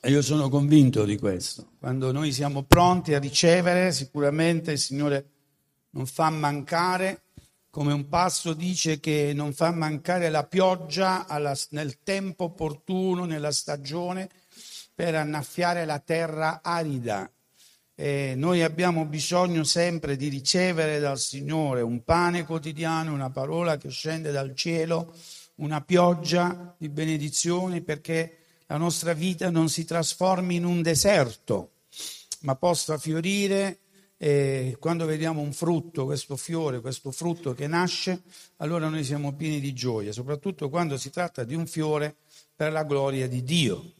E 0.00 0.10
io 0.10 0.22
sono 0.22 0.48
convinto 0.48 1.04
di 1.04 1.18
questo. 1.18 1.72
Quando 1.80 2.12
noi 2.12 2.32
siamo 2.32 2.62
pronti 2.62 3.14
a 3.14 3.18
ricevere, 3.18 3.90
sicuramente 3.90 4.70
il 4.70 4.78
Signore 4.78 5.26
non 5.90 6.06
fa 6.06 6.30
mancare, 6.30 7.22
come 7.68 7.92
un 7.92 8.08
passo 8.08 8.52
dice 8.52 9.00
che 9.00 9.32
non 9.34 9.52
fa 9.52 9.72
mancare 9.72 10.28
la 10.28 10.44
pioggia 10.44 11.26
alla, 11.26 11.52
nel 11.70 11.98
tempo 12.04 12.44
opportuno, 12.44 13.24
nella 13.24 13.50
stagione, 13.50 14.28
per 14.94 15.16
annaffiare 15.16 15.84
la 15.84 15.98
terra 15.98 16.60
arida. 16.62 17.28
E 17.96 18.34
noi 18.36 18.62
abbiamo 18.62 19.04
bisogno 19.04 19.64
sempre 19.64 20.14
di 20.14 20.28
ricevere 20.28 21.00
dal 21.00 21.18
Signore 21.18 21.80
un 21.80 22.04
pane 22.04 22.44
quotidiano, 22.44 23.12
una 23.12 23.30
parola 23.30 23.76
che 23.76 23.90
scende 23.90 24.30
dal 24.30 24.54
cielo, 24.54 25.12
una 25.56 25.80
pioggia 25.80 26.72
di 26.78 26.88
benedizioni 26.88 27.80
perché 27.80 28.37
la 28.70 28.76
nostra 28.76 29.14
vita 29.14 29.50
non 29.50 29.70
si 29.70 29.84
trasformi 29.84 30.56
in 30.56 30.64
un 30.64 30.82
deserto, 30.82 31.72
ma 32.40 32.54
possa 32.54 32.98
fiorire 32.98 33.80
e 34.18 34.76
quando 34.78 35.06
vediamo 35.06 35.40
un 35.40 35.54
frutto, 35.54 36.04
questo 36.04 36.36
fiore, 36.36 36.80
questo 36.80 37.10
frutto 37.10 37.54
che 37.54 37.66
nasce, 37.66 38.22
allora 38.56 38.88
noi 38.88 39.04
siamo 39.04 39.34
pieni 39.34 39.58
di 39.58 39.72
gioia, 39.72 40.12
soprattutto 40.12 40.68
quando 40.68 40.98
si 40.98 41.08
tratta 41.08 41.44
di 41.44 41.54
un 41.54 41.66
fiore 41.66 42.16
per 42.54 42.72
la 42.72 42.82
gloria 42.82 43.26
di 43.26 43.42
Dio. 43.42 43.92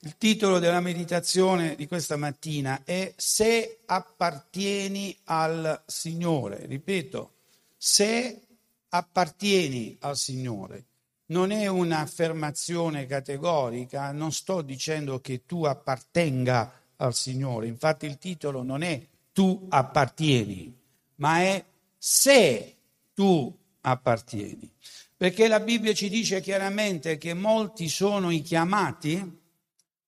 Il 0.00 0.16
titolo 0.18 0.58
della 0.58 0.80
meditazione 0.80 1.74
di 1.74 1.86
questa 1.86 2.16
mattina 2.16 2.82
è 2.84 3.14
Se 3.16 3.78
appartieni 3.86 5.16
al 5.24 5.84
Signore. 5.86 6.66
Ripeto, 6.66 7.32
se 7.78 8.42
appartieni 8.88 9.96
al 10.00 10.18
Signore 10.18 10.86
non 11.32 11.50
è 11.50 11.66
un'affermazione 11.66 13.06
categorica, 13.06 14.12
non 14.12 14.32
sto 14.32 14.60
dicendo 14.60 15.18
che 15.20 15.46
tu 15.46 15.64
appartenga 15.64 16.70
al 16.96 17.14
Signore, 17.14 17.66
infatti 17.66 18.04
il 18.04 18.18
titolo 18.18 18.62
non 18.62 18.82
è 18.82 19.00
tu 19.32 19.66
appartieni, 19.70 20.78
ma 21.16 21.40
è 21.40 21.64
se 21.96 22.76
tu 23.14 23.52
appartieni. 23.80 24.70
Perché 25.16 25.48
la 25.48 25.60
Bibbia 25.60 25.94
ci 25.94 26.10
dice 26.10 26.40
chiaramente 26.42 27.16
che 27.16 27.32
molti 27.32 27.88
sono 27.88 28.30
i 28.30 28.42
chiamati, 28.42 29.40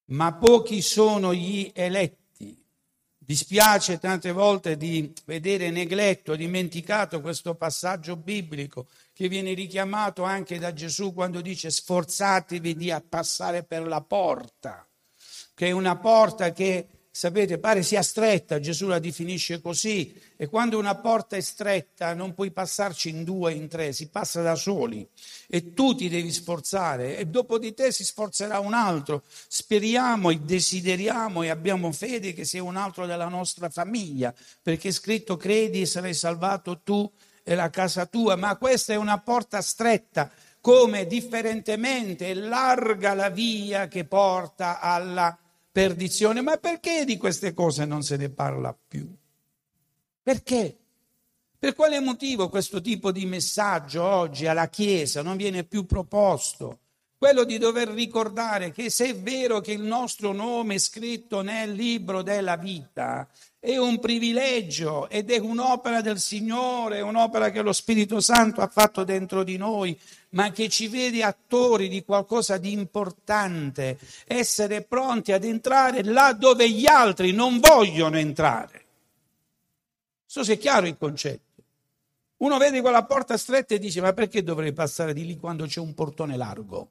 ma 0.07 0.35
pochi 0.35 0.83
sono 0.83 1.33
gli 1.33 1.71
eletti. 1.73 2.24
Dispiace 3.27 3.99
tante 3.99 4.33
volte 4.33 4.77
di 4.77 5.11
vedere 5.25 5.71
negletto, 5.71 6.37
dimenticato 6.37 7.23
questo 7.23 7.55
passaggio 7.55 8.17
biblico 8.17 8.89
che 9.15 9.29
viene 9.29 9.55
richiamato 9.55 10.25
anche 10.25 10.59
da 10.59 10.75
Gesù 10.75 11.15
quando 11.15 11.41
dice 11.41 11.71
sforzatevi 11.71 12.77
di 12.77 12.95
passare 13.09 13.63
per 13.63 13.87
la 13.87 14.03
porta, 14.03 14.87
che 15.55 15.69
è 15.69 15.71
una 15.71 15.97
porta 15.97 16.53
che 16.53 16.87
sapete, 17.17 17.59
pare 17.59 17.85
sia 17.85 18.03
stretta, 18.03 18.59
Gesù 18.59 18.89
la 18.89 18.99
definisce 18.99 19.61
così, 19.61 20.21
e 20.37 20.49
quando 20.49 20.79
una 20.79 20.97
porta 20.97 21.37
è 21.37 21.41
stretta 21.41 22.13
non 22.13 22.35
puoi 22.35 22.51
passarci 22.51 23.09
in 23.09 23.23
due, 23.23 23.53
in 23.53 23.69
tre, 23.69 23.93
si 23.93 24.09
passa 24.09 24.43
da 24.43 24.57
soli 24.57 25.09
e 25.47 25.73
tu 25.75 25.95
ti 25.95 26.09
devi 26.09 26.33
sforzare 26.33 27.17
e 27.17 27.27
dopo 27.27 27.61
di 27.61 27.73
te 27.73 27.93
si 27.93 28.05
sforzerà 28.05 28.59
un 28.59 28.75
altro. 28.75 29.23
Speriamo 29.47 30.31
e 30.31 30.41
desideriamo 30.41 31.45
e 31.45 31.51
abbiamo 31.51 31.93
fede 31.93 32.33
che 32.33 32.45
sia 32.45 32.65
un 32.65 32.75
altro 32.75 33.07
della 33.07 33.29
nostra 33.29 33.69
famiglia, 33.69 34.35
perché 34.61 34.89
è 34.89 34.93
scritto 34.93 35.37
credi 35.37 35.83
e 35.83 35.87
sarai 35.87 36.15
salvato 36.15 36.81
tu 36.83 37.09
e 37.45 37.55
la 37.55 37.71
casa 37.71 38.07
tua, 38.07 38.35
ma 38.35 38.57
questa 38.57 38.93
è 38.93 38.97
una 38.97 39.21
porta 39.21 39.63
stretta 39.63 40.33
come 40.61 41.07
differentemente 41.07 42.35
larga 42.35 43.15
la 43.15 43.29
via 43.29 43.87
che 43.87 44.05
porta 44.05 44.81
alla 44.81 45.39
perdizione. 45.75 46.41
Ma 46.41 46.57
perché 46.57 47.05
di 47.05 47.17
queste 47.17 47.53
cose 47.53 47.85
non 47.85 48.05
se 48.05 48.17
ne 48.17 48.31
parla 48.31 48.73
più? 48.87 49.13
Perché? 50.23 50.79
Per 51.59 51.75
quale 51.75 51.99
motivo 51.99 52.49
questo 52.49 52.81
tipo 52.81 53.11
di 53.11 53.27
messaggio 53.27 54.05
oggi 54.05 54.47
alla 54.47 54.69
Chiesa 54.69 55.21
non 55.23 55.37
viene 55.37 55.65
più 55.65 55.85
proposto? 55.85 56.79
Quello 57.19 57.43
di 57.43 57.59
dover 57.59 57.89
ricordare 57.89 58.71
che 58.71 58.89
se 58.89 59.09
è 59.09 59.17
vero 59.17 59.61
che 59.61 59.73
il 59.73 59.81
nostro 59.81 60.33
nome 60.33 60.75
è 60.75 60.79
scritto 60.79 61.43
nel 61.43 61.73
libro 61.73 62.23
della 62.23 62.57
vita, 62.57 63.27
è 63.59 63.77
un 63.77 63.99
privilegio 63.99 65.09
ed 65.09 65.31
è 65.31 65.39
un'opera 65.39 66.03
del 66.03 66.21
Signore, 66.21 67.01
un'opera 67.01 67.51
che 67.51 67.63
lo 67.63 67.73
Spirito 67.73 68.21
Santo 68.21 68.61
ha 68.61 68.69
fatto 68.69 69.03
dentro 69.03 69.43
di 69.43 69.57
noi, 69.57 69.99
ma 70.35 70.51
che 70.53 70.69
ci 70.69 70.89
vede 70.89 71.23
attori 71.23 71.89
di 71.89 72.05
qualcosa 72.05 72.57
di 72.59 72.73
importante, 72.73 73.99
essere 74.27 74.83
pronti 74.83 75.33
ad 75.33 75.45
entrare 75.45 76.05
là 76.05 76.33
dove 76.33 76.71
gli 76.71 76.87
altri 76.87 77.33
non 77.33 77.59
vogliono 77.59 78.17
entrare. 78.17 78.85
So 80.27 80.45
se 80.45 80.55
è 80.55 80.59
chiaro 80.59 80.87
il 80.87 80.97
concetto. 80.97 81.43
Uno 82.39 82.59
vede 82.59 82.81
quella 82.81 83.05
porta 83.05 83.37
stretta 83.37 83.75
e 83.75 83.79
dice 83.79 84.01
ma 84.01 84.13
perché 84.13 84.43
dovrei 84.43 84.73
passare 84.73 85.13
di 85.13 85.25
lì 85.25 85.37
quando 85.37 85.67
c'è 85.67 85.81
un 85.81 85.95
portone 85.95 86.37
largo? 86.37 86.91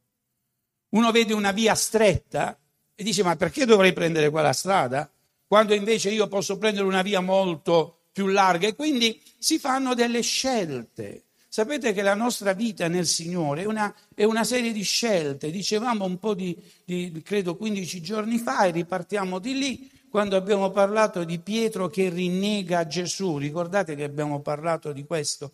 Uno 0.89 1.11
vede 1.11 1.33
una 1.33 1.51
via 1.51 1.75
stretta 1.75 2.57
e 2.95 3.03
dice 3.03 3.23
ma 3.23 3.35
perché 3.35 3.65
dovrei 3.65 3.93
prendere 3.93 4.29
quella 4.29 4.53
strada? 4.53 5.09
quando 5.53 5.75
invece 5.75 6.09
io 6.09 6.27
posso 6.27 6.57
prendere 6.57 6.83
una 6.83 7.03
via 7.03 7.19
molto 7.19 8.05
più 8.11 8.25
larga 8.25 8.67
e 8.67 8.75
quindi 8.75 9.21
si 9.37 9.59
fanno 9.59 9.93
delle 9.93 10.21
scelte. 10.21 11.25
Sapete 11.53 11.93
che 11.93 12.01
la 12.01 12.15
nostra 12.15 12.53
vita 12.53 12.87
nel 12.87 13.05
Signore 13.05 13.61
è 13.61 13.65
una, 13.65 13.93
è 14.15 14.23
una 14.23 14.43
serie 14.43 14.71
di 14.71 14.81
scelte, 14.81 15.51
dicevamo 15.51 16.03
un 16.03 16.17
po' 16.17 16.33
di, 16.33 16.57
di, 16.83 17.21
credo 17.23 17.55
15 17.55 18.01
giorni 18.01 18.39
fa 18.39 18.65
e 18.65 18.71
ripartiamo 18.71 19.37
di 19.37 19.53
lì, 19.53 19.91
quando 20.09 20.35
abbiamo 20.35 20.71
parlato 20.71 21.23
di 21.23 21.37
Pietro 21.37 21.89
che 21.89 22.09
rinnega 22.09 22.87
Gesù, 22.87 23.37
ricordate 23.37 23.93
che 23.93 24.03
abbiamo 24.03 24.41
parlato 24.41 24.91
di 24.93 25.05
questo? 25.05 25.51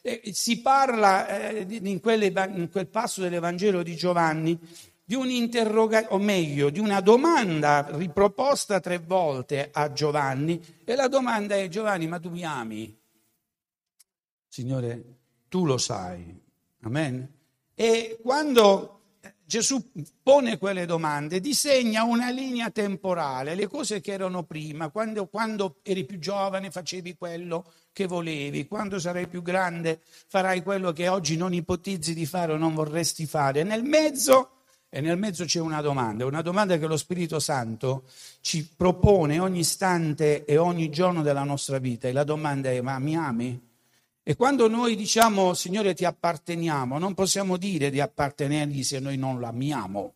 Eh, 0.00 0.22
si 0.32 0.62
parla 0.62 1.28
eh, 1.28 1.66
in, 1.68 1.86
in 1.86 2.00
quel 2.00 2.86
passo 2.86 3.20
dell'Evangelo 3.20 3.82
di 3.82 3.94
Giovanni 3.94 4.58
di 5.04 5.14
un'interrogazione, 5.14 6.14
o 6.14 6.18
meglio, 6.18 6.70
di 6.70 6.78
una 6.78 7.02
domanda 7.02 7.88
riproposta 7.90 8.80
tre 8.80 8.96
volte 8.96 9.68
a 9.70 9.92
Giovanni 9.92 10.58
e 10.82 10.94
la 10.94 11.08
domanda 11.08 11.56
è 11.56 11.68
Giovanni, 11.68 12.06
ma 12.06 12.18
tu 12.18 12.30
mi 12.30 12.42
ami? 12.42 12.98
Signore, 14.48 15.20
tu 15.52 15.66
lo 15.66 15.76
sai. 15.76 16.34
Amen. 16.84 17.28
E 17.74 18.18
quando 18.22 19.00
Gesù 19.44 19.92
pone 20.22 20.56
quelle 20.56 20.86
domande, 20.86 21.40
disegna 21.40 22.04
una 22.04 22.30
linea 22.30 22.70
temporale, 22.70 23.54
le 23.54 23.66
cose 23.66 24.00
che 24.00 24.12
erano 24.12 24.44
prima, 24.44 24.88
quando, 24.88 25.26
quando, 25.26 25.76
eri 25.82 26.06
più 26.06 26.18
giovane 26.18 26.70
facevi 26.70 27.16
quello 27.16 27.70
che 27.92 28.06
volevi, 28.06 28.66
quando 28.66 28.98
sarai 28.98 29.28
più 29.28 29.42
grande 29.42 30.00
farai 30.26 30.62
quello 30.62 30.90
che 30.92 31.08
oggi 31.08 31.36
non 31.36 31.52
ipotizzi 31.52 32.14
di 32.14 32.24
fare 32.24 32.52
o 32.52 32.56
non 32.56 32.72
vorresti 32.72 33.26
fare. 33.26 33.62
Nel 33.62 33.82
mezzo 33.82 34.52
e 34.88 35.02
nel 35.02 35.18
mezzo 35.18 35.44
c'è 35.44 35.60
una 35.60 35.82
domanda, 35.82 36.24
una 36.24 36.40
domanda 36.40 36.78
che 36.78 36.86
lo 36.86 36.96
Spirito 36.96 37.38
Santo 37.38 38.04
ci 38.40 38.66
propone 38.74 39.38
ogni 39.38 39.58
istante 39.58 40.46
e 40.46 40.56
ogni 40.56 40.88
giorno 40.88 41.20
della 41.20 41.44
nostra 41.44 41.76
vita. 41.76 42.08
E 42.08 42.12
la 42.12 42.24
domanda 42.24 42.70
è, 42.70 42.80
ma 42.80 42.98
mi 42.98 43.16
ami? 43.16 43.71
E 44.24 44.36
quando 44.36 44.68
noi 44.68 44.94
diciamo, 44.94 45.52
Signore, 45.52 45.94
ti 45.94 46.04
apparteniamo, 46.04 46.98
non 46.98 47.14
possiamo 47.14 47.56
dire 47.56 47.90
di 47.90 48.00
appartenergli 48.00 48.84
se 48.84 49.00
noi 49.00 49.16
non 49.16 49.40
l'amiamo. 49.40 50.14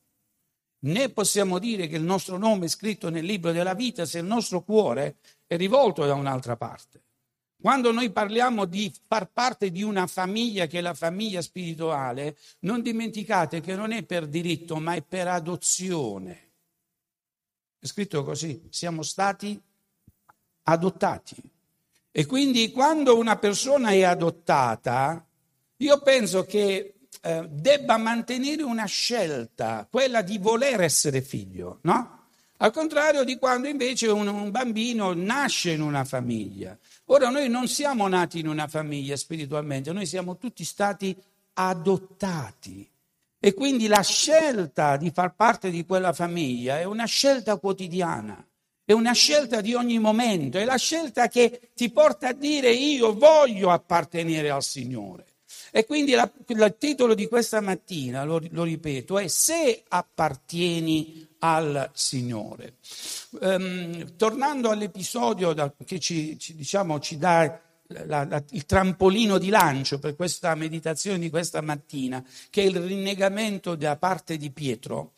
Né 0.79 1.09
possiamo 1.09 1.59
dire 1.59 1.89
che 1.89 1.97
il 1.97 2.05
nostro 2.05 2.39
nome 2.39 2.67
è 2.67 2.69
scritto 2.69 3.11
nel 3.11 3.25
libro 3.25 3.51
della 3.51 3.75
vita 3.75 4.05
se 4.05 4.19
il 4.19 4.25
nostro 4.25 4.63
cuore 4.63 5.17
è 5.47 5.57
rivolto 5.57 6.05
da 6.05 6.15
un'altra 6.15 6.57
parte. 6.57 7.03
Quando 7.61 7.91
noi 7.91 8.13
parliamo 8.13 8.65
di 8.67 8.95
far 9.09 9.29
parte 9.33 9.73
di 9.73 9.83
una 9.83 10.07
famiglia 10.07 10.67
che 10.67 10.79
è 10.79 10.83
la 10.83 10.95
famiglia 10.95 11.41
spirituale, 11.41 12.37
non 12.61 12.83
dimenticate 12.83 13.61
che 13.61 13.75
non 13.75 13.91
è 13.91 14.05
per 14.05 14.29
diritto, 14.29 14.77
ma 14.77 14.95
è 14.95 15.03
per 15.03 15.27
adozione. 15.27 16.53
È 17.79 17.87
scritto 17.87 18.23
così, 18.23 18.69
siamo 18.71 19.03
stati 19.03 19.61
adottati. 20.65 21.55
E 22.19 22.25
quindi 22.25 22.71
quando 22.71 23.19
una 23.19 23.37
persona 23.37 23.91
è 23.91 24.03
adottata, 24.03 25.23
io 25.77 26.01
penso 26.01 26.47
che 26.47 26.95
eh, 27.21 27.47
debba 27.51 27.99
mantenere 27.99 28.63
una 28.63 28.87
scelta, 28.87 29.87
quella 29.91 30.23
di 30.23 30.39
voler 30.39 30.81
essere 30.81 31.21
figlio, 31.21 31.81
no? 31.83 32.29
Al 32.57 32.73
contrario 32.73 33.23
di 33.23 33.37
quando 33.37 33.69
invece 33.69 34.07
un, 34.07 34.29
un 34.29 34.51
bambino 34.51 35.13
nasce 35.13 35.73
in 35.73 35.83
una 35.83 36.05
famiglia. 36.07 36.75
Ora 37.09 37.29
noi 37.29 37.51
non 37.51 37.69
siamo 37.69 38.09
nati 38.09 38.39
in 38.39 38.49
una 38.49 38.67
famiglia 38.67 39.15
spiritualmente, 39.15 39.93
noi 39.93 40.07
siamo 40.07 40.39
tutti 40.39 40.65
stati 40.65 41.15
adottati. 41.53 42.91
E 43.39 43.53
quindi 43.53 43.89
la 43.89 44.01
scelta 44.01 44.97
di 44.97 45.11
far 45.11 45.35
parte 45.35 45.69
di 45.69 45.85
quella 45.85 46.15
famiglia 46.15 46.79
è 46.79 46.85
una 46.85 47.05
scelta 47.05 47.59
quotidiana, 47.59 48.43
è 48.87 48.93
una 48.93 49.13
scelta 49.13 49.61
di 49.61 49.75
ogni 49.75 49.99
momento, 49.99 50.59
è 50.59 50.65
la 50.65 50.77
scelta 50.77 51.27
che 51.27 51.71
ti 51.75 51.91
porta 51.91 52.29
a 52.29 52.33
dire 52.33 52.71
io 52.71 53.15
voglio 53.15 53.71
appartenere 53.73 54.49
al 54.49 54.63
Signore. 54.63 55.25
E 55.73 55.85
quindi 55.85 56.13
la, 56.13 56.31
il 56.47 56.77
titolo 56.79 57.15
di 57.15 57.27
questa 57.27 57.61
mattina, 57.61 58.23
lo, 58.23 58.41
lo, 58.51 58.63
ripeto, 58.63 59.19
è 59.19 59.27
Se 59.27 59.83
appartieni 59.89 61.27
al 61.41 61.91
Signore. 61.95 62.77
Um, 63.41 64.15
tornando 64.17 64.71
all'episodio 64.71 65.53
da, 65.53 65.73
che 65.85 65.99
ci, 65.99 66.39
ci, 66.39 66.55
diciamo, 66.55 67.01
ci 67.01 67.19
dà 67.19 67.61
la, 67.89 68.25
la, 68.25 68.43
il 68.51 68.67
trampolino 68.67 69.37
di 69.37 69.49
lancio 69.49 69.99
per 69.99 70.15
questa 70.15 70.55
meditazione 70.55 71.19
di 71.19 71.29
questa 71.29 71.61
mattina, 71.61 72.25
che 72.51 72.63
è 72.63 72.67
il 72.67 72.81
rinnegamento 72.81 73.75
da 73.75 73.97
parte 73.97 74.37
di 74.37 74.51
Pietro, 74.51 75.13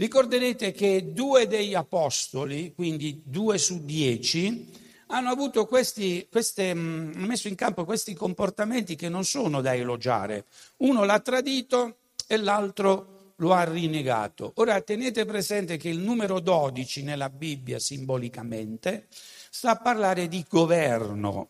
ricorderete 0.00 0.72
che 0.72 1.12
due 1.12 1.46
degli 1.46 1.74
apostoli, 1.74 2.72
quindi 2.74 3.20
due 3.22 3.58
su 3.58 3.84
dieci, 3.84 4.72
hanno 5.08 5.28
avuto 5.28 5.66
questi, 5.66 6.26
queste, 6.30 6.74
mm, 6.74 7.22
messo 7.24 7.48
in 7.48 7.54
campo 7.54 7.84
questi 7.84 8.14
comportamenti 8.14 8.96
che 8.96 9.10
non 9.10 9.24
sono 9.26 9.60
da 9.60 9.74
elogiare. 9.74 10.46
Uno 10.78 11.04
l'ha 11.04 11.20
tradito 11.20 11.98
e 12.26 12.38
l'altro 12.38 13.34
lo 13.36 13.52
ha 13.52 13.64
rinnegato. 13.64 14.52
Ora 14.54 14.80
tenete 14.80 15.26
presente 15.26 15.76
che 15.76 15.90
il 15.90 15.98
numero 15.98 16.40
12 16.40 17.02
nella 17.02 17.28
Bibbia 17.28 17.78
simbolicamente 17.78 19.06
sta 19.10 19.72
a 19.72 19.76
parlare 19.76 20.28
di 20.28 20.42
governo. 20.48 21.48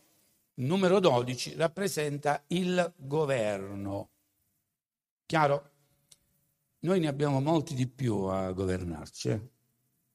Il 0.54 0.64
numero 0.64 0.98
12 0.98 1.54
rappresenta 1.56 2.42
il 2.48 2.92
governo. 2.96 4.08
Chiaro? 5.24 5.69
Noi 6.80 7.00
ne 7.00 7.08
abbiamo 7.08 7.40
molti 7.40 7.74
di 7.74 7.86
più 7.86 8.14
a 8.24 8.52
governarci. 8.52 9.28
Eh? 9.28 9.40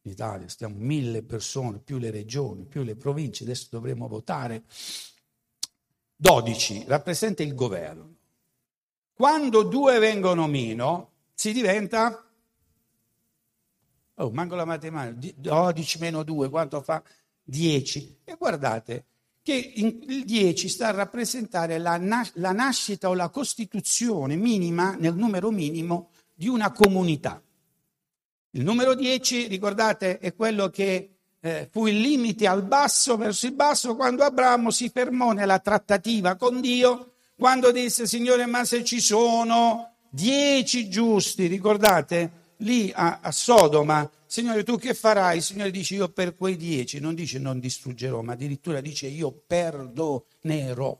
in 0.05 0.11
Italia, 0.11 0.47
stiamo 0.47 0.75
mille 0.77 1.23
persone, 1.23 1.79
più 1.79 1.97
le 1.97 2.11
regioni, 2.11 2.65
più 2.65 2.83
le 2.83 2.95
province, 2.95 3.43
adesso 3.43 3.67
dovremo 3.71 4.07
votare. 4.07 4.63
12 6.15 6.85
rappresenta 6.87 7.43
il 7.43 7.55
governo. 7.55 8.13
Quando 9.13 9.63
due 9.63 9.99
vengono 9.99 10.47
meno, 10.47 11.11
si 11.33 11.51
diventa... 11.51 12.19
Oh, 14.17 14.29
manco 14.29 14.55
la 14.55 14.65
matematica. 14.65 15.33
12 15.35 15.99
meno 15.99 16.23
2, 16.23 16.49
quanto 16.49 16.81
fa? 16.81 17.03
10. 17.43 18.19
E 18.23 18.35
guardate 18.37 19.05
che 19.41 19.53
il 19.75 20.23
10 20.23 20.69
sta 20.69 20.87
a 20.87 20.91
rappresentare 20.91 21.77
la, 21.79 21.97
nas- 21.97 22.31
la 22.35 22.51
nascita 22.51 23.09
o 23.09 23.13
la 23.13 23.29
costituzione 23.29 24.35
minima, 24.35 24.95
nel 24.95 25.15
numero 25.15 25.49
minimo, 25.51 26.11
di 26.35 26.47
una 26.47 26.71
comunità. 26.71 27.41
Il 28.51 28.63
numero 28.63 28.93
10, 28.93 29.47
ricordate, 29.47 30.19
è 30.19 30.35
quello 30.35 30.69
che 30.69 31.15
eh, 31.39 31.67
fu 31.71 31.87
il 31.87 31.99
limite 31.99 32.47
al 32.47 32.63
basso, 32.63 33.17
verso 33.17 33.45
il 33.45 33.53
basso, 33.53 33.95
quando 33.95 34.23
Abramo 34.23 34.71
si 34.71 34.89
fermò 34.89 35.31
nella 35.31 35.59
trattativa 35.59 36.35
con 36.35 36.61
Dio, 36.61 37.13
quando 37.37 37.71
disse, 37.71 38.07
Signore, 38.07 38.45
ma 38.45 38.63
se 38.65 38.83
ci 38.83 38.99
sono 38.99 39.95
dieci 40.09 40.89
giusti, 40.89 41.47
ricordate, 41.47 42.53
lì 42.57 42.91
a, 42.93 43.19
a 43.21 43.31
Sodoma, 43.31 44.09
Signore, 44.25 44.63
tu 44.63 44.77
che 44.77 44.93
farai? 44.93 45.37
Il 45.37 45.43
Signore 45.43 45.71
dice, 45.71 45.95
io 45.95 46.09
per 46.09 46.35
quei 46.35 46.57
dieci, 46.57 46.99
non 46.99 47.13
dice 47.13 47.39
non 47.39 47.59
distruggerò, 47.59 48.21
ma 48.21 48.33
addirittura 48.33 48.81
dice 48.81 49.07
io 49.07 49.31
perdonerò. 49.45 50.97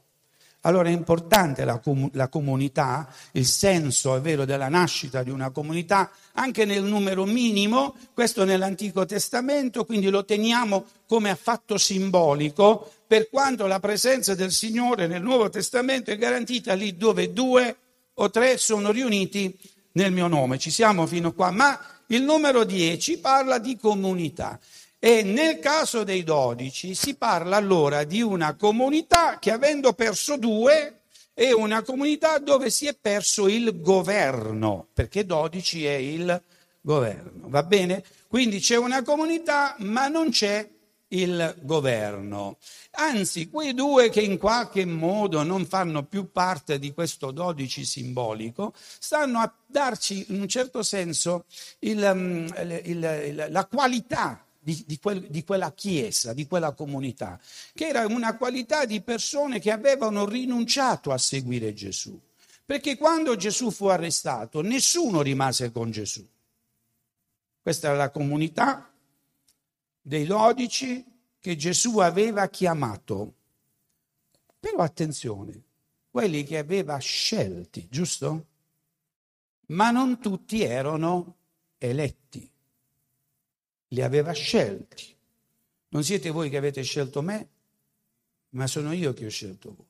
Allora 0.65 0.89
è 0.89 0.91
importante 0.91 1.63
la, 1.63 1.77
com- 1.77 2.09
la, 2.13 2.27
comunità, 2.27 3.07
il 3.33 3.45
senso 3.45 4.15
è 4.15 4.21
vero 4.21 4.45
della 4.45 4.67
nascita 4.67 5.21
di 5.21 5.29
una 5.29 5.51
comunità, 5.51 6.09
anche 6.33 6.65
nel 6.65 6.83
numero 6.83 7.25
minimo, 7.25 7.95
questo 8.13 8.45
nell'Antico 8.45 9.05
Testamento, 9.05 9.85
quindi 9.85 10.09
lo 10.09 10.25
teniamo 10.25 10.85
come 11.07 11.35
fatto 11.35 11.77
simbolico, 11.77 12.91
per 13.05 13.29
quanto 13.29 13.67
la 13.67 13.79
presenza 13.79 14.33
del 14.33 14.51
Signore 14.51 15.05
nel 15.05 15.21
Nuovo 15.21 15.49
Testamento 15.49 16.09
è 16.09 16.17
garantita 16.17 16.73
lì 16.73 16.97
dove 16.97 17.31
due 17.31 17.75
o 18.15 18.29
tre 18.31 18.57
sono 18.57 18.91
riuniti 18.91 19.55
nel 19.93 20.11
mio 20.11 20.27
nome. 20.27 20.57
Ci 20.57 20.71
siamo 20.71 21.05
fino 21.05 21.31
qua, 21.33 21.51
ma 21.51 21.79
il 22.07 22.23
numero 22.23 22.63
10 22.63 23.19
parla 23.19 23.59
di 23.59 23.77
comunità. 23.77 24.59
E 25.07 25.21
nel 25.21 25.59
caso 25.59 26.03
dei 26.03 26.23
dodici 26.23 26.95
si 26.95 27.13
parla 27.13 27.57
allora 27.57 28.05
di 28.05 28.23
una 28.23 28.55
comunità 28.55 29.37
che 29.37 29.51
avendo 29.51 29.93
perso 29.93 30.35
due 30.35 31.01
è 31.31 31.51
una 31.51 31.83
comunità 31.83 32.39
dove 32.39 32.71
si 32.71 32.87
è 32.87 32.95
perso 32.99 33.47
il 33.47 33.81
governo, 33.81 34.87
perché 34.95 35.23
dodici 35.23 35.85
è 35.85 35.93
il 35.93 36.41
governo, 36.81 37.49
va 37.49 37.61
bene? 37.61 38.03
Quindi 38.27 38.59
c'è 38.59 38.77
una 38.77 39.03
comunità 39.03 39.75
ma 39.81 40.07
non 40.07 40.31
c'è 40.31 40.67
il 41.09 41.55
governo. 41.61 42.57
Anzi, 42.93 43.47
quei 43.51 43.75
due 43.75 44.09
che 44.09 44.21
in 44.21 44.39
qualche 44.39 44.85
modo 44.85 45.43
non 45.43 45.67
fanno 45.67 46.01
più 46.05 46.31
parte 46.31 46.79
di 46.79 46.93
questo 46.93 47.29
dodici 47.29 47.85
simbolico, 47.85 48.73
stanno 48.75 49.37
a 49.37 49.53
darci 49.67 50.25
in 50.29 50.41
un 50.41 50.47
certo 50.47 50.81
senso 50.81 51.45
il, 51.81 52.11
mm, 52.11 52.47
il, 52.57 52.81
il, 52.85 53.47
la 53.51 53.65
qualità 53.65 54.44
di, 54.65 54.83
di, 54.87 54.97
quel, 54.97 55.29
di, 55.29 55.43
quella 55.43 55.71
chiesa, 55.73 56.33
di 56.33 56.47
quella 56.47 56.73
comunità, 56.73 57.39
che 57.71 57.85
era 57.85 58.07
una 58.07 58.35
qualità 58.35 58.85
di 58.85 58.99
persone 58.99 59.59
che 59.59 59.69
avevano 59.69 60.25
rinunciato 60.25 61.11
a 61.11 61.19
seguire 61.19 61.71
Gesù. 61.75 62.19
Perché 62.65 62.97
quando 62.97 63.35
Gesù 63.35 63.69
fu 63.69 63.85
arrestato, 63.85 64.61
nessuno 64.61 65.21
rimase 65.21 65.71
con 65.71 65.91
Gesù. 65.91 66.27
Questa 67.61 67.89
era 67.89 67.95
la 67.95 68.09
comunità 68.09 68.91
dei 70.01 70.25
dodici 70.25 71.05
che 71.39 71.55
Gesù 71.55 71.99
aveva 71.99 72.49
chiamato. 72.49 73.33
Però 74.59 74.77
attenzione, 74.77 75.61
quelli 76.09 76.43
che 76.43 76.57
aveva 76.57 76.97
scelti, 76.97 77.87
giusto? 77.87 78.45
Ma 79.67 79.91
non 79.91 80.19
tutti 80.19 80.63
erano 80.63 81.35
eletti 81.77 82.49
li 83.89 84.01
aveva 84.01 84.31
scelti. 84.31 85.15
Non 85.89 86.03
siete 86.03 86.29
voi 86.29 86.49
che 86.49 86.57
avete 86.57 86.81
scelto 86.83 87.21
me, 87.21 87.47
ma 88.49 88.67
sono 88.67 88.91
io 88.91 89.13
che 89.13 89.25
ho 89.25 89.29
scelto 89.29 89.73
voi. 89.75 89.85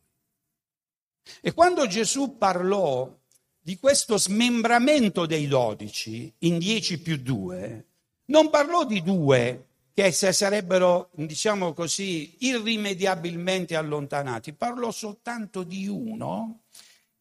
E 1.41 1.53
quando 1.53 1.87
Gesù 1.87 2.37
parlò 2.37 3.11
di 3.59 3.77
questo 3.77 4.17
smembramento 4.17 5.25
dei 5.25 5.47
dodici 5.47 6.31
in 6.39 6.59
dieci 6.59 6.99
più 6.99 7.17
due, 7.17 7.85
non 8.25 8.49
parlò 8.49 8.85
di 8.85 9.01
due 9.01 9.65
che 9.93 10.11
sarebbero, 10.11 11.09
diciamo 11.13 11.73
così, 11.73 12.35
irrimediabilmente 12.45 13.75
allontanati, 13.75 14.53
parlò 14.53 14.91
soltanto 14.91 15.63
di 15.63 15.87
uno 15.87 16.64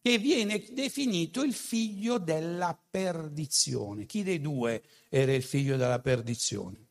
che 0.05 0.19
viene 0.19 0.63
definito 0.69 1.41
il 1.41 1.55
figlio 1.55 2.19
della 2.19 2.79
perdizione. 2.91 4.05
Chi 4.05 4.21
dei 4.21 4.39
due 4.39 4.83
era 5.09 5.33
il 5.33 5.41
figlio 5.41 5.77
della 5.77 5.97
perdizione? 5.97 6.89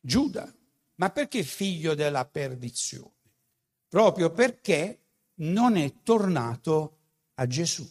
Giuda. 0.00 0.50
Ma 0.94 1.10
perché 1.10 1.42
figlio 1.42 1.94
della 1.94 2.24
perdizione? 2.24 3.12
Proprio 3.88 4.30
perché 4.30 5.00
non 5.40 5.76
è 5.76 6.00
tornato 6.02 7.00
a 7.34 7.46
Gesù. 7.46 7.86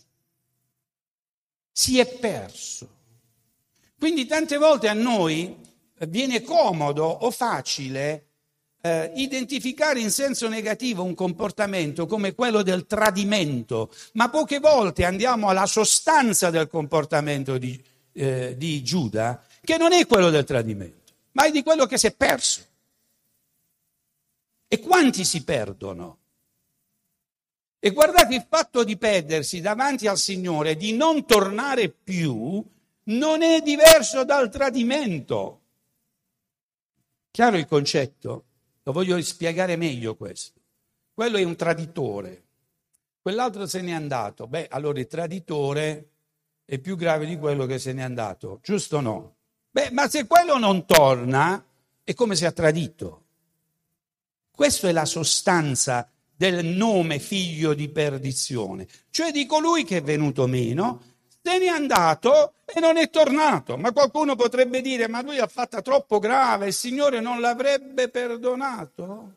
Si 1.71 1.99
è 1.99 2.17
perso. 2.17 2.97
Quindi 3.99 4.25
tante 4.25 4.57
volte 4.57 4.87
a 4.87 4.93
noi 4.93 5.55
viene 6.07 6.41
comodo 6.41 7.05
o 7.05 7.29
facile 7.29 8.30
eh, 8.81 9.11
identificare 9.15 9.99
in 9.99 10.09
senso 10.09 10.47
negativo 10.49 11.03
un 11.03 11.13
comportamento 11.13 12.07
come 12.07 12.33
quello 12.33 12.63
del 12.63 12.85
tradimento, 12.87 13.93
ma 14.13 14.29
poche 14.29 14.59
volte 14.59 15.05
andiamo 15.05 15.49
alla 15.49 15.67
sostanza 15.67 16.49
del 16.49 16.67
comportamento 16.67 17.57
di, 17.57 17.81
eh, 18.13 18.55
di 18.57 18.83
Giuda, 18.83 19.43
che 19.63 19.77
non 19.77 19.93
è 19.93 20.05
quello 20.07 20.31
del 20.31 20.43
tradimento, 20.43 21.13
ma 21.33 21.45
è 21.45 21.51
di 21.51 21.63
quello 21.63 21.85
che 21.85 21.97
si 21.97 22.07
è 22.07 22.13
perso. 22.13 22.65
E 24.67 24.79
quanti 24.79 25.23
si 25.25 25.43
perdono? 25.43 26.17
E 27.79 27.91
guardate 27.91 28.35
il 28.35 28.45
fatto 28.47 28.83
di 28.83 28.97
perdersi 28.97 29.59
davanti 29.59 30.07
al 30.07 30.17
Signore, 30.17 30.75
di 30.75 30.93
non 30.93 31.25
tornare 31.25 31.89
più, 31.89 32.63
non 33.03 33.41
è 33.41 33.61
diverso 33.61 34.23
dal 34.23 34.49
tradimento. 34.49 35.59
Chiaro 37.31 37.57
il 37.57 37.65
concetto? 37.65 38.45
Lo 38.83 38.91
voglio 38.91 39.21
spiegare 39.21 39.75
meglio 39.75 40.15
questo. 40.15 40.59
Quello 41.13 41.37
è 41.37 41.43
un 41.43 41.55
traditore, 41.55 42.43
quell'altro 43.21 43.67
se 43.67 43.81
n'è 43.81 43.91
andato. 43.91 44.47
Beh, 44.47 44.67
allora 44.69 44.99
il 44.99 45.07
traditore 45.07 46.09
è 46.65 46.79
più 46.79 46.95
grave 46.95 47.25
di 47.25 47.37
quello 47.37 47.65
che 47.65 47.77
se 47.77 47.93
n'è 47.93 48.01
andato, 48.01 48.59
giusto 48.63 48.97
o 48.97 49.01
no? 49.01 49.35
Beh, 49.69 49.91
ma 49.91 50.09
se 50.09 50.25
quello 50.25 50.57
non 50.57 50.85
torna, 50.85 51.63
è 52.03 52.13
come 52.13 52.35
se 52.35 52.45
ha 52.45 52.51
tradito. 52.51 53.25
Questa 54.51 54.87
è 54.87 54.91
la 54.91 55.05
sostanza 55.05 56.09
del 56.35 56.65
nome 56.65 57.19
figlio 57.19 57.73
di 57.73 57.89
perdizione, 57.89 58.87
cioè 59.11 59.31
di 59.31 59.45
colui 59.45 59.83
che 59.83 59.97
è 59.97 60.01
venuto 60.01 60.47
meno, 60.47 61.10
se 61.41 61.57
n'è 61.57 61.67
andato 61.67 62.55
e 62.65 62.79
non 62.79 62.97
è 62.97 63.09
tornato. 63.09 63.77
Ma 63.77 63.91
qualcuno 63.91 64.35
potrebbe 64.35 64.81
dire, 64.81 65.07
ma 65.07 65.21
lui 65.21 65.39
ha 65.39 65.47
fatta 65.47 65.81
troppo 65.81 66.19
grave, 66.19 66.67
il 66.67 66.73
Signore 66.73 67.19
non 67.19 67.39
l'avrebbe 67.39 68.09
perdonato? 68.09 69.35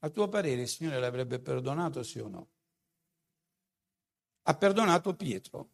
A 0.00 0.08
tuo 0.08 0.28
parere 0.28 0.62
il 0.62 0.68
Signore 0.68 0.98
l'avrebbe 0.98 1.38
perdonato, 1.38 2.02
sì 2.02 2.18
o 2.18 2.28
no? 2.28 2.46
ha 4.44 4.54
perdonato 4.54 5.14
Pietro. 5.14 5.68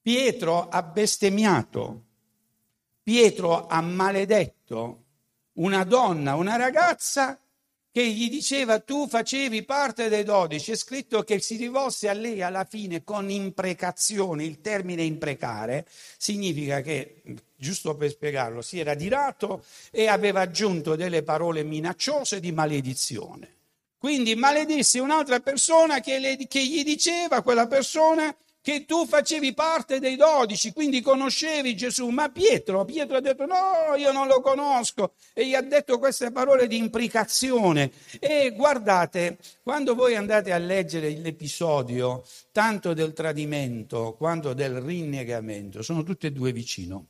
Pietro 0.00 0.68
ha 0.68 0.82
bestemmiato. 0.82 2.04
Pietro 3.02 3.66
ha 3.66 3.80
maledetto 3.80 5.04
una 5.54 5.84
donna, 5.84 6.34
una 6.34 6.56
ragazza 6.56 7.38
che 7.92 8.08
gli 8.08 8.30
diceva 8.30 8.80
tu 8.80 9.06
facevi 9.06 9.64
parte 9.64 10.08
dei 10.08 10.24
dodici, 10.24 10.72
è 10.72 10.76
scritto 10.76 11.22
che 11.24 11.40
si 11.40 11.56
rivolse 11.56 12.08
a 12.08 12.14
lei 12.14 12.40
alla 12.40 12.64
fine 12.64 13.04
con 13.04 13.30
imprecazione, 13.30 14.44
il 14.44 14.62
termine 14.62 15.02
imprecare 15.02 15.86
significa 16.16 16.80
che, 16.80 17.22
giusto 17.54 17.94
per 17.94 18.08
spiegarlo, 18.08 18.62
si 18.62 18.80
era 18.80 18.94
dirato 18.94 19.62
e 19.90 20.06
aveva 20.06 20.40
aggiunto 20.40 20.96
delle 20.96 21.22
parole 21.22 21.64
minacciose 21.64 22.40
di 22.40 22.50
maledizione. 22.50 23.56
Quindi 23.98 24.34
maledisse 24.36 24.98
un'altra 24.98 25.40
persona 25.40 26.00
che, 26.00 26.18
le, 26.18 26.36
che 26.48 26.64
gli 26.66 26.82
diceva, 26.82 27.42
quella 27.42 27.66
persona, 27.66 28.34
che 28.62 28.84
tu 28.84 29.06
facevi 29.06 29.54
parte 29.54 29.98
dei 29.98 30.14
dodici, 30.14 30.72
quindi 30.72 31.00
conoscevi 31.00 31.76
Gesù, 31.76 32.08
ma 32.10 32.30
Pietro, 32.30 32.84
Pietro 32.84 33.16
ha 33.16 33.20
detto 33.20 33.44
no, 33.44 33.96
io 33.96 34.12
non 34.12 34.28
lo 34.28 34.40
conosco 34.40 35.14
e 35.34 35.48
gli 35.48 35.54
ha 35.54 35.60
detto 35.60 35.98
queste 35.98 36.30
parole 36.30 36.68
di 36.68 36.76
imprecazione. 36.76 37.90
E 38.20 38.52
guardate, 38.54 39.38
quando 39.64 39.96
voi 39.96 40.14
andate 40.14 40.52
a 40.52 40.58
leggere 40.58 41.10
l'episodio, 41.10 42.24
tanto 42.52 42.94
del 42.94 43.12
tradimento 43.12 44.14
quanto 44.16 44.54
del 44.54 44.80
rinnegamento, 44.80 45.82
sono 45.82 46.04
tutte 46.04 46.28
e 46.28 46.32
due 46.32 46.52
vicino. 46.52 47.08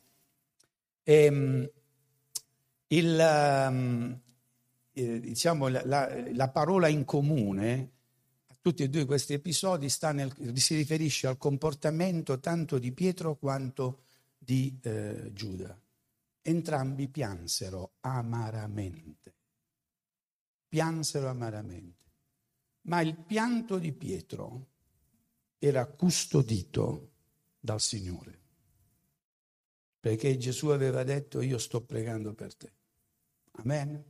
E, 1.04 1.24
ehm, 1.24 1.70
il, 2.88 3.66
um, 3.68 4.18
diciamo, 4.92 5.68
la, 5.68 5.82
la, 5.84 6.24
la 6.32 6.48
parola 6.48 6.88
in 6.88 7.04
comune 7.04 7.91
tutti 8.62 8.84
e 8.84 8.88
due 8.88 9.04
questi 9.04 9.32
episodi 9.32 9.88
nel, 10.12 10.32
si 10.54 10.76
riferisce 10.76 11.26
al 11.26 11.36
comportamento 11.36 12.38
tanto 12.38 12.78
di 12.78 12.92
Pietro 12.92 13.34
quanto 13.36 14.04
di 14.38 14.78
eh, 14.82 15.30
Giuda. 15.32 15.78
Entrambi 16.40 17.08
piansero 17.08 17.94
amaramente. 18.00 19.34
Piansero 20.68 21.28
amaramente. 21.28 22.00
Ma 22.82 23.00
il 23.00 23.16
pianto 23.16 23.78
di 23.78 23.92
Pietro 23.92 24.68
era 25.58 25.84
custodito 25.86 27.10
dal 27.58 27.80
Signore. 27.80 28.40
Perché 29.98 30.36
Gesù 30.36 30.68
aveva 30.68 31.02
detto 31.02 31.40
io 31.40 31.58
sto 31.58 31.82
pregando 31.82 32.32
per 32.32 32.54
te. 32.54 32.72
Amen. 33.52 34.04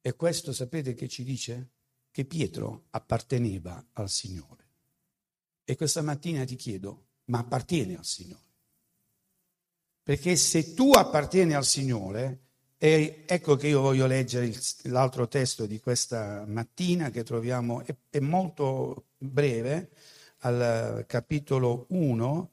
E 0.00 0.16
questo 0.16 0.52
sapete 0.54 0.94
che 0.94 1.08
ci 1.08 1.24
dice? 1.24 1.72
Che 2.10 2.24
Pietro 2.24 2.84
apparteneva 2.90 3.84
al 3.92 4.10
Signore. 4.10 4.68
E 5.64 5.76
questa 5.76 6.02
mattina 6.02 6.44
ti 6.44 6.56
chiedo, 6.56 7.06
ma 7.26 7.38
appartiene 7.38 7.96
al 7.96 8.04
Signore? 8.04 8.48
Perché 10.02 10.34
se 10.36 10.74
tu 10.74 10.92
appartieni 10.92 11.54
al 11.54 11.64
Signore, 11.64 12.40
e 12.76 13.24
ecco 13.26 13.56
che 13.56 13.68
io 13.68 13.80
voglio 13.80 14.06
leggere 14.06 14.46
il, 14.46 14.60
l'altro 14.84 15.28
testo 15.28 15.66
di 15.66 15.78
questa 15.78 16.44
mattina 16.46 17.10
che 17.10 17.22
troviamo, 17.22 17.84
è, 17.84 17.94
è 18.08 18.18
molto 18.18 19.04
breve, 19.18 19.90
al 20.40 21.04
capitolo 21.06 21.86
1 21.90 22.50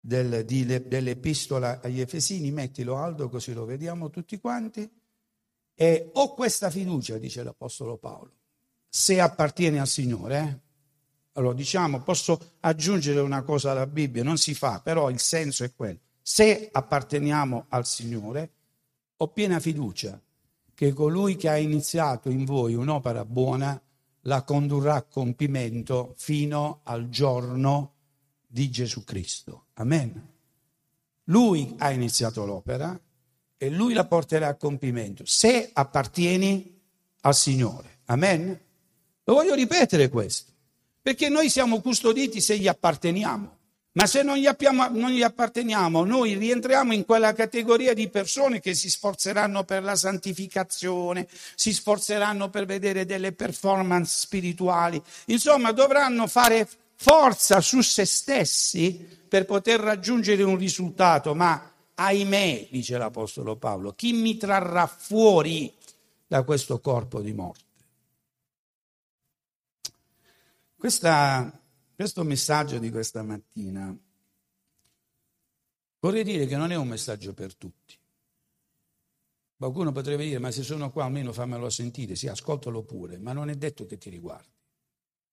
del, 0.00 0.44
di, 0.44 0.64
dell'epistola 0.64 1.80
agli 1.80 2.00
Efesini, 2.00 2.50
mettilo 2.50 2.96
Aldo 2.96 3.28
così 3.28 3.52
lo 3.52 3.64
vediamo 3.64 4.10
tutti 4.10 4.38
quanti. 4.38 4.88
E 5.82 6.10
ho 6.12 6.34
questa 6.34 6.68
fiducia, 6.68 7.16
dice 7.16 7.42
l'Apostolo 7.42 7.96
Paolo, 7.96 8.32
se 8.86 9.18
appartiene 9.18 9.80
al 9.80 9.88
Signore. 9.88 10.38
Eh? 10.38 10.58
Allora 11.38 11.54
diciamo, 11.54 12.02
posso 12.02 12.38
aggiungere 12.60 13.20
una 13.20 13.40
cosa 13.40 13.70
alla 13.70 13.86
Bibbia, 13.86 14.22
non 14.22 14.36
si 14.36 14.52
fa, 14.52 14.80
però 14.80 15.08
il 15.08 15.18
senso 15.18 15.64
è 15.64 15.72
quello. 15.74 16.00
Se 16.20 16.68
apparteniamo 16.70 17.64
al 17.70 17.86
Signore, 17.86 18.50
ho 19.16 19.28
piena 19.28 19.58
fiducia 19.58 20.20
che 20.74 20.92
colui 20.92 21.36
che 21.36 21.48
ha 21.48 21.56
iniziato 21.56 22.28
in 22.28 22.44
voi 22.44 22.74
un'opera 22.74 23.24
buona 23.24 23.80
la 24.24 24.42
condurrà 24.42 24.96
a 24.96 25.02
compimento 25.02 26.12
fino 26.18 26.80
al 26.82 27.08
giorno 27.08 27.94
di 28.46 28.68
Gesù 28.68 29.02
Cristo. 29.02 29.68
Amen. 29.76 30.28
Lui 31.24 31.74
ha 31.78 31.90
iniziato 31.90 32.44
l'opera, 32.44 33.00
e 33.62 33.68
lui 33.68 33.92
la 33.92 34.06
porterà 34.06 34.48
a 34.48 34.54
compimento 34.54 35.22
se 35.26 35.68
appartieni 35.70 36.80
al 37.20 37.34
Signore. 37.34 37.98
Amen? 38.06 38.58
Lo 39.24 39.34
voglio 39.34 39.54
ripetere 39.54 40.08
questo, 40.08 40.50
perché 41.02 41.28
noi 41.28 41.50
siamo 41.50 41.82
custoditi 41.82 42.40
se 42.40 42.56
gli 42.56 42.66
apparteniamo. 42.66 43.58
Ma 43.92 44.06
se 44.06 44.22
non 44.22 44.38
gli, 44.38 44.46
appiamo, 44.46 44.88
non 44.88 45.10
gli, 45.10 45.20
apparteniamo, 45.20 46.04
noi 46.04 46.36
rientriamo 46.36 46.94
in 46.94 47.04
quella 47.04 47.34
categoria 47.34 47.92
di 47.92 48.08
persone 48.08 48.60
che 48.60 48.72
si 48.72 48.88
sforzeranno 48.88 49.64
per 49.64 49.82
la 49.82 49.94
santificazione, 49.94 51.28
si 51.54 51.74
sforzeranno 51.74 52.48
per 52.48 52.64
vedere 52.64 53.04
delle 53.04 53.32
performance 53.32 54.20
spirituali, 54.20 55.02
insomma 55.26 55.72
dovranno 55.72 56.26
fare 56.26 56.66
forza 56.94 57.60
su 57.60 57.82
se 57.82 58.06
stessi 58.06 59.18
per 59.28 59.44
poter 59.44 59.80
raggiungere 59.80 60.44
un 60.44 60.56
risultato, 60.56 61.34
ma 61.34 61.69
ahimè, 62.00 62.68
dice 62.70 62.96
l'Apostolo 62.96 63.56
Paolo, 63.56 63.92
chi 63.92 64.12
mi 64.12 64.36
trarrà 64.38 64.86
fuori 64.86 65.72
da 66.26 66.42
questo 66.44 66.80
corpo 66.80 67.20
di 67.20 67.32
morte? 67.34 67.64
Questa, 70.76 71.60
questo 71.94 72.24
messaggio 72.24 72.78
di 72.78 72.90
questa 72.90 73.22
mattina 73.22 73.94
vorrei 75.98 76.24
dire 76.24 76.46
che 76.46 76.56
non 76.56 76.72
è 76.72 76.74
un 76.76 76.88
messaggio 76.88 77.34
per 77.34 77.54
tutti. 77.54 77.98
Qualcuno 79.58 79.92
potrebbe 79.92 80.24
dire, 80.24 80.38
ma 80.38 80.50
se 80.50 80.62
sono 80.62 80.90
qua 80.90 81.04
almeno 81.04 81.34
fammelo 81.34 81.68
sentire, 81.68 82.16
sì, 82.16 82.28
ascoltalo 82.28 82.82
pure, 82.82 83.18
ma 83.18 83.34
non 83.34 83.50
è 83.50 83.56
detto 83.56 83.84
che 83.84 83.98
ti 83.98 84.08
riguardi. 84.08 84.56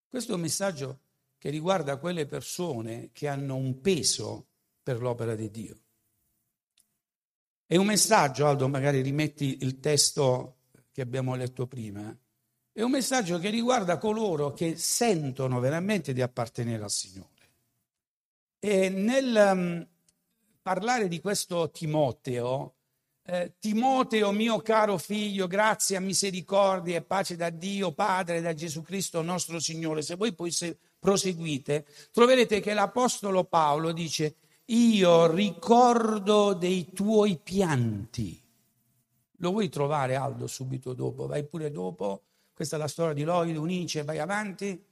Questo 0.09 0.33
è 0.33 0.35
un 0.35 0.41
messaggio 0.41 0.99
che 1.37 1.49
riguarda 1.49 1.95
quelle 1.95 2.25
persone 2.25 3.11
che 3.13 3.29
hanno 3.29 3.55
un 3.55 3.79
peso 3.79 4.47
per 4.83 4.99
l'opera 4.99 5.33
di 5.33 5.49
Dio. 5.49 5.77
È 7.69 7.75
un 7.75 7.85
messaggio, 7.85 8.47
Aldo, 8.47 8.69
magari 8.69 9.01
rimetti 9.01 9.57
il 9.59 9.81
testo 9.81 10.55
che 10.93 11.01
abbiamo 11.01 11.35
letto 11.35 11.67
prima, 11.67 12.17
è 12.71 12.81
un 12.81 12.91
messaggio 12.91 13.39
che 13.39 13.49
riguarda 13.49 13.97
coloro 13.97 14.53
che 14.53 14.77
sentono 14.77 15.59
veramente 15.59 16.13
di 16.13 16.21
appartenere 16.21 16.81
al 16.81 16.89
Signore. 16.89 17.27
E 18.57 18.87
nel 18.87 19.51
um, 19.51 19.87
parlare 20.61 21.09
di 21.09 21.19
questo 21.19 21.69
Timoteo, 21.69 22.75
eh, 23.25 23.55
Timoteo 23.59 24.31
mio 24.31 24.59
caro 24.59 24.97
figlio, 24.97 25.47
grazia, 25.47 25.99
misericordia 25.99 26.95
e 26.95 27.01
pace 27.01 27.35
da 27.35 27.49
Dio 27.49 27.91
Padre, 27.91 28.39
da 28.39 28.53
Gesù 28.53 28.81
Cristo 28.81 29.21
nostro 29.21 29.59
Signore, 29.59 30.01
se 30.01 30.15
voi 30.15 30.33
poi 30.33 30.51
se 30.51 30.77
proseguite, 30.97 31.85
troverete 32.13 32.61
che 32.61 32.73
l'Apostolo 32.73 33.43
Paolo 33.43 33.91
dice 33.91 34.35
io 34.67 35.31
ricordo 35.31 36.53
dei 36.53 36.91
tuoi 36.93 37.37
pianti. 37.37 38.41
Lo 39.39 39.51
vuoi 39.51 39.69
trovare 39.69 40.15
Aldo 40.15 40.47
subito 40.47 40.93
dopo? 40.93 41.27
Vai 41.27 41.45
pure 41.45 41.71
dopo. 41.71 42.23
Questa 42.53 42.75
è 42.75 42.79
la 42.79 42.87
storia 42.87 43.13
di 43.13 43.23
Loide, 43.23 43.57
Unice, 43.57 44.03
vai 44.03 44.17
avanti, 44.17 44.83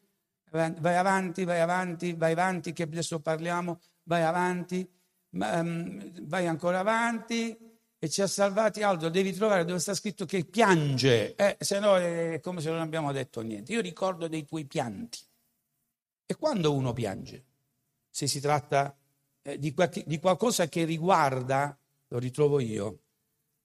vai 0.51 0.96
avanti, 0.96 1.44
vai 1.46 1.60
avanti, 1.60 2.13
vai 2.13 2.32
avanti, 2.32 2.74
che 2.74 2.84
adesso 2.84 3.20
parliamo, 3.20 3.79
vai 4.03 4.22
avanti, 4.22 4.88
vai 5.32 6.48
ancora 6.48 6.79
avanti 6.79 7.58
e 7.98 8.10
ci 8.10 8.22
ha 8.22 8.27
salvati 8.27 8.84
Aldo, 8.84 9.10
devi 9.10 9.34
trovare 9.34 9.65
dove 9.65 9.79
sta 9.79 9.96
scritto 9.96 10.25
che 10.25 10.46
piange, 10.46 11.34
eh, 11.34 11.58
se 11.60 11.79
no 11.79 11.98
è 11.98 12.39
come 12.39 12.62
se 12.62 12.70
non 12.70 12.82
abbiamo 12.82 13.12
detto 13.12 13.41
niente. 13.41 13.74
Io 13.74 13.82
ricordo 13.82 14.27
dei 14.27 14.46
tuoi 14.46 14.65
pianti. 14.65 15.17
E 16.27 16.36
quando 16.36 16.72
uno 16.72 16.94
piange? 16.94 17.44
Se 18.10 18.27
si 18.27 18.39
tratta 18.39 18.96
eh, 19.48 19.60
di, 19.60 19.74
di 20.06 20.20
qualcosa 20.20 20.68
che 20.68 20.86
riguarda, 20.86 21.78
lo 22.08 22.18
ritrovo 22.18 22.60
io, 22.60 23.00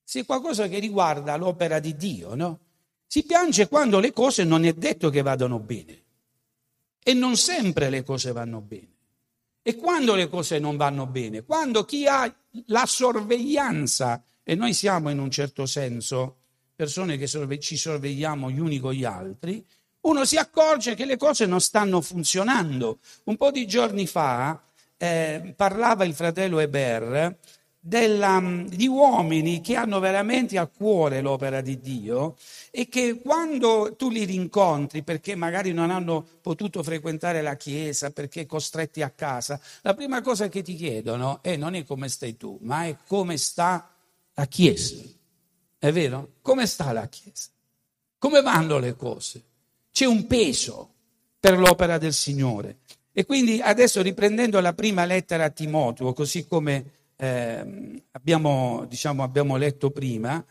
sì, 0.04 0.24
qualcosa 0.24 0.68
che 0.68 0.78
riguarda 0.78 1.36
l'opera 1.36 1.78
di 1.78 1.96
Dio, 1.96 2.34
no? 2.34 2.58
Si 3.06 3.24
piange 3.24 3.68
quando 3.68 3.98
le 3.98 4.12
cose 4.12 4.44
non 4.44 4.64
è 4.64 4.72
detto 4.72 5.08
che 5.08 5.22
vadano 5.22 5.58
bene. 5.58 6.02
E 7.02 7.14
non 7.14 7.36
sempre 7.36 7.88
le 7.90 8.02
cose 8.02 8.32
vanno 8.32 8.60
bene. 8.60 8.88
E 9.62 9.76
quando 9.76 10.14
le 10.14 10.28
cose 10.28 10.58
non 10.58 10.76
vanno 10.76 11.06
bene? 11.06 11.44
Quando 11.44 11.84
chi 11.84 12.06
ha 12.06 12.32
la 12.66 12.86
sorveglianza, 12.86 14.22
e 14.42 14.54
noi 14.54 14.74
siamo 14.74 15.10
in 15.10 15.18
un 15.18 15.30
certo 15.30 15.64
senso 15.64 16.36
persone 16.74 17.16
che 17.16 17.26
ci 17.60 17.76
sorvegliamo 17.76 18.50
gli 18.50 18.58
uni 18.58 18.80
con 18.80 18.92
gli 18.92 19.04
altri, 19.04 19.64
uno 20.02 20.24
si 20.24 20.36
accorge 20.36 20.94
che 20.94 21.04
le 21.04 21.16
cose 21.16 21.46
non 21.46 21.60
stanno 21.60 22.00
funzionando. 22.00 22.98
Un 23.24 23.36
po' 23.36 23.50
di 23.50 23.66
giorni 23.66 24.06
fa 24.06 24.60
eh, 25.02 25.54
parlava 25.56 26.04
il 26.04 26.12
fratello 26.12 26.58
Eber 26.58 27.34
della, 27.80 28.38
di 28.66 28.86
uomini 28.86 29.62
che 29.62 29.76
hanno 29.76 29.98
veramente 29.98 30.58
a 30.58 30.66
cuore 30.66 31.22
l'opera 31.22 31.62
di 31.62 31.78
Dio 31.78 32.36
e 32.70 32.86
che 32.90 33.18
quando 33.18 33.94
tu 33.96 34.10
li 34.10 34.24
rincontri 34.24 35.02
perché 35.02 35.34
magari 35.34 35.72
non 35.72 35.90
hanno 35.90 36.22
potuto 36.42 36.82
frequentare 36.82 37.40
la 37.40 37.56
chiesa, 37.56 38.10
perché 38.10 38.44
costretti 38.44 39.00
a 39.00 39.08
casa, 39.08 39.58
la 39.80 39.94
prima 39.94 40.20
cosa 40.20 40.50
che 40.50 40.60
ti 40.60 40.74
chiedono 40.74 41.42
è 41.42 41.56
non 41.56 41.74
è 41.74 41.82
come 41.84 42.10
stai 42.10 42.36
tu, 42.36 42.58
ma 42.60 42.84
è 42.84 42.98
come 43.06 43.38
sta 43.38 43.90
la 44.34 44.44
chiesa. 44.44 44.96
È 45.78 45.90
vero? 45.90 46.32
Come 46.42 46.66
sta 46.66 46.92
la 46.92 47.08
chiesa? 47.08 47.48
Come 48.18 48.42
vanno 48.42 48.78
le 48.78 48.94
cose? 48.96 49.42
C'è 49.90 50.04
un 50.04 50.26
peso 50.26 50.92
per 51.40 51.58
l'opera 51.58 51.96
del 51.96 52.12
Signore. 52.12 52.80
E 53.12 53.24
quindi 53.24 53.60
adesso 53.60 54.02
riprendendo 54.02 54.60
la 54.60 54.72
prima 54.72 55.04
lettera 55.04 55.44
a 55.44 55.50
Timoteo, 55.50 56.12
così 56.12 56.46
come 56.46 56.98
eh, 57.16 58.04
abbiamo, 58.12 58.84
diciamo, 58.86 59.22
abbiamo, 59.22 59.56
letto 59.56 59.90
prima, 59.90 60.44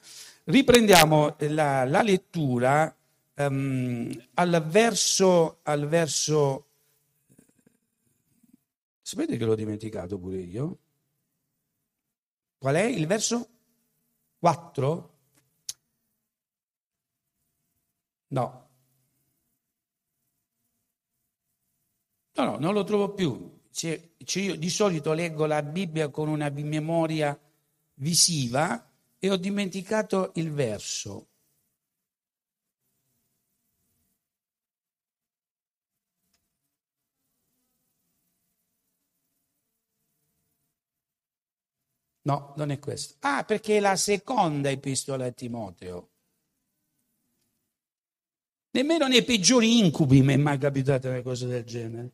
riprendiamo 0.43 1.35
la, 1.39 1.85
la 1.85 2.01
lettura 2.01 2.93
um, 3.35 4.11
al 4.35 4.65
verso, 4.67 5.59
al 5.63 5.87
verso... 5.87 6.65
Sapete 9.01 9.37
che 9.37 9.45
l'ho 9.45 9.55
dimenticato 9.55 10.19
pure 10.19 10.37
io? 10.37 10.77
Qual 12.59 12.75
è 12.75 12.83
il 12.83 13.07
verso 13.07 13.47
4? 14.37 15.13
No. 18.27 18.68
No, 22.39 22.45
no, 22.45 22.57
non 22.57 22.73
lo 22.73 22.85
trovo 22.85 23.13
più. 23.13 23.59
Cioè, 23.69 24.11
cioè 24.23 24.43
io 24.43 24.55
di 24.55 24.69
solito 24.69 25.11
leggo 25.11 25.45
la 25.45 25.61
Bibbia 25.61 26.07
con 26.09 26.29
una 26.29 26.49
memoria 26.49 27.37
visiva 27.95 28.89
e 29.19 29.29
ho 29.29 29.35
dimenticato 29.35 30.31
il 30.35 30.53
verso. 30.53 31.27
No, 42.21 42.53
non 42.55 42.71
è 42.71 42.79
questo. 42.79 43.15
Ah, 43.19 43.43
perché 43.43 43.77
è 43.77 43.79
la 43.81 43.95
seconda 43.97 44.69
epistola 44.69 45.25
a 45.25 45.31
Timoteo. 45.31 46.09
Nemmeno 48.71 49.07
nei 49.07 49.23
peggiori 49.23 49.79
incubi 49.79 50.21
mi 50.21 50.33
è 50.33 50.37
mai 50.37 50.57
capitata 50.57 51.09
una 51.09 51.21
cosa 51.21 51.47
del 51.47 51.63
genere. 51.65 52.11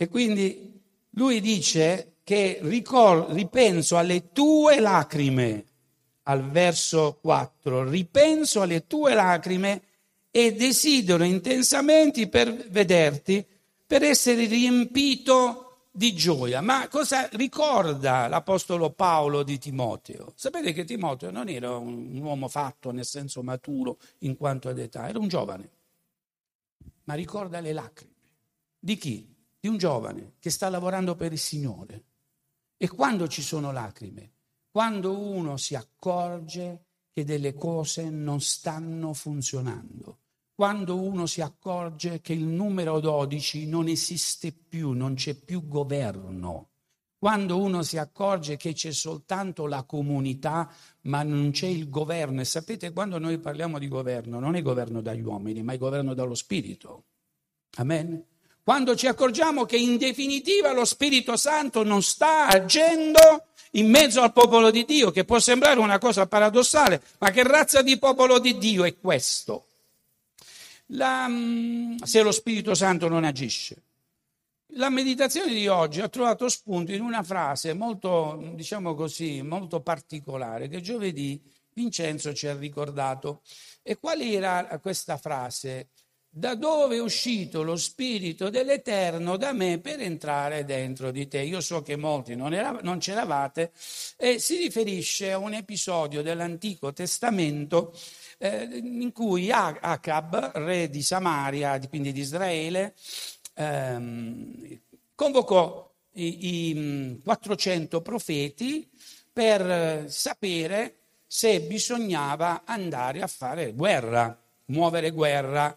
E 0.00 0.08
quindi 0.08 0.80
lui 1.10 1.40
dice 1.40 2.18
che 2.22 2.60
ricor- 2.62 3.32
ripenso 3.32 3.96
alle 3.96 4.30
tue 4.30 4.78
lacrime, 4.78 5.64
al 6.22 6.48
verso 6.48 7.18
4, 7.20 7.82
ripenso 7.88 8.60
alle 8.60 8.86
tue 8.86 9.14
lacrime 9.14 9.82
e 10.30 10.54
desidero 10.54 11.24
intensamente 11.24 12.28
per 12.28 12.68
vederti, 12.68 13.44
per 13.84 14.04
essere 14.04 14.46
riempito 14.46 15.88
di 15.90 16.14
gioia. 16.14 16.60
Ma 16.60 16.86
cosa 16.86 17.28
ricorda 17.32 18.28
l'Apostolo 18.28 18.90
Paolo 18.90 19.42
di 19.42 19.58
Timoteo? 19.58 20.32
Sapete 20.36 20.72
che 20.72 20.84
Timoteo 20.84 21.32
non 21.32 21.48
era 21.48 21.76
un 21.76 22.16
uomo 22.20 22.46
fatto 22.46 22.92
nel 22.92 23.04
senso 23.04 23.42
maturo 23.42 23.98
in 24.18 24.36
quanto 24.36 24.68
ad 24.68 24.78
età, 24.78 25.08
era 25.08 25.18
un 25.18 25.26
giovane, 25.26 25.70
ma 27.02 27.14
ricorda 27.14 27.58
le 27.58 27.72
lacrime. 27.72 28.14
Di 28.78 28.96
chi? 28.96 29.36
Di 29.60 29.68
un 29.68 29.76
giovane 29.76 30.34
che 30.38 30.50
sta 30.50 30.68
lavorando 30.68 31.14
per 31.16 31.32
il 31.32 31.38
Signore. 31.38 32.04
E 32.76 32.88
quando 32.88 33.26
ci 33.26 33.42
sono 33.42 33.72
lacrime? 33.72 34.32
Quando 34.70 35.18
uno 35.18 35.56
si 35.56 35.74
accorge 35.74 36.84
che 37.12 37.24
delle 37.24 37.54
cose 37.54 38.10
non 38.10 38.40
stanno 38.40 39.12
funzionando. 39.12 40.18
Quando 40.54 41.00
uno 41.00 41.26
si 41.26 41.40
accorge 41.40 42.20
che 42.20 42.32
il 42.32 42.44
numero 42.44 43.00
12 43.00 43.66
non 43.66 43.88
esiste 43.88 44.52
più, 44.52 44.90
non 44.90 45.14
c'è 45.14 45.34
più 45.34 45.66
governo. 45.66 46.68
Quando 47.18 47.60
uno 47.60 47.82
si 47.82 47.98
accorge 47.98 48.56
che 48.56 48.72
c'è 48.72 48.92
soltanto 48.92 49.66
la 49.66 49.82
comunità, 49.82 50.72
ma 51.02 51.24
non 51.24 51.50
c'è 51.50 51.66
il 51.66 51.88
governo. 51.88 52.40
E 52.40 52.44
sapete, 52.44 52.92
quando 52.92 53.18
noi 53.18 53.38
parliamo 53.38 53.80
di 53.80 53.88
governo, 53.88 54.38
non 54.38 54.54
è 54.54 54.62
governo 54.62 55.00
dagli 55.00 55.22
uomini, 55.22 55.64
ma 55.64 55.72
è 55.72 55.78
governo 55.78 56.14
dallo 56.14 56.36
Spirito. 56.36 57.04
Amen? 57.78 58.24
Quando 58.68 58.94
ci 58.94 59.06
accorgiamo 59.06 59.64
che 59.64 59.78
in 59.78 59.96
definitiva 59.96 60.74
lo 60.74 60.84
Spirito 60.84 61.38
Santo 61.38 61.84
non 61.84 62.02
sta 62.02 62.48
agendo 62.48 63.46
in 63.70 63.88
mezzo 63.88 64.20
al 64.20 64.34
popolo 64.34 64.70
di 64.70 64.84
Dio, 64.84 65.10
che 65.10 65.24
può 65.24 65.38
sembrare 65.38 65.80
una 65.80 65.96
cosa 65.96 66.26
paradossale, 66.26 67.00
ma 67.16 67.30
che 67.30 67.44
razza 67.44 67.80
di 67.80 67.98
popolo 67.98 68.38
di 68.38 68.58
Dio 68.58 68.84
è 68.84 68.98
questo? 68.98 69.68
La, 70.88 71.26
mm, 71.26 71.96
se 72.02 72.20
lo 72.20 72.30
Spirito 72.30 72.74
Santo 72.74 73.08
non 73.08 73.24
agisce. 73.24 73.84
La 74.72 74.90
meditazione 74.90 75.54
di 75.54 75.66
oggi 75.66 76.02
ha 76.02 76.08
trovato 76.10 76.46
spunto 76.50 76.92
in 76.92 77.00
una 77.00 77.22
frase 77.22 77.72
molto, 77.72 78.52
diciamo 78.52 78.94
così, 78.94 79.40
molto 79.40 79.80
particolare 79.80 80.68
che 80.68 80.82
giovedì 80.82 81.40
Vincenzo 81.72 82.34
ci 82.34 82.46
ha 82.46 82.54
ricordato. 82.54 83.40
E 83.82 83.96
qual 83.96 84.20
era 84.20 84.78
questa 84.78 85.16
frase? 85.16 85.88
Da 86.30 86.54
dove 86.54 86.96
è 86.96 87.00
uscito 87.00 87.62
lo 87.62 87.76
Spirito 87.76 88.50
dell'Eterno 88.50 89.36
da 89.36 89.52
me 89.52 89.78
per 89.78 90.00
entrare 90.00 90.64
dentro 90.64 91.10
di 91.10 91.26
te. 91.26 91.40
Io 91.40 91.60
so 91.60 91.82
che 91.82 91.96
molti 91.96 92.36
non, 92.36 92.54
era, 92.54 92.78
non 92.82 92.98
c'eravate 92.98 93.72
e 94.16 94.38
si 94.38 94.56
riferisce 94.56 95.32
a 95.32 95.38
un 95.38 95.54
episodio 95.54 96.22
dell'Antico 96.22 96.92
Testamento 96.92 97.94
eh, 98.38 98.68
in 98.82 99.12
cui 99.12 99.50
Acab, 99.50 100.52
re 100.54 100.88
di 100.88 101.02
Samaria, 101.02 101.78
quindi 101.88 102.12
di 102.12 102.20
Israele, 102.20 102.94
ehm, 103.54 104.80
convocò 105.14 105.90
i, 106.12 106.70
i 106.70 107.20
400 107.22 108.00
profeti 108.00 108.88
per 109.32 110.10
sapere 110.10 110.94
se 111.26 111.60
bisognava 111.60 112.62
andare 112.64 113.20
a 113.20 113.26
fare 113.26 113.72
guerra, 113.72 114.36
muovere 114.66 115.10
guerra. 115.10 115.76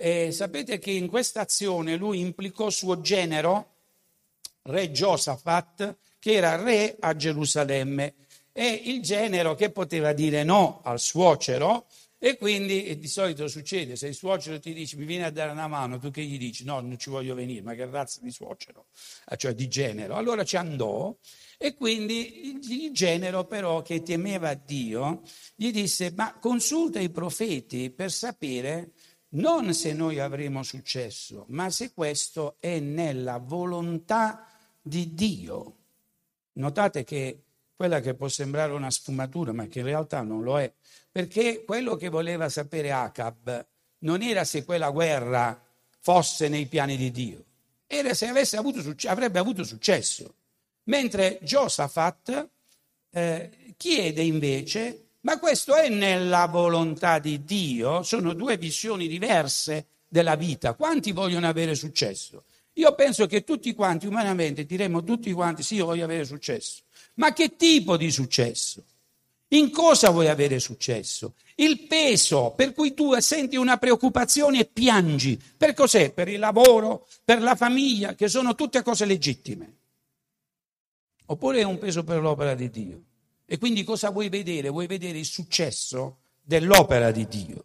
E 0.00 0.30
sapete 0.30 0.78
che 0.78 0.92
in 0.92 1.08
questa 1.08 1.40
azione 1.40 1.96
lui 1.96 2.20
implicò 2.20 2.70
suo 2.70 3.00
genero, 3.00 3.74
re 4.62 4.92
Giosafat, 4.92 5.96
che 6.20 6.32
era 6.34 6.54
re 6.54 6.96
a 7.00 7.16
Gerusalemme, 7.16 8.14
e 8.52 8.80
il 8.84 9.02
genero 9.02 9.56
che 9.56 9.70
poteva 9.70 10.12
dire 10.12 10.44
no 10.44 10.82
al 10.84 11.00
suocero, 11.00 11.86
e 12.16 12.36
quindi 12.36 12.84
e 12.84 12.96
di 12.96 13.08
solito 13.08 13.48
succede, 13.48 13.96
se 13.96 14.06
il 14.06 14.14
suocero 14.14 14.60
ti 14.60 14.72
dice 14.72 14.96
mi 14.96 15.04
vieni 15.04 15.24
a 15.24 15.30
dare 15.30 15.50
una 15.50 15.66
mano, 15.66 15.98
tu 15.98 16.12
che 16.12 16.22
gli 16.22 16.38
dici? 16.38 16.62
No, 16.62 16.78
non 16.78 16.96
ci 16.96 17.10
voglio 17.10 17.34
venire, 17.34 17.62
ma 17.62 17.74
che 17.74 17.84
razza 17.84 18.20
di 18.22 18.30
suocero, 18.30 18.86
ah, 19.24 19.34
cioè 19.34 19.52
di 19.52 19.66
genero. 19.66 20.14
Allora 20.14 20.44
ci 20.44 20.56
andò 20.56 21.12
e 21.56 21.74
quindi 21.74 22.50
il, 22.50 22.84
il 22.84 22.92
genero 22.92 23.46
però 23.46 23.82
che 23.82 24.02
temeva 24.02 24.54
Dio 24.54 25.22
gli 25.56 25.72
disse 25.72 26.12
ma 26.14 26.38
consulta 26.38 27.00
i 27.00 27.10
profeti 27.10 27.90
per 27.90 28.12
sapere 28.12 28.92
non 29.30 29.74
se 29.74 29.92
noi 29.92 30.18
avremo 30.18 30.62
successo, 30.62 31.44
ma 31.48 31.70
se 31.70 31.92
questo 31.92 32.56
è 32.60 32.78
nella 32.78 33.38
volontà 33.38 34.46
di 34.80 35.14
Dio. 35.14 35.76
Notate 36.54 37.04
che 37.04 37.42
quella 37.76 38.00
che 38.00 38.14
può 38.14 38.28
sembrare 38.28 38.72
una 38.72 38.90
sfumatura, 38.90 39.52
ma 39.52 39.66
che 39.66 39.80
in 39.80 39.84
realtà 39.84 40.22
non 40.22 40.42
lo 40.42 40.58
è, 40.58 40.72
perché 41.10 41.62
quello 41.64 41.96
che 41.96 42.08
voleva 42.08 42.48
sapere 42.48 42.90
Acab 42.90 43.66
non 44.00 44.22
era 44.22 44.44
se 44.44 44.64
quella 44.64 44.90
guerra 44.90 45.60
fosse 46.00 46.48
nei 46.48 46.66
piani 46.66 46.96
di 46.96 47.10
Dio, 47.10 47.44
era 47.86 48.14
se 48.14 48.26
avuto, 48.56 48.94
avrebbe 49.08 49.38
avuto 49.38 49.62
successo. 49.64 50.34
Mentre 50.84 51.38
Josaphat 51.42 52.48
eh, 53.10 53.74
chiede 53.76 54.22
invece 54.22 55.07
ma 55.28 55.38
questo 55.38 55.74
è 55.74 55.90
nella 55.90 56.46
volontà 56.46 57.18
di 57.18 57.44
Dio, 57.44 58.02
sono 58.02 58.32
due 58.32 58.56
visioni 58.56 59.06
diverse 59.08 59.88
della 60.08 60.36
vita. 60.36 60.72
Quanti 60.72 61.12
vogliono 61.12 61.46
avere 61.46 61.74
successo? 61.74 62.44
Io 62.74 62.94
penso 62.94 63.26
che 63.26 63.44
tutti 63.44 63.74
quanti, 63.74 64.06
umanamente, 64.06 64.64
diremmo 64.64 65.04
tutti 65.04 65.30
quanti, 65.32 65.62
sì, 65.62 65.74
io 65.74 65.84
voglio 65.84 66.04
avere 66.04 66.24
successo. 66.24 66.84
Ma 67.16 67.34
che 67.34 67.56
tipo 67.56 67.98
di 67.98 68.10
successo? 68.10 68.82
In 69.48 69.70
cosa 69.70 70.08
vuoi 70.08 70.28
avere 70.28 70.58
successo? 70.60 71.34
Il 71.56 71.86
peso 71.86 72.54
per 72.56 72.72
cui 72.72 72.94
tu 72.94 73.14
senti 73.18 73.56
una 73.56 73.76
preoccupazione 73.76 74.60
e 74.60 74.64
piangi. 74.64 75.38
Per 75.58 75.74
cos'è? 75.74 76.10
Per 76.10 76.28
il 76.28 76.38
lavoro, 76.38 77.06
per 77.22 77.42
la 77.42 77.54
famiglia, 77.54 78.14
che 78.14 78.28
sono 78.28 78.54
tutte 78.54 78.82
cose 78.82 79.04
legittime. 79.04 79.76
Oppure 81.26 81.58
è 81.58 81.64
un 81.64 81.76
peso 81.76 82.02
per 82.02 82.18
l'opera 82.22 82.54
di 82.54 82.70
Dio? 82.70 83.02
E 83.50 83.56
quindi 83.56 83.82
cosa 83.82 84.10
vuoi 84.10 84.28
vedere? 84.28 84.68
Vuoi 84.68 84.86
vedere 84.86 85.18
il 85.18 85.24
successo 85.24 86.18
dell'opera 86.42 87.10
di 87.10 87.26
Dio. 87.26 87.64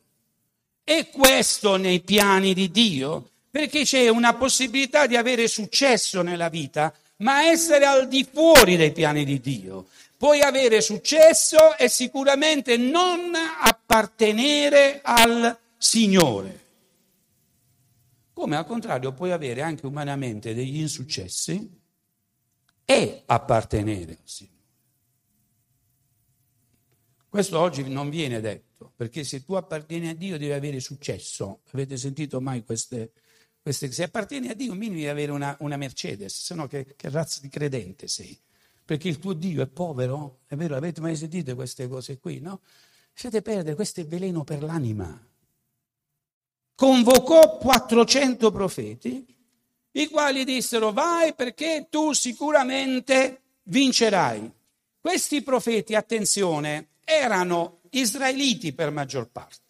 E 0.84 1.10
questo 1.10 1.76
nei 1.76 2.00
piani 2.00 2.54
di 2.54 2.72
Dio? 2.72 3.30
Perché 3.52 3.84
c'è 3.84 4.08
una 4.08 4.34
possibilità 4.34 5.08
di 5.08 5.18
avere 5.18 5.48
successo 5.48 6.22
nella 6.22 6.48
vita 6.48 6.94
ma 7.18 7.46
essere 7.46 7.86
al 7.86 8.08
di 8.08 8.28
fuori 8.30 8.76
dei 8.76 8.92
piani 8.92 9.26
di 9.26 9.40
Dio. 9.40 9.88
Puoi 10.18 10.42
avere 10.42 10.82
successo 10.82 11.78
e 11.78 11.90
sicuramente 11.90 12.78
non 12.78 13.34
appartenere 13.62 15.02
al 15.04 15.58
Signore. 15.78 16.62
Come 18.34 18.56
al 18.56 18.66
contrario 18.66 19.12
puoi 19.12 19.32
avere 19.32 19.62
anche 19.62 19.86
umanamente 19.86 20.54
degli 20.54 20.80
insuccessi 20.80 21.70
e 22.86 23.24
appartenere 23.26 24.12
al 24.12 24.18
Signore. 24.24 24.53
Questo 27.34 27.58
oggi 27.58 27.90
non 27.90 28.12
viene 28.12 28.40
detto, 28.42 28.94
perché 28.96 29.24
se 29.24 29.44
tu 29.44 29.54
appartieni 29.54 30.08
a 30.08 30.14
Dio 30.14 30.38
devi 30.38 30.52
avere 30.52 30.80
successo. 30.80 31.62
Avete 31.72 31.98
sentito 31.98 32.40
mai 32.40 32.64
queste, 32.64 33.12
queste 33.60 33.92
se 33.92 34.04
appartieni 34.04 34.50
a 34.50 34.54
Dio 34.54 34.76
minimo 34.76 34.98
devi 34.98 35.08
avere 35.08 35.32
una, 35.32 35.58
una 35.62 35.76
Mercedes, 35.76 36.44
se 36.44 36.54
no 36.54 36.68
che, 36.68 36.94
che 36.96 37.10
razza 37.10 37.40
di 37.42 37.50
credente 37.50 38.08
sei? 38.08 38.40
Perché 38.86 39.08
il 39.08 39.18
tuo 39.18 39.34
Dio 39.34 39.64
è 39.64 39.68
povero, 39.68 40.42
è 40.46 40.56
vero, 40.56 40.76
avete 40.76 41.02
mai 41.02 41.16
sentito 41.16 41.56
queste 41.56 41.88
cose 41.88 42.20
qui, 42.20 42.40
no? 42.40 42.62
Siete 43.12 43.42
perdere, 43.42 43.74
questo 43.74 44.02
è 44.02 44.06
veleno 44.06 44.44
per 44.44 44.62
l'anima. 44.62 45.20
Convocò 46.76 47.58
400 47.58 48.52
profeti 48.52 49.26
i 49.94 50.08
quali 50.08 50.46
dissero 50.46 50.92
vai 50.92 51.34
perché 51.34 51.88
tu 51.90 52.14
sicuramente 52.14 53.42
vincerai. 53.64 54.52
Questi 55.02 55.42
profeti, 55.42 55.96
attenzione, 55.96 56.90
erano 57.04 57.82
israeliti 57.92 58.74
per 58.74 58.92
maggior 58.92 59.30
parte. 59.32 59.62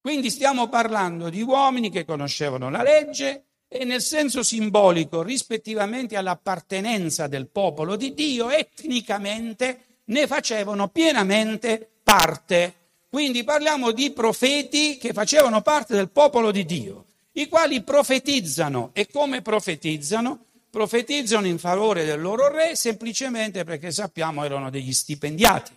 Quindi 0.00 0.30
stiamo 0.30 0.68
parlando 0.68 1.28
di 1.28 1.42
uomini 1.42 1.90
che 1.90 2.04
conoscevano 2.04 2.70
la 2.70 2.82
legge 2.82 3.44
e 3.68 3.84
nel 3.84 4.00
senso 4.00 4.42
simbolico, 4.42 5.22
rispettivamente 5.22 6.16
all'appartenenza 6.16 7.26
del 7.26 7.48
popolo 7.48 7.96
di 7.96 8.14
Dio, 8.14 8.50
etnicamente 8.50 9.80
ne 10.04 10.26
facevano 10.26 10.88
pienamente 10.88 11.86
parte. 12.02 12.74
Quindi 13.10 13.44
parliamo 13.44 13.90
di 13.90 14.10
profeti 14.12 14.96
che 14.96 15.12
facevano 15.12 15.60
parte 15.60 15.94
del 15.94 16.10
popolo 16.10 16.50
di 16.50 16.64
Dio 16.64 17.06
i 17.38 17.48
quali 17.48 17.82
profetizzano 17.82 18.90
e 18.92 19.08
come 19.10 19.42
profetizzano? 19.42 20.44
Profetizzano 20.70 21.46
in 21.46 21.58
favore 21.58 22.04
del 22.04 22.20
loro 22.20 22.48
re 22.48 22.74
semplicemente 22.74 23.64
perché 23.64 23.90
sappiamo 23.90 24.44
erano 24.44 24.70
degli 24.70 24.92
stipendiati, 24.92 25.72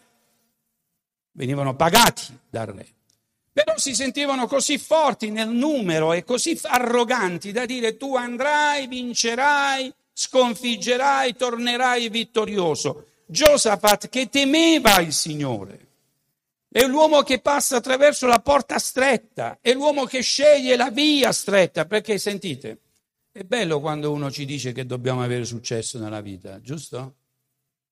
venivano 1.32 1.76
pagati 1.76 2.38
dal 2.50 2.68
re. 2.68 2.88
Però 3.54 3.78
si 3.78 3.94
sentivano 3.94 4.48
così 4.48 4.78
forti 4.78 5.30
nel 5.30 5.50
numero 5.50 6.14
e 6.14 6.24
così 6.24 6.58
arroganti 6.64 7.52
da 7.52 7.66
dire 7.66 7.98
tu 7.98 8.16
andrai, 8.16 8.88
vincerai, 8.88 9.94
sconfiggerai, 10.14 11.36
tornerai 11.36 12.10
vittorioso. 12.10 13.08
Giosafat 13.26 14.10
che 14.10 14.30
temeva 14.30 15.00
il 15.00 15.14
Signore 15.14 15.88
è 16.72 16.86
l'uomo 16.86 17.22
che 17.24 17.42
passa 17.42 17.78
attraverso 17.78 18.28
la 18.28 18.40
porta 18.40 18.80
stretta, 18.80 19.58
è 19.60 19.74
l'uomo 19.74 20.06
che 20.06 20.22
sceglie 20.22 20.78
la 20.78 20.90
via 20.90 21.34
stretta, 21.34 21.86
perché 21.86 22.18
sentite, 22.18 22.80
è 23.34 23.44
bello 23.44 23.82
quando 23.82 24.14
uno 24.14 24.32
ci 24.32 24.46
dice 24.46 24.72
che 24.72 24.86
dobbiamo 24.86 25.22
avere 25.22 25.44
successo 25.44 26.00
nella 26.00 26.22
vita, 26.22 26.62
giusto? 26.62 27.16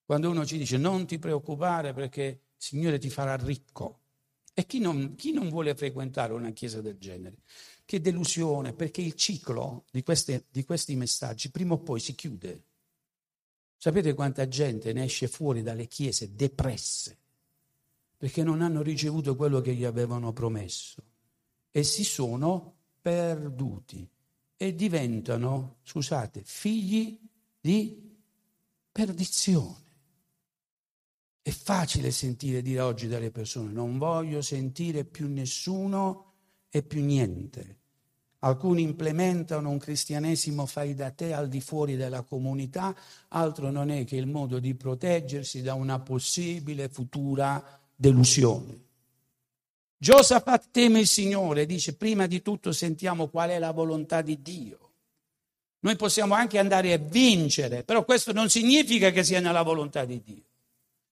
Quando 0.06 0.30
uno 0.30 0.46
ci 0.46 0.58
dice 0.58 0.78
non 0.78 1.06
ti 1.06 1.20
preoccupare 1.20 1.94
perché 1.94 2.40
Signore 2.60 3.00
ti 3.00 3.10
farà 3.10 3.36
ricco. 3.36 4.02
E 4.54 4.68
chi 4.68 4.80
non, 4.80 5.16
chi 5.16 5.32
non 5.32 5.50
vuole 5.50 5.74
frequentare 5.74 6.34
una 6.34 6.52
chiesa 6.52 6.82
del 6.82 6.98
genere? 7.00 7.38
Che 7.84 8.00
delusione, 8.00 8.74
perché 8.74 9.02
il 9.02 9.16
ciclo 9.16 9.86
di, 9.90 10.04
queste, 10.04 10.46
di 10.52 10.64
questi 10.64 10.96
messaggi 10.96 11.50
prima 11.50 11.74
o 11.74 11.80
poi 11.80 12.00
si 12.00 12.14
chiude. 12.14 12.64
Sapete 13.78 14.14
quanta 14.14 14.48
gente 14.48 14.94
ne 14.94 15.06
esce 15.06 15.28
fuori 15.28 15.64
dalle 15.64 15.88
chiese 15.88 16.36
depresse? 16.36 17.18
perché 18.20 18.44
non 18.44 18.62
hanno 18.62 18.82
ricevuto 18.82 19.38
quello 19.38 19.62
che 19.62 19.74
gli 19.74 19.86
avevano 19.86 20.34
promesso 20.34 21.02
e 21.72 21.84
si 21.84 22.04
sono 22.04 22.76
perduti 23.02 24.06
e 24.58 24.76
diventano, 24.76 25.78
scusate, 25.84 26.42
figli 26.44 27.18
di 27.62 28.18
perdizione. 28.92 29.89
È 31.50 31.52
facile 31.52 32.12
sentire 32.12 32.62
dire 32.62 32.80
oggi 32.80 33.08
dalle 33.08 33.32
persone 33.32 33.72
non 33.72 33.98
voglio 33.98 34.40
sentire 34.40 35.04
più 35.04 35.28
nessuno 35.28 36.34
e 36.70 36.84
più 36.84 37.04
niente. 37.04 37.78
Alcuni 38.42 38.84
implementano 38.84 39.68
un 39.68 39.80
cristianesimo 39.80 40.68
fai 40.68 40.94
da 40.94 41.10
te 41.10 41.34
al 41.34 41.48
di 41.48 41.60
fuori 41.60 41.96
della 41.96 42.22
comunità, 42.22 42.96
altro 43.30 43.72
non 43.72 43.90
è 43.90 44.06
che 44.06 44.16
il 44.16 44.28
modo 44.28 44.60
di 44.60 44.76
proteggersi 44.76 45.64
da 45.64 45.74
una 45.74 46.00
possibile 46.00 46.88
futura 46.88 47.82
delusione. 47.96 48.84
Giosafat 49.98 50.68
teme 50.70 51.00
il 51.00 51.08
Signore, 51.08 51.66
dice 51.66 51.96
prima 51.96 52.28
di 52.28 52.44
tutto 52.44 52.72
sentiamo 52.72 53.28
qual 53.28 53.50
è 53.50 53.58
la 53.58 53.72
volontà 53.72 54.22
di 54.22 54.40
Dio. 54.40 54.92
Noi 55.80 55.96
possiamo 55.96 56.36
anche 56.36 56.60
andare 56.60 56.94
a 56.94 56.98
vincere, 56.98 57.84
però 57.84 58.06
questo 58.06 58.34
non 58.34 58.52
significa 58.52 59.10
che 59.10 59.24
sia 59.24 59.40
nella 59.40 59.64
volontà 59.64 60.06
di 60.06 60.22
Dio. 60.24 60.44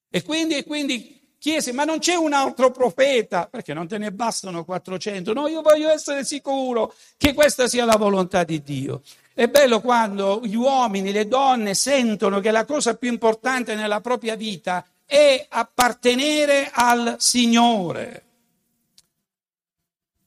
E 0.10 0.24
quindi, 0.24 0.56
e 0.56 0.64
quindi 0.64 1.36
chiese, 1.38 1.72
ma 1.72 1.84
non 1.84 2.00
c'è 2.00 2.16
un 2.16 2.34
altro 2.34 2.72
profeta? 2.72 3.48
Perché 3.48 3.74
non 3.74 3.88
te 3.88 3.98
ne 3.98 4.12
bastano 4.12 4.64
400? 4.64 5.34
No, 5.34 5.48
io 5.48 5.62
voglio 5.62 5.90
essere 5.90 6.24
sicuro 6.24 6.94
che 7.18 7.34
questa 7.34 7.68
sia 7.68 7.86
la 7.86 7.98
volontà 7.98 8.44
di 8.44 8.62
Dio. 8.62 9.02
È 9.34 9.48
bello 9.48 9.82
quando 9.82 10.42
gli 10.44 10.56
uomini, 10.56 11.12
le 11.12 11.28
donne 11.28 11.74
sentono 11.74 12.40
che 12.40 12.52
la 12.52 12.66
cosa 12.66 12.96
più 12.96 13.10
importante 13.10 13.76
nella 13.76 14.02
propria 14.02 14.36
vita 14.36 14.86
è 15.06 15.46
appartenere 15.48 16.70
al 16.74 17.16
Signore. 17.20 18.24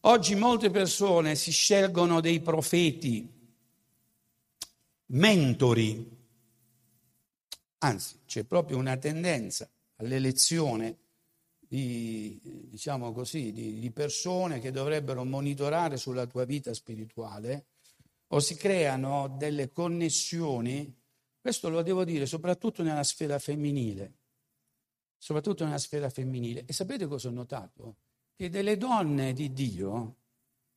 Oggi 0.02 0.34
molte 0.34 0.70
persone 0.70 1.34
si 1.34 1.50
scelgono 1.50 2.20
dei 2.20 2.40
profeti, 2.40 3.28
mentori, 5.06 6.19
anzi 7.80 8.20
c'è 8.26 8.44
proprio 8.44 8.78
una 8.78 8.96
tendenza 8.96 9.68
all'elezione 9.96 10.96
di, 11.58 12.40
diciamo 12.68 13.12
così, 13.12 13.52
di, 13.52 13.78
di 13.78 13.90
persone 13.90 14.58
che 14.58 14.70
dovrebbero 14.70 15.24
monitorare 15.24 15.96
sulla 15.96 16.26
tua 16.26 16.44
vita 16.44 16.72
spirituale 16.72 17.66
o 18.28 18.40
si 18.40 18.54
creano 18.54 19.34
delle 19.36 19.70
connessioni, 19.70 20.96
questo 21.40 21.68
lo 21.68 21.82
devo 21.82 22.04
dire 22.04 22.26
soprattutto 22.26 22.82
nella 22.82 23.04
sfera 23.04 23.38
femminile 23.38 24.14
soprattutto 25.20 25.64
nella 25.64 25.78
sfera 25.78 26.08
femminile. 26.08 26.64
E 26.64 26.72
sapete 26.72 27.06
cosa 27.06 27.28
ho 27.28 27.32
notato? 27.32 27.96
Che 28.34 28.48
delle 28.48 28.78
donne 28.78 29.34
di 29.34 29.52
Dio 29.52 30.16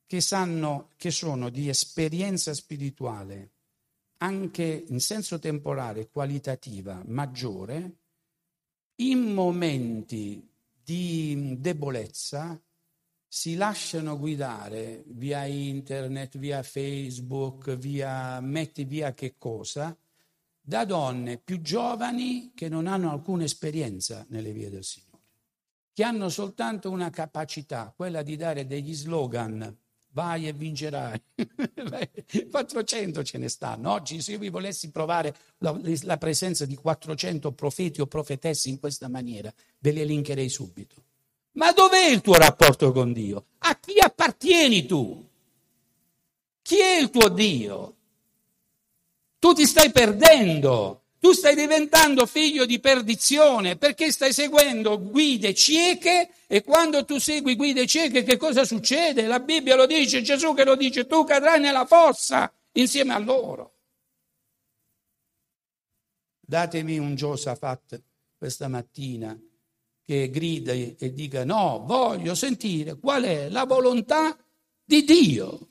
che 0.06 0.20
sanno 0.20 0.90
che 0.96 1.10
sono 1.10 1.48
di 1.48 1.70
esperienza 1.70 2.52
spirituale, 2.52 3.53
anche 4.24 4.84
in 4.88 5.00
senso 5.00 5.38
temporale, 5.38 6.08
qualitativa, 6.08 7.02
maggiore, 7.06 7.98
in 8.96 9.34
momenti 9.34 10.48
di 10.82 11.56
debolezza 11.58 12.58
si 13.28 13.54
lasciano 13.54 14.18
guidare 14.18 15.04
via 15.08 15.44
internet, 15.44 16.38
via 16.38 16.62
Facebook, 16.62 17.76
via 17.76 18.40
metti 18.40 18.84
via 18.84 19.12
che 19.12 19.34
cosa, 19.36 19.94
da 20.58 20.86
donne 20.86 21.36
più 21.36 21.60
giovani 21.60 22.52
che 22.54 22.70
non 22.70 22.86
hanno 22.86 23.10
alcuna 23.10 23.44
esperienza 23.44 24.24
nelle 24.30 24.52
vie 24.52 24.70
del 24.70 24.84
Signore, 24.84 25.22
che 25.92 26.02
hanno 26.02 26.30
soltanto 26.30 26.90
una 26.90 27.10
capacità, 27.10 27.92
quella 27.94 28.22
di 28.22 28.36
dare 28.36 28.66
degli 28.66 28.94
slogan, 28.94 29.76
vai 30.14 30.48
e 30.48 30.52
vincerai. 30.52 31.20
400 32.50 33.22
ce 33.22 33.38
ne 33.38 33.48
stanno. 33.48 33.92
Oggi 33.92 34.22
se 34.22 34.32
io 34.32 34.38
vi 34.38 34.48
volessi 34.48 34.90
provare 34.90 35.34
la, 35.58 35.78
la 36.02 36.16
presenza 36.16 36.64
di 36.64 36.76
400 36.76 37.52
profeti 37.52 38.00
o 38.00 38.06
profetesse 38.06 38.68
in 38.70 38.80
questa 38.80 39.08
maniera, 39.08 39.52
ve 39.78 39.92
le 39.92 40.00
elencherei 40.02 40.48
subito. 40.48 41.02
Ma 41.52 41.72
dov'è 41.72 42.06
il 42.06 42.20
tuo 42.20 42.34
rapporto 42.34 42.90
con 42.90 43.12
Dio? 43.12 43.46
A 43.58 43.78
chi 43.78 43.98
appartieni 44.00 44.86
tu? 44.86 45.28
Chi 46.62 46.78
è 46.78 46.98
il 46.98 47.10
tuo 47.10 47.28
Dio? 47.28 47.96
Tu 49.38 49.52
ti 49.52 49.66
stai 49.66 49.92
perdendo. 49.92 51.02
Tu 51.24 51.32
stai 51.32 51.54
diventando 51.54 52.26
figlio 52.26 52.66
di 52.66 52.80
perdizione 52.80 53.78
perché 53.78 54.12
stai 54.12 54.34
seguendo 54.34 55.00
guide 55.00 55.54
cieche 55.54 56.28
e 56.46 56.62
quando 56.62 57.06
tu 57.06 57.18
segui 57.18 57.56
guide 57.56 57.86
cieche 57.86 58.22
che 58.24 58.36
cosa 58.36 58.66
succede? 58.66 59.26
La 59.26 59.40
Bibbia 59.40 59.74
lo 59.74 59.86
dice, 59.86 60.20
Gesù 60.20 60.52
che 60.52 60.64
lo 60.64 60.76
dice, 60.76 61.06
tu 61.06 61.24
cadrai 61.24 61.60
nella 61.60 61.86
fossa 61.86 62.52
insieme 62.72 63.14
a 63.14 63.18
loro. 63.18 63.72
Datemi 66.42 66.98
un 66.98 67.14
Giosafat 67.14 68.02
questa 68.36 68.68
mattina 68.68 69.34
che 70.04 70.28
grida 70.28 70.72
e 70.72 71.10
dica 71.14 71.42
no, 71.42 71.84
voglio 71.86 72.34
sentire 72.34 72.98
qual 72.98 73.22
è 73.22 73.48
la 73.48 73.64
volontà 73.64 74.36
di 74.84 75.02
Dio. 75.04 75.68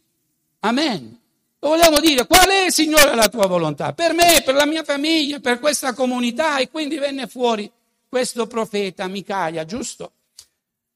Amen. 0.62 1.23
Lo 1.63 1.69
vogliamo 1.69 2.02
dire, 2.02 2.28
qual 2.28 2.49
è, 2.49 2.69
Signore, 2.69 3.15
la 3.15 3.30
tua 3.30 3.47
volontà? 3.47 3.93
Per 3.93 4.13
me, 4.13 4.41
per 4.43 4.54
la 4.54 4.65
mia 4.65 4.84
famiglia, 4.84 5.39
per 5.39 5.60
questa 5.60 5.93
comunità. 5.93 6.58
E 6.58 6.69
quindi 6.69 6.97
venne 6.97 7.26
fuori 7.28 7.71
questo 8.10 8.47
profeta 8.47 9.08
Micaia, 9.08 9.63
giusto? 9.63 10.12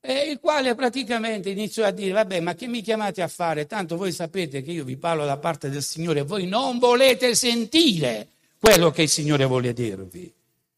E 0.02 0.30
il 0.30 0.40
quale 0.42 0.76
praticamente 0.76 1.50
iniziò 1.52 1.86
a 1.86 1.92
dire, 1.92 2.12
vabbè, 2.12 2.42
ma 2.42 2.54
che 2.54 2.68
mi 2.68 2.82
chiamate 2.82 3.22
a 3.22 3.30
fare? 3.30 3.66
Tanto 3.66 3.96
voi 3.96 4.12
sapete 4.12 4.62
che 4.62 4.72
io 4.72 4.84
vi 4.84 4.98
parlo 4.98 5.24
da 5.24 5.38
parte 5.38 5.70
del 5.70 5.82
Signore 5.82 6.20
e 6.20 6.24
voi 6.24 6.46
non 6.48 6.80
volete 6.80 7.34
sentire 7.34 8.28
quello 8.60 8.92
che 8.92 9.04
il 9.04 9.10
Signore 9.10 9.46
vuole 9.46 9.72
dirvi. 9.72 10.30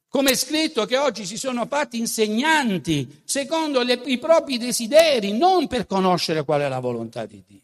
Come 0.08 0.32
è 0.32 0.36
scritto 0.36 0.86
che 0.86 0.99
oggi 0.99 1.25
si 1.25 1.36
sono 1.36 1.65
fatti 1.65 1.97
insegnanti 1.97 3.21
secondo 3.25 3.82
le, 3.82 3.99
i 4.06 4.19
propri 4.19 4.60
desideri, 4.60 5.36
non 5.36 5.65
per 5.65 5.88
conoscere 5.88 6.43
qual 6.43 6.62
è 6.62 6.67
la 6.67 6.80
volontà 6.80 7.25
di 7.25 7.43
Dio. 7.45 7.60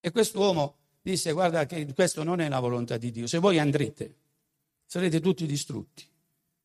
E 0.00 0.10
quest'uomo 0.10 0.74
disse 1.00 1.32
guarda 1.32 1.66
che 1.66 1.92
questo 1.94 2.22
non 2.22 2.40
è 2.40 2.48
la 2.48 2.60
volontà 2.60 2.96
di 2.96 3.10
Dio, 3.10 3.26
se 3.26 3.38
voi 3.38 3.58
andrete 3.58 4.14
sarete 4.84 5.20
tutti 5.20 5.46
distrutti. 5.46 6.04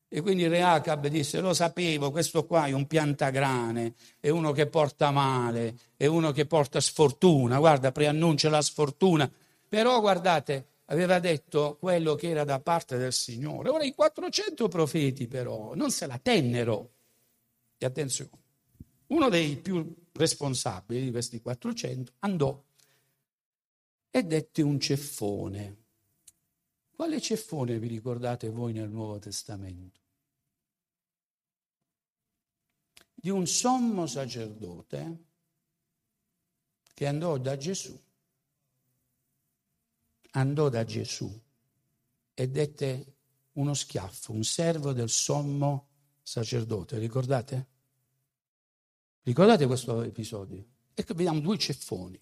E 0.08 0.20
quindi 0.20 0.46
Re 0.46 0.62
Acab 0.62 1.06
disse 1.08 1.40
lo 1.40 1.52
sapevo, 1.52 2.10
questo 2.10 2.44
qua 2.46 2.66
è 2.66 2.72
un 2.72 2.86
piantagrane, 2.86 3.94
è 4.20 4.28
uno 4.28 4.52
che 4.52 4.66
porta 4.66 5.10
male, 5.10 5.76
è 5.96 6.06
uno 6.06 6.32
che 6.32 6.46
porta 6.46 6.80
sfortuna, 6.80 7.58
guarda 7.58 7.92
preannuncia 7.92 8.48
la 8.48 8.62
sfortuna, 8.62 9.30
però 9.68 10.00
guardate 10.00 10.66
aveva 10.86 11.18
detto 11.18 11.76
quello 11.78 12.14
che 12.14 12.30
era 12.30 12.44
da 12.44 12.60
parte 12.60 12.96
del 12.96 13.12
Signore. 13.12 13.68
Ora 13.68 13.84
i 13.84 13.94
400 13.94 14.68
profeti 14.68 15.26
però 15.26 15.74
non 15.74 15.90
se 15.90 16.06
la 16.06 16.18
tennero. 16.18 16.90
E 17.78 17.84
attenzione, 17.84 18.30
uno 19.08 19.28
dei 19.28 19.56
più 19.56 19.92
responsabili 20.12 21.04
di 21.04 21.10
questi 21.10 21.40
400 21.40 22.12
andò 22.20 22.62
e 24.16 24.24
dette 24.24 24.62
un 24.62 24.80
ceffone. 24.80 25.84
Quale 26.90 27.20
ceffone 27.20 27.78
vi 27.78 27.86
ricordate 27.86 28.48
voi 28.48 28.72
nel 28.72 28.88
Nuovo 28.88 29.18
Testamento? 29.18 30.00
Di 33.12 33.28
un 33.28 33.46
sommo 33.46 34.06
sacerdote 34.06 35.24
che 36.94 37.06
andò 37.06 37.36
da 37.36 37.58
Gesù, 37.58 37.94
andò 40.30 40.70
da 40.70 40.84
Gesù 40.84 41.42
e 42.32 42.48
dette 42.48 43.16
uno 43.52 43.74
schiaffo, 43.74 44.32
un 44.32 44.44
servo 44.44 44.94
del 44.94 45.10
sommo 45.10 45.88
sacerdote, 46.22 46.96
ricordate? 46.96 47.66
Ricordate 49.24 49.66
questo 49.66 50.00
episodio? 50.00 50.64
Ecco, 50.94 51.12
vediamo 51.12 51.40
due 51.40 51.58
ceffoni. 51.58 52.18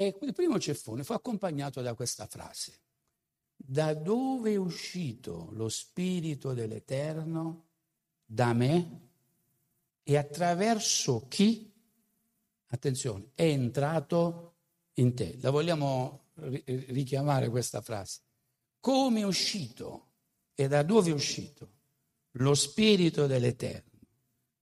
E 0.00 0.16
il 0.22 0.32
primo 0.32 0.58
ceffone 0.58 1.04
fu 1.04 1.12
accompagnato 1.12 1.82
da 1.82 1.92
questa 1.92 2.26
frase. 2.26 2.80
Da 3.54 3.92
dove 3.92 4.52
è 4.52 4.56
uscito 4.56 5.50
lo 5.52 5.68
Spirito 5.68 6.54
dell'Eterno? 6.54 7.66
Da 8.24 8.54
me? 8.54 9.08
E 10.02 10.16
attraverso 10.16 11.26
chi? 11.28 11.70
Attenzione, 12.68 13.32
è 13.34 13.42
entrato 13.42 14.54
in 14.94 15.14
te. 15.14 15.36
La 15.42 15.50
vogliamo 15.50 16.28
richiamare 16.36 17.50
questa 17.50 17.82
frase. 17.82 18.20
Come 18.80 19.20
è 19.20 19.24
uscito 19.24 20.12
e 20.54 20.66
da 20.66 20.82
dove 20.82 21.10
è 21.10 21.12
uscito 21.12 21.72
lo 22.36 22.54
Spirito 22.54 23.26
dell'Eterno? 23.26 24.00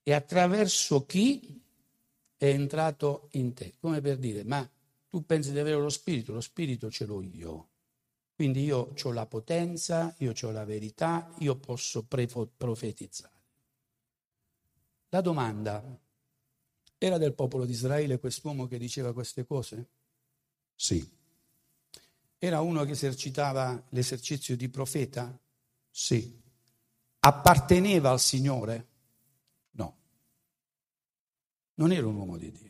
E 0.02 0.12
attraverso 0.12 1.06
chi 1.06 1.62
è 2.36 2.46
entrato 2.46 3.28
in 3.34 3.54
te? 3.54 3.76
Come 3.78 4.00
per 4.00 4.16
dire, 4.16 4.42
ma 4.42 4.68
tu 5.08 5.24
pensi 5.24 5.52
di 5.52 5.58
avere 5.58 5.80
lo 5.80 5.88
spirito, 5.88 6.32
lo 6.32 6.40
spirito 6.40 6.90
ce 6.90 7.06
l'ho 7.06 7.22
io. 7.22 7.68
Quindi 8.34 8.62
io 8.62 8.94
ho 9.02 9.12
la 9.12 9.26
potenza, 9.26 10.14
io 10.18 10.32
ho 10.40 10.50
la 10.50 10.64
verità, 10.64 11.34
io 11.38 11.56
posso 11.56 12.04
profetizzare. 12.04 13.36
La 15.08 15.20
domanda, 15.20 15.82
era 16.98 17.18
del 17.18 17.34
popolo 17.34 17.64
di 17.64 17.72
Israele 17.72 18.18
quest'uomo 18.18 18.66
che 18.66 18.78
diceva 18.78 19.12
queste 19.12 19.44
cose? 19.44 19.88
Sì. 20.74 21.16
Era 22.38 22.60
uno 22.60 22.84
che 22.84 22.92
esercitava 22.92 23.82
l'esercizio 23.88 24.56
di 24.56 24.68
profeta? 24.68 25.36
Sì. 25.90 26.40
Apparteneva 27.20 28.10
al 28.10 28.20
Signore? 28.20 28.86
No. 29.72 29.96
Non 31.74 31.90
era 31.90 32.06
un 32.06 32.14
uomo 32.14 32.36
di 32.36 32.52
Dio 32.52 32.67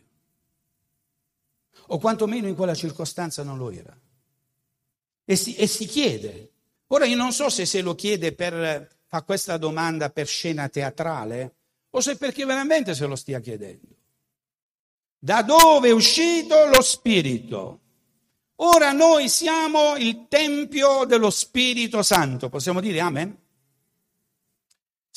o 1.88 1.98
quantomeno 1.98 2.48
in 2.48 2.54
quella 2.54 2.74
circostanza 2.74 3.42
non 3.42 3.58
lo 3.58 3.70
era. 3.70 3.96
E 5.24 5.36
si, 5.36 5.54
e 5.54 5.66
si 5.66 5.86
chiede. 5.86 6.52
Ora 6.88 7.04
io 7.04 7.16
non 7.16 7.32
so 7.32 7.50
se 7.50 7.66
se 7.66 7.82
lo 7.82 7.94
chiede 7.94 8.32
per, 8.32 8.88
fa 9.06 9.22
questa 9.22 9.56
domanda 9.56 10.10
per 10.10 10.26
scena 10.26 10.68
teatrale 10.68 11.54
o 11.90 12.00
se 12.00 12.16
perché 12.16 12.44
veramente 12.44 12.94
se 12.94 13.06
lo 13.06 13.16
stia 13.16 13.40
chiedendo. 13.40 13.96
Da 15.18 15.42
dove 15.42 15.88
è 15.88 15.92
uscito 15.92 16.66
lo 16.66 16.80
Spirito? 16.80 17.80
Ora 18.56 18.92
noi 18.92 19.28
siamo 19.28 19.96
il 19.96 20.26
Tempio 20.28 21.04
dello 21.04 21.30
Spirito 21.30 22.02
Santo, 22.02 22.48
possiamo 22.48 22.80
dire 22.80 23.00
Amen? 23.00 23.36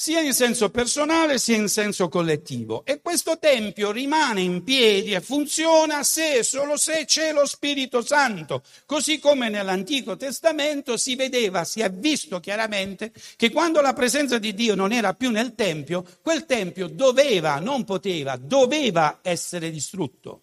Sia 0.02 0.20
in 0.20 0.34
senso 0.34 0.72
personale 0.72 1.38
sia 1.38 1.58
in 1.58 1.68
senso 1.68 2.10
collettivo. 2.10 2.84
E 2.86 3.02
questo 3.02 3.38
Tempio 3.38 3.92
rimane 3.92 4.42
in 4.42 4.64
piedi 4.64 5.14
e 5.14 5.22
funziona 5.22 6.02
se 6.02 6.38
e 6.38 6.44
solo 6.44 6.76
se 6.76 7.06
c'è 7.06 7.32
lo 7.32 7.46
Spirito 7.46 8.02
Santo, 8.02 8.64
così 8.88 9.20
come 9.20 9.50
nell'Antico 9.50 10.18
Testamento 10.18 10.98
si 10.98 11.16
vedeva, 11.16 11.66
si 11.66 11.82
è 11.82 11.92
visto 11.92 12.40
chiaramente 12.40 13.14
che 13.36 13.52
quando 13.52 13.80
la 13.80 13.94
presenza 13.94 14.40
di 14.40 14.56
Dio 14.56 14.74
non 14.74 14.92
era 14.92 15.14
più 15.14 15.30
nel 15.30 15.54
Tempio, 15.54 16.04
quel 16.24 16.48
Tempio 16.48 16.88
doveva, 16.88 17.60
non 17.60 17.84
poteva, 17.84 18.38
doveva 18.38 19.20
essere 19.22 19.70
distrutto. 19.70 20.42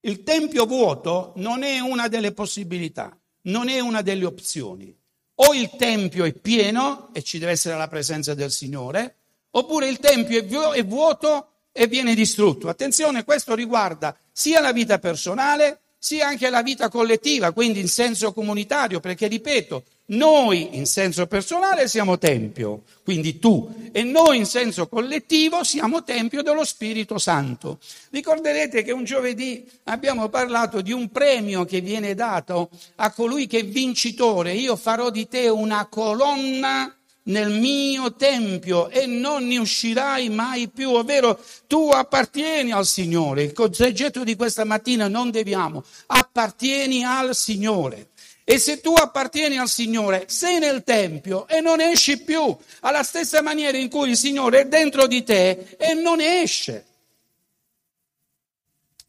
Il 0.00 0.24
Tempio 0.24 0.66
vuoto 0.66 1.32
non 1.36 1.62
è 1.62 1.78
una 1.78 2.08
delle 2.08 2.32
possibilità, 2.32 3.16
non 3.42 3.68
è 3.68 3.78
una 3.78 4.02
delle 4.02 4.24
opzioni 4.24 4.92
o 5.40 5.54
il 5.54 5.70
Tempio 5.76 6.24
è 6.24 6.32
pieno 6.32 7.10
e 7.12 7.22
ci 7.22 7.38
deve 7.38 7.52
essere 7.52 7.76
la 7.76 7.88
presenza 7.88 8.34
del 8.34 8.50
Signore, 8.50 9.16
oppure 9.50 9.88
il 9.88 9.98
Tempio 9.98 10.72
è 10.72 10.84
vuoto 10.84 11.52
e 11.72 11.86
viene 11.86 12.14
distrutto. 12.14 12.68
Attenzione, 12.68 13.24
questo 13.24 13.54
riguarda 13.54 14.16
sia 14.32 14.60
la 14.60 14.72
vita 14.72 14.98
personale, 14.98 15.80
sia 15.98 16.26
anche 16.26 16.50
la 16.50 16.62
vita 16.62 16.88
collettiva, 16.88 17.52
quindi 17.52 17.80
in 17.80 17.88
senso 17.88 18.32
comunitario, 18.32 19.00
perché 19.00 19.28
ripeto, 19.28 19.84
noi 20.10 20.76
in 20.76 20.86
senso 20.86 21.26
personale 21.26 21.86
siamo 21.86 22.16
Tempio, 22.16 22.84
quindi 23.02 23.38
tu, 23.38 23.90
e 23.92 24.02
noi 24.04 24.38
in 24.38 24.46
senso 24.46 24.88
collettivo 24.88 25.64
siamo 25.64 26.02
Tempio 26.02 26.42
dello 26.42 26.64
Spirito 26.64 27.18
Santo. 27.18 27.78
Ricorderete 28.10 28.82
che 28.82 28.92
un 28.92 29.04
giovedì 29.04 29.68
abbiamo 29.84 30.28
parlato 30.28 30.80
di 30.80 30.92
un 30.92 31.10
premio 31.10 31.64
che 31.64 31.80
viene 31.80 32.14
dato 32.14 32.70
a 32.96 33.12
colui 33.12 33.46
che 33.46 33.58
è 33.58 33.64
vincitore. 33.66 34.54
Io 34.54 34.76
farò 34.76 35.10
di 35.10 35.28
te 35.28 35.48
una 35.48 35.86
colonna 35.86 36.90
nel 37.24 37.50
mio 37.50 38.14
tempio 38.14 38.88
e 38.88 39.06
non 39.06 39.46
ne 39.46 39.58
uscirai 39.58 40.28
mai 40.30 40.68
più, 40.68 40.90
ovvero 40.90 41.38
tu 41.66 41.90
appartieni 41.90 42.72
al 42.72 42.86
Signore. 42.86 43.42
Il 43.42 43.52
concetto 43.52 44.24
di 44.24 44.36
questa 44.36 44.64
mattina 44.64 45.08
non 45.08 45.30
deviamo, 45.30 45.84
appartieni 46.06 47.04
al 47.04 47.34
Signore. 47.34 48.08
E 48.50 48.58
se 48.58 48.80
tu 48.80 48.94
appartieni 48.94 49.58
al 49.58 49.68
Signore, 49.68 50.26
sei 50.30 50.58
nel 50.58 50.82
Tempio 50.82 51.46
e 51.48 51.60
non 51.60 51.82
esci 51.82 52.22
più, 52.22 52.56
alla 52.80 53.02
stessa 53.02 53.42
maniera 53.42 53.76
in 53.76 53.90
cui 53.90 54.08
il 54.08 54.16
Signore 54.16 54.60
è 54.60 54.66
dentro 54.66 55.06
di 55.06 55.22
te 55.22 55.76
e 55.76 55.92
non 55.92 56.18
esce. 56.18 56.86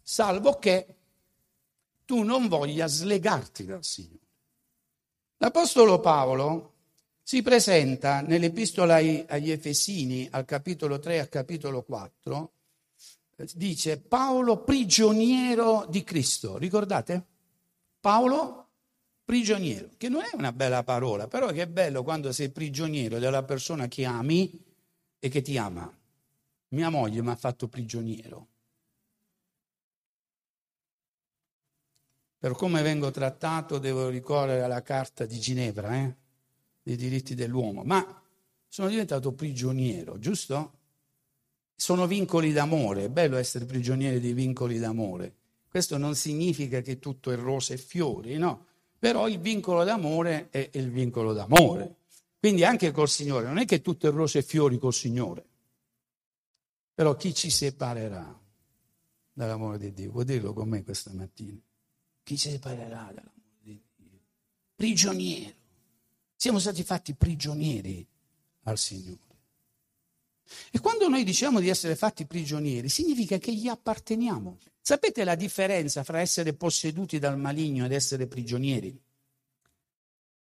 Salvo 0.01 0.59
che 0.59 0.95
tu 2.03 2.23
non 2.23 2.49
voglia 2.49 2.87
slegarti 2.87 3.63
dal 3.63 3.85
Signore. 3.85 4.27
L'Apostolo 5.37 6.01
Paolo 6.01 6.73
si 7.23 7.41
presenta 7.41 8.19
nell'epistola 8.19 8.95
agli 8.95 9.51
Efesini, 9.51 10.27
al 10.31 10.43
capitolo 10.43 10.99
3 10.99 11.15
e 11.15 11.19
al 11.19 11.29
capitolo 11.29 11.83
4, 11.83 12.51
dice 13.53 13.99
Paolo 13.99 14.63
prigioniero 14.63 15.85
di 15.87 16.03
Cristo. 16.03 16.57
Ricordate? 16.57 17.25
Paolo 18.01 18.65
prigioniero, 19.29 19.91
che 19.95 20.09
non 20.09 20.23
è 20.23 20.31
una 20.33 20.51
bella 20.51 20.83
parola, 20.83 21.27
però 21.27 21.51
che 21.51 21.61
è 21.61 21.67
bello 21.67 22.01
quando 22.01 22.31
sei 22.31 22.49
prigioniero 22.49 23.19
della 23.19 23.43
persona 23.43 23.87
che 23.87 24.03
ami 24.03 24.59
e 25.19 25.29
che 25.29 25.43
ti 25.43 25.55
ama. 25.55 25.87
Mia 26.69 26.89
moglie 26.89 27.21
mi 27.21 27.29
ha 27.29 27.35
fatto 27.35 27.67
prigioniero. 27.67 28.47
Per 32.39 32.53
come 32.53 32.81
vengo 32.81 33.11
trattato 33.11 33.77
devo 33.77 34.09
ricorrere 34.09 34.63
alla 34.63 34.81
carta 34.81 35.27
di 35.27 35.39
Ginevra, 35.39 35.95
eh? 35.95 36.15
dei 36.81 36.95
diritti 36.95 37.35
dell'uomo, 37.35 37.83
ma 37.83 38.23
sono 38.67 38.89
diventato 38.89 39.33
prigioniero, 39.33 40.17
giusto? 40.17 40.73
Sono 41.75 42.07
vincoli 42.07 42.51
d'amore, 42.51 43.03
è 43.03 43.09
bello 43.09 43.37
essere 43.37 43.65
prigionieri 43.65 44.19
di 44.19 44.33
vincoli 44.33 44.79
d'amore 44.79 45.35
Questo 45.69 45.97
non 45.99 46.15
significa 46.15 46.81
che 46.81 46.97
tutto 46.97 47.29
è 47.29 47.35
rose 47.35 47.75
e 47.75 47.77
fiori, 47.77 48.35
no? 48.37 48.68
Però 48.99 49.27
il 49.29 49.39
vincolo 49.39 49.83
d'amore 49.85 50.49
è 50.49 50.69
il 50.73 50.91
vincolo 50.91 51.31
d'amore. 51.33 51.95
Quindi 52.37 52.63
anche 52.63 52.91
col 52.91 53.09
Signore, 53.09 53.47
non 53.47 53.57
è 53.57 53.65
che 53.65 53.81
tutto 53.81 54.07
è 54.07 54.11
rose 54.11 54.39
e 54.39 54.43
fiori 54.43 54.77
col 54.77 54.93
Signore. 54.93 55.45
Però 56.93 57.15
chi 57.15 57.33
ci 57.33 57.49
separerà 57.49 58.37
dall'amore 59.31 59.77
di 59.77 59.93
Dio? 59.93 60.11
Vuoi 60.11 60.25
dirlo 60.25 60.53
con 60.53 60.67
me 60.67 60.83
questa 60.83 61.11
mattina? 61.13 61.57
Chi 62.23 62.37
ci 62.37 62.49
separerà 62.49 63.11
dall'amore 63.13 63.57
di 63.61 63.81
Dio? 63.95 64.19
Prigioniero. 64.75 65.55
Siamo 66.35 66.59
stati 66.59 66.83
fatti 66.83 67.13
prigionieri 67.15 68.05
al 68.63 68.77
Signore. 68.77 69.27
E 70.71 70.79
quando 70.79 71.07
noi 71.07 71.23
diciamo 71.23 71.59
di 71.59 71.69
essere 71.69 71.95
fatti 71.95 72.25
prigionieri, 72.25 72.89
significa 72.89 73.37
che 73.37 73.53
gli 73.53 73.67
apparteniamo. 73.67 74.57
Sapete 74.81 75.23
la 75.23 75.35
differenza 75.35 76.03
fra 76.03 76.19
essere 76.19 76.53
posseduti 76.53 77.19
dal 77.19 77.37
maligno 77.37 77.85
ed 77.85 77.91
essere 77.91 78.27
prigionieri? 78.27 78.99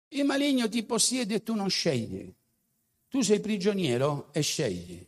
Il 0.09 0.25
maligno 0.25 0.68
ti 0.68 0.83
possiede 0.83 1.37
e 1.37 1.42
tu 1.42 1.55
non 1.55 1.71
scegli. 1.71 2.33
Tu 3.09 3.21
sei 3.23 3.40
prigioniero 3.40 4.29
e 4.33 4.40
scegli. 4.40 5.07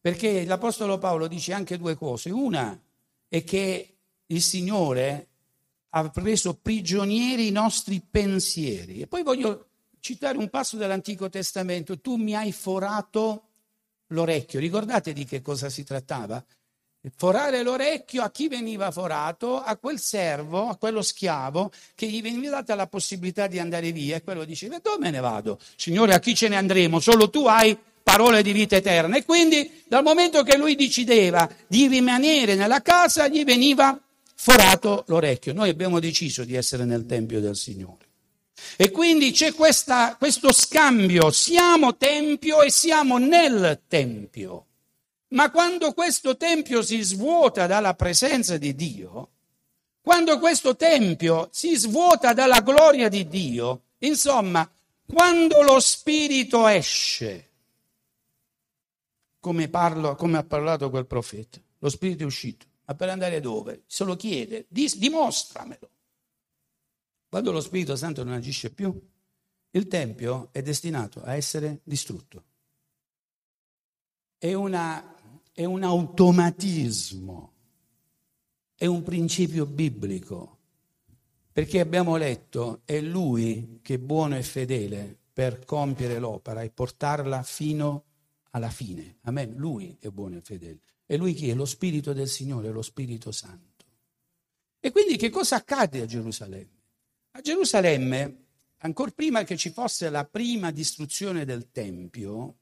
Perché 0.00 0.44
l'Apostolo 0.44 0.98
Paolo 0.98 1.26
dice 1.26 1.52
anche 1.52 1.78
due 1.78 1.94
cose. 1.94 2.30
Una 2.30 2.78
è 3.26 3.42
che 3.42 3.96
il 4.26 4.42
Signore 4.42 5.28
ha 5.90 6.10
preso 6.10 6.54
prigionieri 6.54 7.46
i 7.46 7.52
nostri 7.52 8.00
pensieri. 8.00 9.00
E 9.00 9.06
poi 9.06 9.22
voglio 9.22 9.68
citare 10.00 10.36
un 10.36 10.50
passo 10.50 10.76
dell'Antico 10.76 11.28
Testamento. 11.30 12.00
Tu 12.00 12.16
mi 12.16 12.34
hai 12.34 12.52
forato 12.52 13.48
l'orecchio. 14.08 14.60
Ricordate 14.60 15.12
di 15.12 15.24
che 15.24 15.40
cosa 15.40 15.68
si 15.68 15.84
trattava? 15.84 16.44
Forare 17.16 17.62
l'orecchio 17.62 18.22
a 18.22 18.30
chi 18.30 18.48
veniva 18.48 18.90
forato? 18.90 19.60
A 19.60 19.76
quel 19.76 19.98
servo, 20.00 20.68
a 20.68 20.76
quello 20.76 21.02
schiavo 21.02 21.70
che 21.94 22.06
gli 22.06 22.22
veniva 22.22 22.56
data 22.56 22.74
la 22.74 22.86
possibilità 22.86 23.46
di 23.46 23.58
andare 23.58 23.92
via 23.92 24.16
e 24.16 24.22
quello 24.22 24.44
diceva 24.44 24.78
dove 24.82 24.98
me 24.98 25.10
ne 25.10 25.20
vado? 25.20 25.58
Signore, 25.76 26.14
a 26.14 26.18
chi 26.18 26.34
ce 26.34 26.48
ne 26.48 26.56
andremo? 26.56 27.00
Solo 27.00 27.28
tu 27.28 27.44
hai 27.46 27.76
parole 28.02 28.42
di 28.42 28.52
vita 28.52 28.76
eterna. 28.76 29.16
E 29.16 29.24
quindi 29.24 29.82
dal 29.86 30.02
momento 30.02 30.42
che 30.42 30.56
lui 30.56 30.76
decideva 30.76 31.48
di 31.66 31.88
rimanere 31.88 32.54
nella 32.54 32.80
casa, 32.80 33.28
gli 33.28 33.44
veniva 33.44 33.98
forato 34.34 35.04
l'orecchio. 35.08 35.52
Noi 35.52 35.70
abbiamo 35.70 36.00
deciso 36.00 36.44
di 36.44 36.54
essere 36.54 36.84
nel 36.84 37.06
Tempio 37.06 37.40
del 37.40 37.56
Signore. 37.56 38.04
E 38.76 38.90
quindi 38.90 39.32
c'è 39.32 39.52
questa, 39.52 40.16
questo 40.18 40.52
scambio, 40.52 41.30
siamo 41.30 41.96
Tempio 41.96 42.62
e 42.62 42.70
siamo 42.70 43.18
nel 43.18 43.82
Tempio. 43.88 44.66
Ma 45.34 45.50
quando 45.50 45.92
questo 45.92 46.36
Tempio 46.36 46.80
si 46.82 47.00
svuota 47.02 47.66
dalla 47.66 47.94
presenza 47.94 48.56
di 48.56 48.74
Dio, 48.74 49.30
quando 50.00 50.38
questo 50.38 50.76
Tempio 50.76 51.48
si 51.50 51.74
svuota 51.76 52.32
dalla 52.32 52.60
gloria 52.60 53.08
di 53.08 53.26
Dio, 53.26 53.82
insomma, 53.98 54.68
quando 55.04 55.62
lo 55.62 55.80
Spirito 55.80 56.68
esce, 56.68 57.50
come, 59.40 59.68
parlo, 59.68 60.14
come 60.14 60.38
ha 60.38 60.44
parlato 60.44 60.88
quel 60.88 61.06
profeta, 61.06 61.60
lo 61.78 61.88
Spirito 61.88 62.22
è 62.22 62.26
uscito, 62.26 62.66
ma 62.84 62.94
per 62.94 63.08
andare 63.08 63.40
dove? 63.40 63.82
Se 63.86 64.04
lo 64.04 64.14
chiede, 64.14 64.66
dimostramelo. 64.68 65.90
Quando 67.28 67.50
lo 67.50 67.60
Spirito 67.60 67.96
Santo 67.96 68.22
non 68.22 68.34
agisce 68.34 68.70
più, 68.70 68.96
il 69.70 69.88
Tempio 69.88 70.50
è 70.52 70.62
destinato 70.62 71.22
a 71.24 71.34
essere 71.34 71.80
distrutto. 71.82 72.44
È, 74.38 74.52
una, 74.52 75.13
è 75.56 75.64
un 75.64 75.84
automatismo, 75.84 77.52
è 78.74 78.86
un 78.86 79.04
principio 79.04 79.66
biblico, 79.66 80.58
perché 81.52 81.78
abbiamo 81.78 82.16
letto, 82.16 82.80
è 82.84 83.00
Lui 83.00 83.78
che 83.80 83.94
è 83.94 83.98
buono 83.98 84.36
e 84.36 84.42
fedele 84.42 85.16
per 85.32 85.64
compiere 85.64 86.18
l'opera 86.18 86.62
e 86.62 86.70
portarla 86.70 87.44
fino 87.44 88.02
alla 88.50 88.70
fine. 88.70 89.18
Amen. 89.22 89.54
Lui 89.54 89.96
è 90.00 90.08
buono 90.08 90.38
e 90.38 90.40
fedele. 90.40 90.80
E 91.06 91.16
lui 91.16 91.34
chi 91.34 91.48
è? 91.50 91.54
Lo 91.54 91.66
Spirito 91.66 92.12
del 92.12 92.28
Signore, 92.28 92.70
lo 92.70 92.82
Spirito 92.82 93.30
Santo. 93.30 93.84
E 94.80 94.90
quindi 94.90 95.16
che 95.16 95.30
cosa 95.30 95.56
accade 95.56 96.00
a 96.00 96.06
Gerusalemme? 96.06 96.82
A 97.32 97.40
Gerusalemme, 97.40 98.46
ancora 98.78 99.12
prima 99.12 99.44
che 99.44 99.56
ci 99.56 99.70
fosse 99.70 100.10
la 100.10 100.24
prima 100.24 100.72
distruzione 100.72 101.44
del 101.44 101.70
Tempio, 101.70 102.56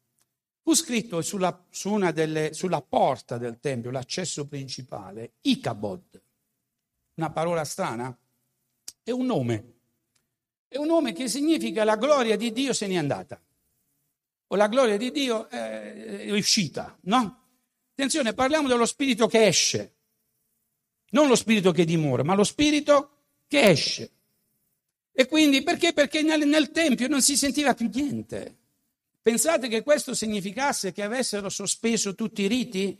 fu 0.63 0.75
scritto 0.75 1.21
sulla, 1.23 1.67
su 1.71 1.99
delle, 2.13 2.55
sulla 2.55 2.81
porta 2.81 3.37
del 3.37 3.59
Tempio, 3.59 3.91
l'accesso 3.91 4.47
principale, 4.47 5.35
Icabod. 5.43 6.23
Una 7.15 7.31
parola 7.31 7.65
strana? 7.65 8.17
È 9.03 9.11
un 9.11 9.27
nome. 9.27 9.73
È 10.69 10.77
un 10.79 10.87
nome 10.87 11.13
che 11.13 11.29
significa 11.29 11.85
la 11.85 11.97
gloria 11.97 12.37
di 12.37 12.53
Dio 12.53 12.73
se 12.73 12.87
n'è 12.87 12.97
andata. 12.97 13.41
O 14.47 14.57
la 14.57 14.69
gloria 14.69 14.97
di 14.97 15.11
Dio 15.11 15.49
è 15.49 16.31
uscita, 16.31 16.97
no? 17.03 17.41
Attenzione, 17.91 18.33
parliamo 18.33 18.69
dello 18.69 18.87
spirito 18.87 19.27
che 19.27 19.47
esce. 19.47 19.95
Non 21.11 21.29
lo 21.29 21.37
spirito 21.37 21.73
che 21.73 21.85
dimora, 21.85 22.23
ma 22.23 22.35
lo 22.35 22.45
spirito 22.45 23.11
che 23.47 23.61
esce. 23.69 24.11
E 25.13 25.27
quindi 25.27 25.63
perché? 25.63 25.93
Perché 25.93 26.23
nel, 26.23 26.47
nel 26.47 26.71
Tempio 26.71 27.09
non 27.09 27.21
si 27.21 27.37
sentiva 27.37 27.75
più 27.75 27.91
niente. 27.93 28.61
Pensate 29.23 29.69
che 29.69 29.85
questo 29.85 30.15
significasse 30.15 30.91
che 30.91 31.03
avessero 31.03 31.49
sospeso 31.49 32.17
tutti 32.17 32.43
i 32.43 32.49
riti? 32.49 32.97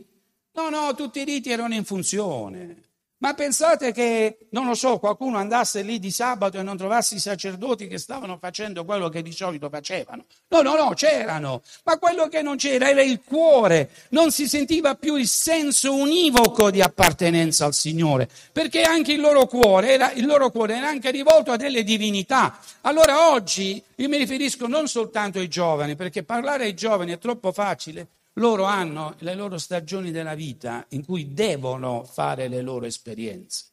No, 0.53 0.69
no, 0.69 0.95
tutti 0.95 1.21
i 1.21 1.25
riti 1.25 1.51
erano 1.51 1.75
in 1.75 1.85
funzione. 1.85 2.92
Ma 3.23 3.35
pensate 3.35 3.93
che, 3.93 4.49
non 4.51 4.67
lo 4.67 4.75
so, 4.75 4.99
qualcuno 4.99 5.39
andasse 5.39 5.83
lì 5.83 6.01
di 6.01 6.11
sabato 6.11 6.59
e 6.59 6.63
non 6.65 6.77
trovasse 6.77 7.15
i 7.15 7.21
sacerdoti 7.21 7.87
che 7.87 7.97
stavano 7.97 8.37
facendo 8.37 8.85
quello 8.85 9.09
che 9.09 9.23
di 9.23 9.31
solito 9.31 9.69
facevano? 9.69 10.25
No, 10.49 10.63
no, 10.63 10.75
no, 10.75 10.93
c'erano. 10.95 11.63
Ma 11.85 11.99
quello 11.99 12.27
che 12.27 12.43
non 12.43 12.57
c'era 12.57 12.91
era 12.91 13.01
il 13.01 13.21
cuore. 13.25 13.91
Non 14.09 14.33
si 14.33 14.49
sentiva 14.49 14.97
più 14.97 15.15
il 15.15 15.29
senso 15.29 15.95
univoco 15.95 16.73
di 16.73 16.83
appartenenza 16.83 17.65
al 17.65 17.75
Signore, 17.75 18.29
perché 18.51 18.83
anche 18.83 19.13
il 19.13 19.21
loro 19.21 19.47
cuore 19.47 19.93
era, 19.93 20.11
loro 20.17 20.51
cuore 20.51 20.79
era 20.79 20.89
anche 20.89 21.13
rivolto 21.13 21.53
a 21.53 21.57
delle 21.57 21.85
divinità. 21.85 22.59
Allora 22.81 23.31
oggi 23.31 23.81
io 23.95 24.09
mi 24.09 24.17
riferisco 24.17 24.67
non 24.67 24.89
soltanto 24.89 25.39
ai 25.39 25.47
giovani, 25.47 25.95
perché 25.95 26.25
parlare 26.25 26.65
ai 26.65 26.75
giovani 26.75 27.13
è 27.13 27.19
troppo 27.19 27.53
facile, 27.53 28.09
loro 28.35 28.65
hanno 28.65 29.15
le 29.19 29.35
loro 29.35 29.59
stagioni 29.59 30.11
della 30.11 30.35
vita 30.35 30.87
in 30.91 31.05
cui 31.05 31.33
devono 31.33 32.05
fare 32.05 32.49
le 32.49 32.63
loro 32.63 32.87
esperienze. 32.87 33.67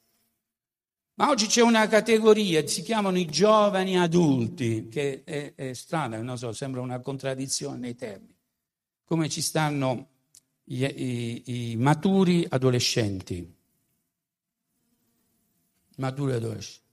Ma 1.19 1.29
oggi 1.29 1.47
c'è 1.47 1.61
una 1.61 1.87
categoria, 1.87 2.65
si 2.65 2.81
chiamano 2.81 3.17
i 3.17 3.25
giovani 3.25 3.99
adulti, 3.99 4.87
che 4.87 5.23
è, 5.25 5.53
è 5.53 5.73
strana, 5.73 6.21
non 6.21 6.37
so, 6.37 6.53
sembra 6.53 6.79
una 6.79 7.01
contraddizione 7.01 7.77
nei 7.77 7.95
termini. 7.95 8.35
Come 9.03 9.27
ci 9.27 9.41
stanno 9.41 10.07
i, 10.65 10.83
i, 10.83 11.71
i 11.71 11.75
maturi 11.75 12.45
adolescenti. 12.47 13.53
Maturi 15.97 16.33
adolescenti. 16.33 16.87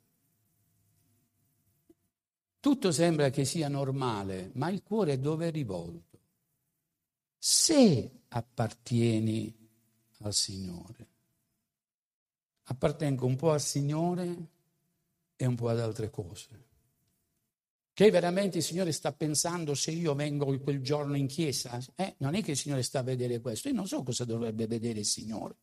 Tutto 2.58 2.90
sembra 2.90 3.30
che 3.30 3.44
sia 3.44 3.68
normale, 3.68 4.50
ma 4.54 4.70
il 4.70 4.82
cuore 4.82 5.20
dove 5.20 5.46
è 5.46 5.50
rivolto? 5.52 6.05
Se 7.38 8.10
appartieni 8.28 9.54
al 10.20 10.34
Signore. 10.34 11.08
Appartengo 12.64 13.26
un 13.26 13.36
po' 13.36 13.52
al 13.52 13.60
Signore 13.60 14.36
e 15.36 15.46
un 15.46 15.54
po' 15.54 15.68
ad 15.68 15.80
altre 15.80 16.10
cose. 16.10 16.64
Che 17.92 18.10
veramente 18.10 18.58
il 18.58 18.64
Signore 18.64 18.92
sta 18.92 19.12
pensando 19.12 19.74
se 19.74 19.90
io 19.90 20.14
vengo 20.14 20.58
quel 20.58 20.82
giorno 20.82 21.16
in 21.16 21.26
chiesa? 21.28 21.80
Eh, 21.94 22.14
non 22.18 22.34
è 22.34 22.42
che 22.42 22.50
il 22.50 22.56
Signore 22.56 22.82
sta 22.82 22.98
a 22.98 23.02
vedere 23.02 23.40
questo, 23.40 23.68
io 23.68 23.74
non 23.74 23.86
so 23.86 24.02
cosa 24.02 24.24
dovrebbe 24.24 24.66
vedere 24.66 24.98
il 24.98 25.06
Signore. 25.06 25.54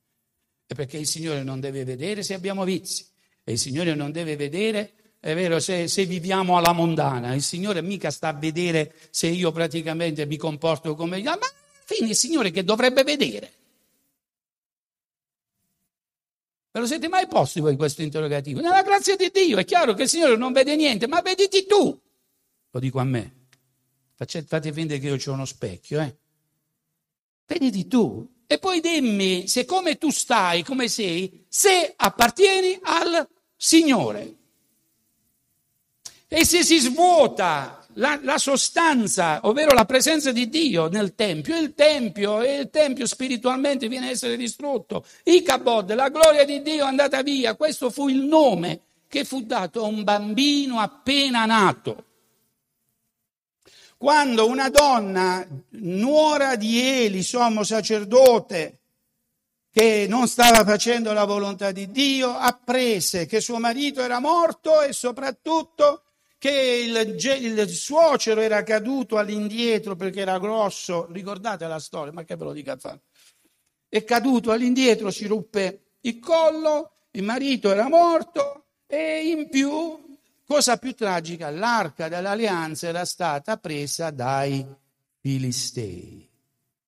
È 0.65 0.73
perché 0.73 0.97
il 0.97 1.07
Signore 1.07 1.43
non 1.43 1.59
deve 1.59 1.83
vedere 1.83 2.23
se 2.23 2.33
abbiamo 2.33 2.63
vizi, 2.63 3.05
e 3.43 3.51
il 3.51 3.59
Signore 3.59 3.93
non 3.93 4.11
deve 4.11 4.35
vedere 4.35 4.93
è 5.23 5.33
vero, 5.35 5.61
se, 5.61 5.87
se, 5.87 6.05
viviamo 6.05 6.57
alla 6.57 6.73
mondana, 6.73 7.33
il 7.33 7.41
Signore 7.41 7.81
mica 7.81 8.11
sta 8.11 8.27
a 8.27 8.33
vedere 8.33 8.93
se 9.09 9.27
io 9.27 9.53
praticamente 9.53 10.25
mi 10.25 10.35
comporto 10.35 10.95
come... 10.95 11.23
Ma 11.23 11.37
Fine 11.93 12.09
il 12.09 12.15
Signore 12.15 12.51
che 12.51 12.63
dovrebbe 12.63 13.03
vedere. 13.03 13.53
Ve 16.71 16.79
lo 16.79 16.87
siete 16.87 17.07
mai 17.07 17.27
posti 17.27 17.59
voi 17.59 17.75
questo 17.75 18.01
interrogativo? 18.01 18.59
Nella 18.59 18.81
grazia 18.81 19.15
di 19.15 19.29
Dio 19.31 19.59
è 19.59 19.65
chiaro 19.65 19.93
che 19.93 20.03
il 20.03 20.09
Signore 20.09 20.35
non 20.35 20.51
vede 20.53 20.75
niente, 20.75 21.07
ma 21.07 21.21
vediti 21.21 21.67
tu. 21.67 21.99
Lo 22.71 22.79
dico 22.79 22.99
a 22.99 23.03
me. 23.03 23.41
Fate 24.15 24.73
finta 24.73 24.95
che 24.95 25.07
io 25.07 25.17
ho 25.23 25.31
uno 25.33 25.45
specchio, 25.45 26.01
eh? 26.01 26.15
Vediti 27.45 27.87
tu. 27.87 28.27
E 28.47 28.57
poi 28.57 28.79
dimmi 28.79 29.47
se 29.47 29.65
come 29.65 29.97
tu 29.97 30.09
stai, 30.09 30.63
come 30.63 30.87
sei, 30.87 31.45
se 31.47 31.93
appartieni 31.95 32.79
al 32.81 33.27
Signore. 33.55 34.35
E 36.27 36.45
se 36.45 36.63
si 36.63 36.79
svuota 36.79 37.82
la, 37.95 38.19
la, 38.21 38.37
sostanza, 38.37 39.39
ovvero 39.43 39.73
la 39.73 39.85
presenza 39.85 40.31
di 40.31 40.49
Dio 40.49 40.87
nel 40.87 41.15
Tempio. 41.15 41.57
Il 41.57 41.73
Tempio 41.73 42.41
e 42.41 42.55
il 42.55 42.69
Tempio 42.69 43.05
spiritualmente 43.05 43.87
viene 43.87 44.07
a 44.07 44.11
essere 44.11 44.37
distrutto. 44.37 45.05
Icabod, 45.23 45.93
la 45.93 46.09
gloria 46.09 46.45
di 46.45 46.61
Dio 46.61 46.85
è 46.85 46.87
andata 46.87 47.21
via. 47.21 47.55
Questo 47.55 47.89
fu 47.89 48.07
il 48.07 48.23
nome 48.23 48.81
che 49.07 49.25
fu 49.25 49.41
dato 49.43 49.83
a 49.83 49.87
un 49.87 50.03
bambino 50.03 50.79
appena 50.79 51.45
nato. 51.45 52.05
Quando 53.97 54.47
una 54.47 54.69
donna, 54.69 55.47
nuora 55.69 56.55
di 56.55 56.81
Eli, 56.81 57.23
sommo 57.23 57.63
sacerdote, 57.63 58.79
che 59.71 60.05
non 60.07 60.27
stava 60.27 60.63
facendo 60.63 61.13
la 61.13 61.25
volontà 61.25 61.71
di 61.71 61.89
Dio, 61.89 62.35
apprese 62.35 63.25
che 63.25 63.41
suo 63.41 63.57
marito 63.59 64.01
era 64.01 64.19
morto 64.19 64.81
e 64.81 64.93
soprattutto 64.93 66.03
che 66.43 66.49
il, 66.85 67.15
il, 67.25 67.69
suocero 67.69 68.41
era 68.41 68.63
caduto 68.63 69.17
all'indietro 69.17 69.95
perché 69.95 70.19
era 70.19 70.37
grosso, 70.39 71.09
ricordate 71.09 71.65
la 71.67 71.79
storia, 71.79 72.11
ma 72.11 72.25
che 72.25 72.35
ve 72.35 72.43
lo 72.43 72.51
dica 72.51 72.75
fare? 72.75 73.03
È 73.87 74.03
caduto 74.03 74.51
all'indietro, 74.51 75.09
si 75.09 75.25
ruppe 75.25 75.91
il 76.01 76.19
collo, 76.19 76.95
il 77.11 77.23
marito 77.23 77.71
era 77.71 77.87
morto 77.87 78.65
e 78.87 79.25
in 79.25 79.47
più, 79.47 80.17
cosa 80.45 80.75
più 80.75 80.93
tragica, 80.93 81.49
l'arca 81.49 82.09
dell'alleanza 82.09 82.89
era 82.89 83.05
stata 83.05 83.55
presa 83.55 84.09
dai 84.09 84.67
filistei. 85.21 86.29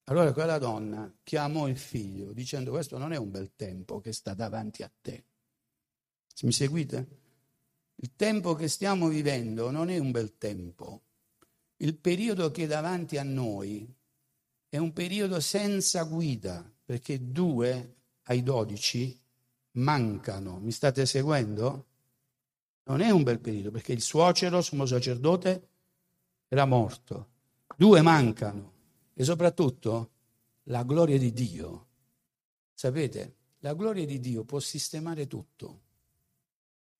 Allora 0.04 0.34
quella 0.34 0.58
donna 0.58 1.10
chiamò 1.22 1.66
il 1.66 1.78
figlio 1.78 2.34
dicendo 2.34 2.72
questo 2.72 2.98
non 2.98 3.14
è 3.14 3.16
un 3.16 3.30
bel 3.30 3.52
tempo 3.56 4.00
che 4.00 4.12
sta 4.12 4.34
davanti 4.34 4.82
a 4.82 4.90
te. 5.00 5.24
Mi 6.42 6.52
seguite? 6.52 7.24
Il 7.96 8.14
tempo 8.14 8.54
che 8.54 8.68
stiamo 8.68 9.08
vivendo 9.08 9.70
non 9.70 9.88
è 9.88 9.98
un 9.98 10.10
bel 10.10 10.36
tempo. 10.36 11.02
Il 11.78 11.96
periodo 11.96 12.50
che 12.50 12.64
è 12.64 12.66
davanti 12.66 13.16
a 13.16 13.22
noi 13.22 13.90
è 14.68 14.76
un 14.78 14.92
periodo 14.92 15.40
senza 15.40 16.02
guida, 16.04 16.70
perché 16.84 17.30
due 17.30 17.94
ai 18.24 18.42
dodici 18.42 19.18
mancano. 19.72 20.58
Mi 20.58 20.72
state 20.72 21.06
seguendo? 21.06 21.86
Non 22.84 23.00
è 23.00 23.10
un 23.10 23.22
bel 23.22 23.40
periodo, 23.40 23.70
perché 23.70 23.92
il 23.92 24.02
suocero, 24.02 24.60
sommo 24.60 24.86
sacerdote, 24.86 25.68
era 26.48 26.66
morto. 26.66 27.28
Due 27.76 28.00
mancano. 28.02 28.72
E 29.14 29.24
soprattutto 29.24 30.10
la 30.64 30.82
gloria 30.84 31.18
di 31.18 31.32
Dio. 31.32 31.86
Sapete, 32.74 33.34
la 33.60 33.74
gloria 33.74 34.04
di 34.04 34.20
Dio 34.20 34.44
può 34.44 34.60
sistemare 34.60 35.26
tutto. 35.26 35.80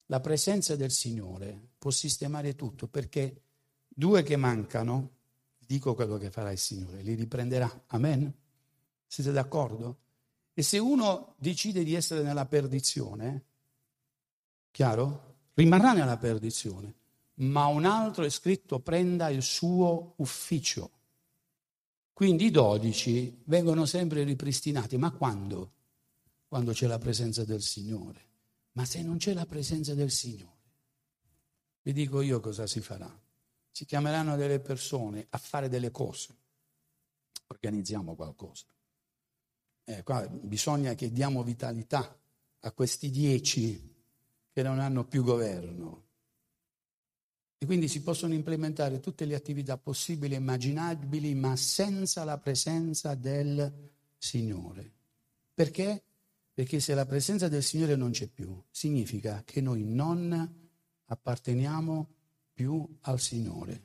La 0.07 0.21
presenza 0.21 0.77
del 0.77 0.91
Signore 0.93 1.71
può 1.79 1.91
sistemare 1.91 2.55
tutto 2.55 2.87
perché 2.87 3.43
due 3.89 4.23
che 4.23 4.37
mancano, 4.37 5.11
dico 5.59 5.95
quello 5.95 6.17
che 6.17 6.31
farà 6.31 6.53
il 6.53 6.59
Signore, 6.59 7.03
li 7.03 7.15
riprenderà. 7.15 7.85
Amen? 7.89 8.33
Siete 9.07 9.33
d'accordo? 9.33 9.99
E 10.55 10.63
se 10.63 10.79
uno 10.79 11.35
decide 11.39 11.83
di 11.83 11.95
essere 11.95 12.23
nella 12.23 12.47
perdizione, 12.47 13.45
chiaro? 14.71 15.35
Rimarrà 15.55 15.93
nella 15.93 16.19
perdizione, 16.19 16.95
ma 17.35 17.67
un 17.67 17.85
altro 17.85 18.25
è 18.25 18.31
scritto 18.31 18.81
prenda 18.81 19.29
il 19.29 19.43
suo 19.43 20.15
ufficio. 20.17 20.91
Quindi 22.13 22.47
i 22.47 22.51
dodici 22.51 23.43
vengono 23.45 23.85
sempre 23.87 24.23
ripristinati, 24.23 24.97
ma 24.97 25.11
quando? 25.11 25.73
Quando 26.47 26.73
c'è 26.73 26.87
la 26.87 26.99
presenza 26.99 27.45
del 27.45 27.61
Signore. 27.61 28.26
Ma 28.77 28.85
se 28.85 29.03
non 29.03 29.17
c'è 29.17 29.33
la 29.33 29.47
presenza 29.47 29.95
del 29.95 30.11
Signore, 30.11 30.55
vi 31.83 31.93
dico 31.93 32.21
io 32.21 32.41
cosa 32.41 32.67
si 32.67 32.81
farà. 32.81 33.11
Si 33.71 33.85
chiameranno 33.85 34.37
delle 34.37 34.61
persone 34.61 35.27
a 35.31 35.39
fare 35.39 35.69
delle 35.69 35.91
cose. 35.91 36.35
Organizziamo 37.47 38.15
qualcosa. 38.15 38.67
Eh, 39.85 40.03
qua 40.03 40.27
bisogna 40.29 40.95
che 40.95 41.11
diamo 41.11 41.43
vitalità 41.43 42.19
a 42.61 42.73
questi 42.73 43.11
dieci 43.11 43.95
che 44.51 44.63
non 44.63 44.79
hanno 44.79 45.05
più 45.05 45.23
governo. 45.23 46.05
E 47.59 47.65
quindi 47.65 47.89
si 47.89 48.03
possono 48.03 48.35
implementare 48.35 49.01
tutte 49.01 49.25
le 49.25 49.35
attività 49.35 49.79
possibili 49.79 50.35
e 50.35 50.39
immaginabili, 50.39 51.35
ma 51.35 51.57
senza 51.57 52.25
la 52.25 52.37
presenza 52.37 53.15
del 53.15 53.93
Signore. 54.19 54.93
Perché? 55.55 56.06
Perché 56.57 56.81
se 56.81 56.95
la 56.95 57.05
presenza 57.05 57.49
del 57.49 57.63
Signore 57.63 57.97
non 57.97 58.13
c'è 58.13 58.29
più, 58.29 58.59
significa 58.71 59.43
che 59.45 59.61
noi 59.61 59.85
non 59.85 60.71
apparteniamo 61.05 62.15
più 62.51 62.97
al 63.03 63.21
Signore. 63.21 63.83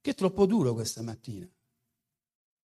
Che 0.00 0.10
è 0.10 0.14
troppo 0.14 0.44
duro 0.44 0.74
questa 0.74 1.02
mattina. 1.02 1.48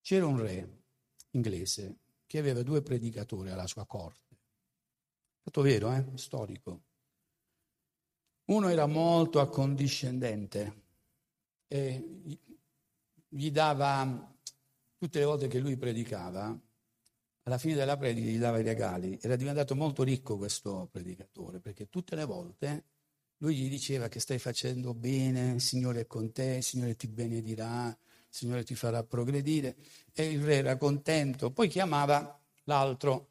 C'era 0.00 0.26
un 0.26 0.40
re 0.40 0.82
inglese 1.30 1.98
che 2.26 2.38
aveva 2.38 2.64
due 2.64 2.82
predicatori 2.82 3.50
alla 3.50 3.68
sua 3.68 3.86
corte. 3.86 4.36
Fatto 5.42 5.62
vero, 5.62 5.92
eh? 5.92 6.04
Storico. 6.14 6.82
Uno 8.46 8.68
era 8.68 8.86
molto 8.86 9.38
accondiscendente 9.38 10.82
e 11.68 12.18
gli 13.28 13.50
dava, 13.52 14.36
tutte 14.96 15.20
le 15.20 15.24
volte 15.24 15.46
che 15.46 15.60
lui 15.60 15.76
predicava, 15.76 16.60
alla 17.46 17.58
fine 17.58 17.74
della 17.74 17.96
predica 17.96 18.28
gli 18.28 18.38
dava 18.38 18.58
i 18.58 18.64
regali. 18.64 19.18
Era 19.22 19.36
diventato 19.36 19.76
molto 19.76 20.02
ricco 20.02 20.36
questo 20.36 20.88
predicatore, 20.90 21.60
perché 21.60 21.88
tutte 21.88 22.16
le 22.16 22.24
volte 22.24 22.84
lui 23.38 23.54
gli 23.54 23.68
diceva 23.68 24.08
che 24.08 24.18
stai 24.18 24.38
facendo 24.38 24.94
bene, 24.94 25.52
il 25.52 25.60
Signore 25.60 26.00
è 26.00 26.06
con 26.06 26.32
te, 26.32 26.56
il 26.56 26.62
Signore 26.62 26.96
ti 26.96 27.06
benedirà, 27.06 27.86
il 27.88 28.26
Signore 28.28 28.64
ti 28.64 28.74
farà 28.74 29.04
progredire. 29.04 29.76
E 30.12 30.28
il 30.28 30.42
re 30.42 30.56
era 30.56 30.76
contento. 30.76 31.52
Poi 31.52 31.68
chiamava 31.68 32.36
l'altro 32.64 33.28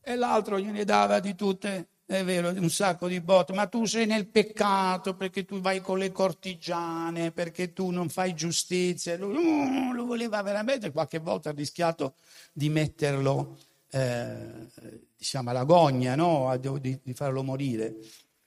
e 0.00 0.14
l'altro 0.14 0.60
gliene 0.60 0.84
dava 0.84 1.18
di 1.18 1.34
tutte, 1.34 1.88
è 2.08 2.22
vero, 2.22 2.50
un 2.50 2.70
sacco 2.70 3.08
di 3.08 3.20
botte, 3.20 3.52
ma 3.52 3.66
tu 3.66 3.84
sei 3.84 4.06
nel 4.06 4.28
peccato 4.28 5.16
perché 5.16 5.44
tu 5.44 5.60
vai 5.60 5.80
con 5.80 5.98
le 5.98 6.12
cortigiane, 6.12 7.32
perché 7.32 7.72
tu 7.72 7.90
non 7.90 8.08
fai 8.08 8.32
giustizia. 8.32 9.16
Lui 9.16 9.34
uh, 9.34 9.92
lo 9.92 10.06
voleva 10.06 10.40
veramente, 10.42 10.92
qualche 10.92 11.18
volta 11.18 11.50
ha 11.50 11.52
rischiato 11.52 12.14
di 12.52 12.68
metterlo, 12.68 13.58
eh, 13.90 14.68
diciamo, 15.16 15.50
alla 15.50 15.64
gogna, 15.64 16.14
no? 16.14 16.56
di, 16.56 17.00
di 17.02 17.12
farlo 17.12 17.42
morire. 17.42 17.96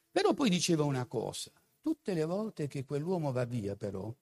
Però 0.09 0.33
poi 0.33 0.49
diceva 0.49 0.85
una 0.85 1.05
cosa, 1.05 1.51
tutte 1.81 2.13
le 2.13 2.23
volte 2.23 2.67
che 2.67 2.85
quell'uomo 2.85 3.33
va 3.33 3.43
via 3.43 3.75
però, 3.75 4.13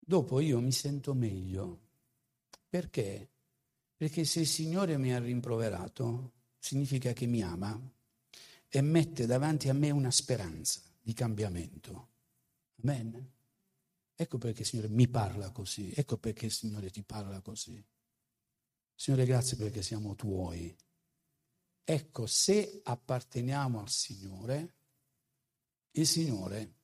dopo 0.00 0.40
io 0.40 0.58
mi 0.58 0.72
sento 0.72 1.14
meglio. 1.14 1.78
Perché? 2.68 3.28
Perché 3.96 4.24
se 4.24 4.40
il 4.40 4.48
Signore 4.48 4.98
mi 4.98 5.14
ha 5.14 5.20
rimproverato, 5.20 6.32
significa 6.58 7.12
che 7.12 7.26
mi 7.26 7.40
ama 7.40 7.80
e 8.68 8.80
mette 8.80 9.26
davanti 9.26 9.68
a 9.68 9.72
me 9.72 9.90
una 9.90 10.10
speranza 10.10 10.80
di 11.00 11.12
cambiamento. 11.14 12.08
Amen. 12.82 13.32
Ecco 14.14 14.38
perché 14.38 14.62
il 14.62 14.66
Signore 14.66 14.88
mi 14.88 15.08
parla 15.08 15.50
così, 15.50 15.92
ecco 15.94 16.18
perché 16.18 16.46
il 16.46 16.52
Signore 16.52 16.90
ti 16.90 17.02
parla 17.02 17.40
così. 17.40 17.82
Signore, 18.94 19.24
grazie 19.24 19.56
perché 19.56 19.80
siamo 19.80 20.16
tuoi. 20.16 20.76
Ecco, 21.84 22.26
se 22.26 22.80
apparteniamo 22.82 23.80
al 23.80 23.88
Signore, 23.88 24.74
il 25.92 26.06
Signore 26.06 26.74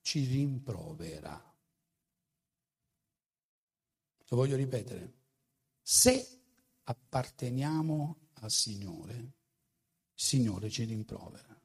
ci 0.00 0.24
rimprovera. 0.24 1.32
Lo 4.28 4.36
voglio 4.36 4.56
ripetere. 4.56 5.18
Se 5.82 6.40
apparteniamo 6.84 8.28
al 8.34 8.50
Signore, 8.50 9.32
Signore 10.22 10.68
ci 10.68 10.84
rimprovera. 10.84 11.58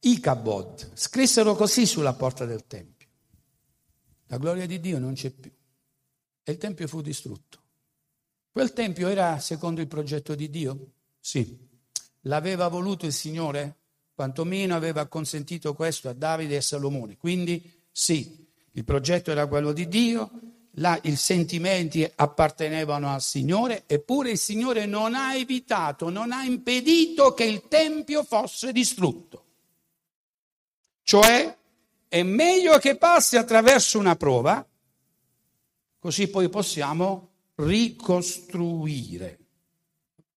I 0.00 0.18
Kabod 0.18 0.90
scrissero 0.94 1.54
così 1.54 1.86
sulla 1.86 2.14
porta 2.14 2.44
del 2.44 2.66
Tempio. 2.66 3.06
La 4.26 4.38
gloria 4.38 4.66
di 4.66 4.80
Dio 4.80 4.98
non 4.98 5.14
c'è 5.14 5.30
più 5.30 5.52
e 6.42 6.50
il 6.50 6.58
Tempio 6.58 6.88
fu 6.88 7.00
distrutto. 7.00 7.62
Quel 8.50 8.72
Tempio 8.72 9.06
era 9.06 9.38
secondo 9.38 9.80
il 9.80 9.86
progetto 9.86 10.34
di 10.34 10.50
Dio? 10.50 10.94
Sì. 11.20 11.56
L'aveva 12.22 12.66
voluto 12.66 13.06
il 13.06 13.12
Signore? 13.12 13.76
Quantomeno 14.12 14.74
aveva 14.74 15.06
consentito 15.06 15.74
questo 15.74 16.08
a 16.08 16.12
Davide 16.12 16.54
e 16.54 16.56
a 16.56 16.62
Salomone. 16.62 17.16
Quindi 17.16 17.84
sì, 17.92 18.48
il 18.72 18.82
progetto 18.84 19.30
era 19.30 19.46
quello 19.46 19.72
di 19.72 19.86
Dio, 19.86 20.28
là, 20.74 20.98
i 21.02 21.16
sentimenti 21.16 22.10
appartenevano 22.14 23.12
al 23.12 23.22
Signore, 23.22 23.84
eppure 23.86 24.30
il 24.30 24.38
Signore 24.38 24.86
non 24.86 25.14
ha 25.14 25.34
evitato, 25.34 26.10
non 26.10 26.32
ha 26.32 26.44
impedito 26.44 27.34
che 27.34 27.44
il 27.44 27.68
Tempio 27.68 28.24
fosse 28.24 28.72
distrutto. 28.72 29.44
Cioè, 31.02 31.56
è 32.08 32.22
meglio 32.22 32.78
che 32.78 32.96
passi 32.96 33.36
attraverso 33.36 33.98
una 33.98 34.16
prova 34.16 34.64
Così 36.00 36.28
poi 36.28 36.48
possiamo 36.48 37.28
ricostruire. 37.56 39.38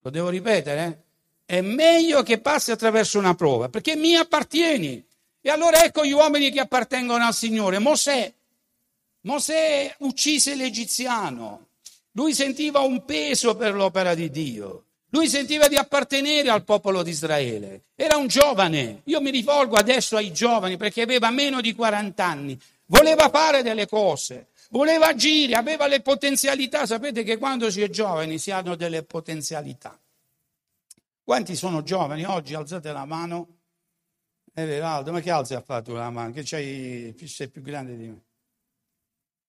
Lo 0.01 0.09
devo 0.09 0.27
ripetere? 0.27 1.05
È 1.45 1.61
meglio 1.61 2.21
che 2.21 2.39
passi 2.39 2.71
attraverso 2.71 3.17
una 3.17 3.34
prova, 3.34 3.69
perché 3.69 3.95
mi 3.95 4.15
appartieni 4.15 5.05
E 5.45 5.49
allora 5.49 5.84
ecco 5.84 6.05
gli 6.05 6.11
uomini 6.11 6.51
che 6.51 6.59
appartengono 6.59 7.23
al 7.25 7.34
Signore. 7.34 7.79
Mosè. 7.79 8.34
Mosè 9.24 9.95
uccise 9.99 10.55
l'egiziano. 10.55 11.67
Lui 12.11 12.34
sentiva 12.34 12.82
un 12.82 13.05
peso 13.05 13.55
per 13.55 13.74
l'opera 13.74 14.13
di 14.15 14.30
Dio. 14.30 14.86
Lui 15.09 15.30
sentiva 15.30 15.67
di 15.67 15.78
appartenere 15.78 16.49
al 16.49 16.63
popolo 16.63 17.03
di 17.03 17.11
Israele. 17.11 17.84
Era 17.95 18.17
un 18.17 18.28
giovane. 18.28 19.01
Io 19.05 19.21
mi 19.21 19.30
rivolgo 19.30 19.76
adesso 19.76 20.17
ai 20.17 20.34
giovani 20.34 20.76
perché 20.76 21.03
aveva 21.03 21.30
meno 21.30 21.61
di 21.61 21.74
40 21.74 22.26
anni. 22.26 22.59
Voleva 22.88 23.30
fare 23.30 23.63
delle 23.63 23.88
cose, 23.88 24.47
voleva 24.69 25.07
agire, 25.07 25.55
aveva 25.55 25.88
le 25.88 26.01
potenzialità. 26.01 26.86
Sapete 26.86 27.24
che 27.24 27.38
quando 27.38 27.71
si 27.71 27.82
è 27.82 27.89
giovani 27.89 28.38
si 28.38 28.51
hanno 28.51 28.76
delle 28.76 29.03
potenzialità. 29.03 29.97
Quanti 31.24 31.55
sono 31.55 31.82
giovani 31.82 32.26
oggi? 32.26 32.55
Alzate 32.55 32.91
la 32.91 33.05
mano. 33.05 33.47
Everaldo, 34.53 35.11
ma 35.11 35.21
che 35.21 35.32
alzi 35.32 35.53
ha 35.53 35.61
fatto 35.61 35.93
la 35.93 36.09
mano? 36.09 36.34
Che 36.34 36.45
sei 36.45 37.47
più 37.49 37.61
grande 37.61 37.95
di 37.95 38.07
me 38.07 38.21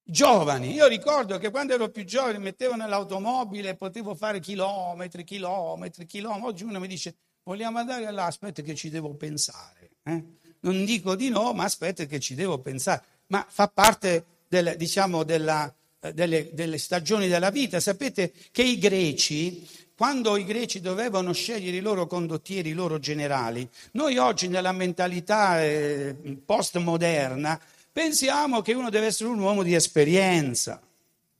giovani. 0.05 0.73
Io 0.73 0.87
ricordo 0.87 1.39
che 1.39 1.51
quando 1.51 1.75
ero 1.75 1.89
più 1.89 2.05
giovane 2.05 2.39
mi 2.39 2.45
mettevo 2.45 2.75
nell'automobile 2.75 3.71
e 3.71 3.75
potevo 3.75 4.15
fare 4.15 4.39
chilometri, 4.39 5.25
chilometri, 5.25 6.05
chilometri. 6.05 6.47
Oggi 6.47 6.65
uno 6.65 6.79
mi 6.79 6.87
dice 6.87 7.15
vogliamo 7.43 7.79
andare 7.79 8.11
là, 8.11 8.27
aspetta 8.27 8.63
che 8.63 8.75
ci 8.75 8.91
devo 8.91 9.15
pensare. 9.15 9.91
Eh? 10.03 10.23
Non 10.61 10.85
dico 10.85 11.15
di 11.15 11.29
no, 11.31 11.53
ma 11.53 11.65
aspetta 11.65 12.05
che 12.05 12.21
ci 12.21 12.35
devo 12.35 12.59
pensare. 12.59 13.03
Ma 13.29 13.45
fa 13.49 13.69
parte 13.69 14.25
del, 14.49 14.75
diciamo, 14.77 15.25
della, 15.25 15.73
eh, 16.01 16.13
delle, 16.13 16.51
delle 16.53 16.79
stagioni 16.79 17.29
della 17.29 17.51
vita. 17.51 17.81
Sapete 17.81 18.33
che 18.51 18.63
i 18.63 18.79
greci 18.79 19.67
quando 19.97 20.37
i 20.37 20.45
greci 20.45 20.81
dovevano 20.81 21.33
scegliere 21.33 21.77
i 21.77 21.81
loro 21.81 22.09
condottieri, 22.09 22.71
i 22.71 22.73
loro 22.73 22.99
generali, 22.99 23.69
noi 23.93 24.19
oggi 24.19 24.49
nella 24.49 24.73
mentalità 24.73 25.63
eh, 25.63 26.17
postmoderna 26.45 27.61
Pensiamo 27.95 28.61
che 28.61 28.73
uno 28.73 28.91
deve 28.91 29.07
essere 29.07 29.29
un 29.29 29.39
uomo 29.39 29.63
di 29.63 29.73
esperienza, 29.73 30.83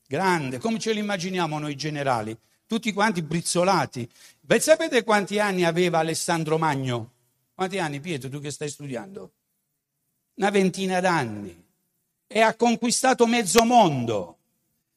grande, 0.07 0.59
come 0.59 0.79
ce 0.79 0.93
li 0.93 1.01
immaginiamo 1.01 1.59
noi 1.59 1.75
generali, 1.75 2.39
tutti 2.65 2.93
quanti 2.93 3.23
brizzolati. 3.23 4.09
Beh, 4.39 4.61
sapete 4.61 5.03
quanti 5.03 5.41
anni 5.41 5.65
aveva 5.65 5.99
Alessandro 5.99 6.57
Magno? 6.57 7.11
Quanti 7.57 7.81
anni, 7.81 7.99
Pietro, 7.99 8.29
tu 8.29 8.39
che 8.39 8.53
stai 8.53 8.69
studiando? 8.69 9.33
Una 10.35 10.51
ventina 10.51 11.01
d'anni. 11.01 11.61
E 12.29 12.41
ha 12.41 12.55
conquistato 12.55 13.27
mezzo 13.27 13.65
mondo. 13.65 14.39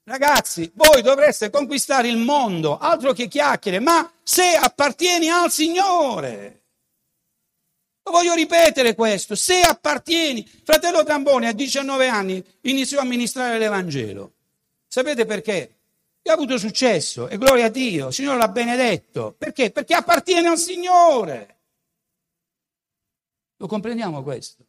Ragazzi, 0.04 0.72
voi 0.76 1.02
dovreste 1.02 1.50
conquistare 1.50 2.08
il 2.08 2.18
mondo, 2.18 2.78
altro 2.78 3.14
che 3.14 3.28
chiacchiere, 3.28 3.80
ma 3.80 4.08
se 4.22 4.54
appartieni 4.54 5.30
al 5.30 5.52
Signore. 5.52 6.66
Lo 8.08 8.14
voglio 8.14 8.36
ripetere 8.36 8.96
questo, 8.96 9.36
se 9.36 9.60
appartieni, 9.60 10.50
fratello 10.64 11.04
Trambone 11.04 11.50
a 11.50 11.52
19 11.52 12.08
anni 12.08 12.42
iniziò 12.62 13.02
a 13.02 13.04
ministrare 13.04 13.58
l'Evangelo. 13.58 14.36
Sapete 14.88 15.26
perché? 15.26 15.76
E 16.22 16.30
ha 16.30 16.34
avuto 16.34 16.58
successo 16.58 17.28
e 17.28 17.38
gloria 17.38 17.66
a 17.66 17.70
Dio, 17.70 18.08
il 18.08 18.14
Signore 18.14 18.38
l'ha 18.38 18.48
benedetto. 18.48 19.36
Perché? 19.38 19.72
Perché 19.72 19.94
appartiene 19.94 20.48
al 20.48 20.58
Signore. 20.58 21.58
Lo 23.58 23.68
comprendiamo 23.68 24.24
questo? 24.24 24.66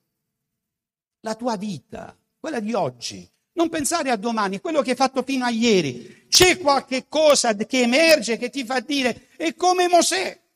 La 1.20 1.36
tua 1.36 1.57
vita, 1.57 2.18
quella 2.41 2.59
di 2.59 2.74
oggi, 2.74 3.30
non 3.53 3.68
pensare 3.68 4.11
a 4.11 4.16
domani, 4.16 4.59
quello 4.59 4.82
che 4.82 4.91
hai 4.91 4.97
fatto 4.97 5.22
fino 5.22 5.45
a 5.45 5.51
ieri. 5.51 6.26
C'è 6.28 6.59
qualche 6.59 7.07
cosa 7.09 7.55
che 7.55 7.82
emerge 7.82 8.36
che 8.36 8.51
ti 8.51 8.64
fa 8.64 8.80
dire, 8.80 9.28
è 9.36 9.55
come 9.55 9.86
Mosè 9.86 10.47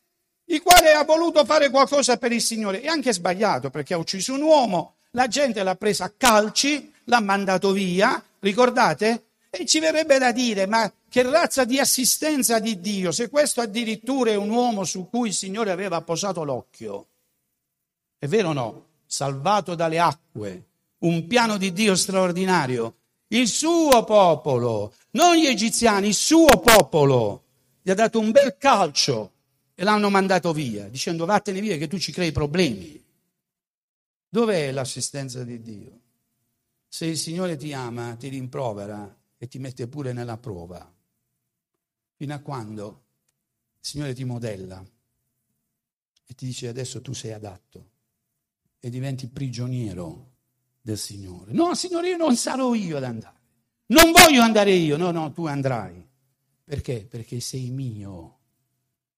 il 0.53 0.63
quale 0.63 0.93
ha 0.93 1.05
voluto 1.05 1.47
fare 1.47 1.71
qualcosa 1.71 2.19
per 2.19 2.31
il 2.31 2.43
Signore 2.43 2.83
e 2.83 2.87
anche 2.87 3.13
sbagliato 3.13 3.71
perché 3.71 3.95
ha 3.95 3.99
ucciso 3.99 4.35
un 4.35 4.43
uomo, 4.43 4.97
la 5.13 5.27
gente 5.27 5.63
l'ha 5.63 5.77
presa 5.77 6.05
a 6.05 6.13
calci, 6.15 6.93
l'ha 7.05 7.21
mandato 7.21 7.73
via, 7.73 8.23
ricordate? 8.41 9.25
E 9.49 9.65
ci 9.65 9.81
verrebbe 9.81 10.19
da 10.19 10.31
dire, 10.31 10.67
ma 10.67 10.91
che 11.09 11.23
razza 11.23 11.65
di 11.65 11.79
assistenza 11.79 12.59
di 12.59 12.81
Dio, 12.81 13.13
se 13.13 13.31
questo 13.31 13.63
addirittura 13.63 14.31
è 14.31 14.35
un 14.35 14.51
uomo 14.51 14.85
su 14.85 15.09
cui 15.09 15.29
il 15.29 15.35
Signore 15.35 15.71
aveva 15.71 16.03
posato 16.03 16.45
l'occhio. 16.45 17.07
È 18.19 18.27
vero 18.27 18.51
o 18.51 18.53
no? 18.53 18.87
Salvato 19.07 19.75
dalle 19.75 19.99
acque, 19.99 20.65
un 20.99 21.27
piano 21.27 21.57
di 21.57 21.73
Dio 21.73 21.95
straordinario. 21.95 22.97
Il 23.29 23.49
suo 23.49 24.05
popolo, 24.05 24.93
non 25.13 25.35
gli 25.37 25.47
egiziani, 25.47 26.09
il 26.09 26.15
suo 26.15 26.61
popolo, 26.63 27.43
gli 27.81 27.91
ha 27.91 27.95
dato 27.95 28.19
un 28.19 28.31
bel 28.31 28.57
calcio 28.59 29.33
e 29.75 29.85
l'hanno 29.85 30.11
mandato 30.11 30.53
via, 30.53 30.89
dicendo 30.89 31.25
vattene 31.25 31.61
via 31.61 31.77
che 31.77 31.89
tu 31.89 31.99
ci 31.99 32.13
crei 32.13 32.33
problemi. 32.33 33.03
Dov'è 34.29 34.71
l'assistenza 34.73 35.45
di 35.45 35.61
Dio? 35.61 36.01
Se 36.89 37.07
il 37.07 37.17
Signore 37.17 37.57
ti 37.57 37.73
ama, 37.73 38.17
ti 38.17 38.29
rimprovera 38.29 39.19
e 39.37 39.49
ti 39.49 39.59
mette 39.59 39.89
pure 39.89 40.13
nella 40.13 40.37
prova, 40.37 40.91
fino 42.17 42.35
a 42.35 42.39
quando 42.41 43.05
il 43.81 43.87
Signore 43.87 44.15
ti 44.15 44.25
modella 44.25 44.85
e 46.27 46.35
ti 46.35 46.47
dice 46.47 46.69
adesso 46.69 47.01
tu 47.01 47.13
sei 47.13 47.33
adatto 47.33 47.91
e 48.79 48.91
diventi 48.91 49.29
prigioniero 49.29 50.31
del 50.81 50.99
Signore. 50.99 51.53
No, 51.53 51.75
Signore, 51.75 52.11
io 52.11 52.17
non 52.17 52.37
sarò 52.37 52.75
io 52.75 52.97
ad 52.97 53.05
andare. 53.05 53.41
Non 53.87 54.13
voglio 54.13 54.43
andare 54.43 54.73
io. 54.73 54.97
No, 54.97 55.11
no, 55.11 55.33
tu 55.33 55.47
andrai. 55.47 56.09
Perché? 56.65 57.07
Perché 57.07 57.41
sei 57.41 57.71
mio 57.71 58.39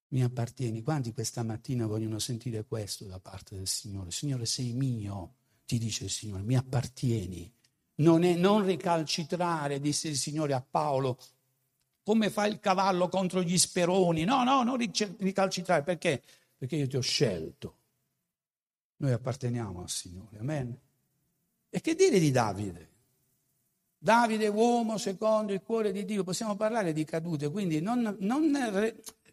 mi 0.08 0.22
appartieni. 0.22 0.82
Quanti 0.82 1.12
questa 1.12 1.42
mattina 1.42 1.86
vogliono 1.86 2.18
sentire 2.18 2.64
questo 2.64 3.04
da 3.04 3.18
parte 3.18 3.56
del 3.56 3.66
Signore? 3.66 4.10
Signore, 4.10 4.46
sei 4.46 4.72
mio, 4.72 5.34
ti 5.66 5.78
dice 5.78 6.04
il 6.04 6.10
Signore, 6.10 6.42
mi 6.42 6.56
appartieni. 6.56 7.52
Non, 7.96 8.24
è, 8.24 8.34
non 8.34 8.64
ricalcitrare, 8.64 9.80
disse 9.80 10.08
il 10.08 10.16
Signore 10.16 10.52
a 10.52 10.60
Paolo, 10.60 11.18
come 12.02 12.30
fa 12.30 12.46
il 12.46 12.60
cavallo 12.60 13.08
contro 13.08 13.42
gli 13.42 13.56
speroni. 13.56 14.24
No, 14.24 14.44
no, 14.44 14.62
non 14.62 14.76
ricalcitrare. 14.76 15.82
Perché? 15.82 16.22
Perché 16.56 16.76
io 16.76 16.86
ti 16.86 16.96
ho 16.96 17.00
scelto. 17.00 17.76
Noi 18.96 19.12
apparteniamo 19.12 19.80
al 19.80 19.90
Signore. 19.90 20.38
Amen. 20.38 20.78
E 21.70 21.80
che 21.80 21.94
dire 21.94 22.18
di 22.18 22.30
Davide? 22.30 22.92
Davide, 23.98 24.48
uomo 24.48 24.98
secondo 24.98 25.54
il 25.54 25.62
cuore 25.62 25.90
di 25.90 26.04
Dio, 26.04 26.24
possiamo 26.24 26.56
parlare 26.56 26.92
di 26.92 27.04
cadute, 27.04 27.50
quindi 27.50 27.80
non, 27.80 28.16
non 28.20 28.54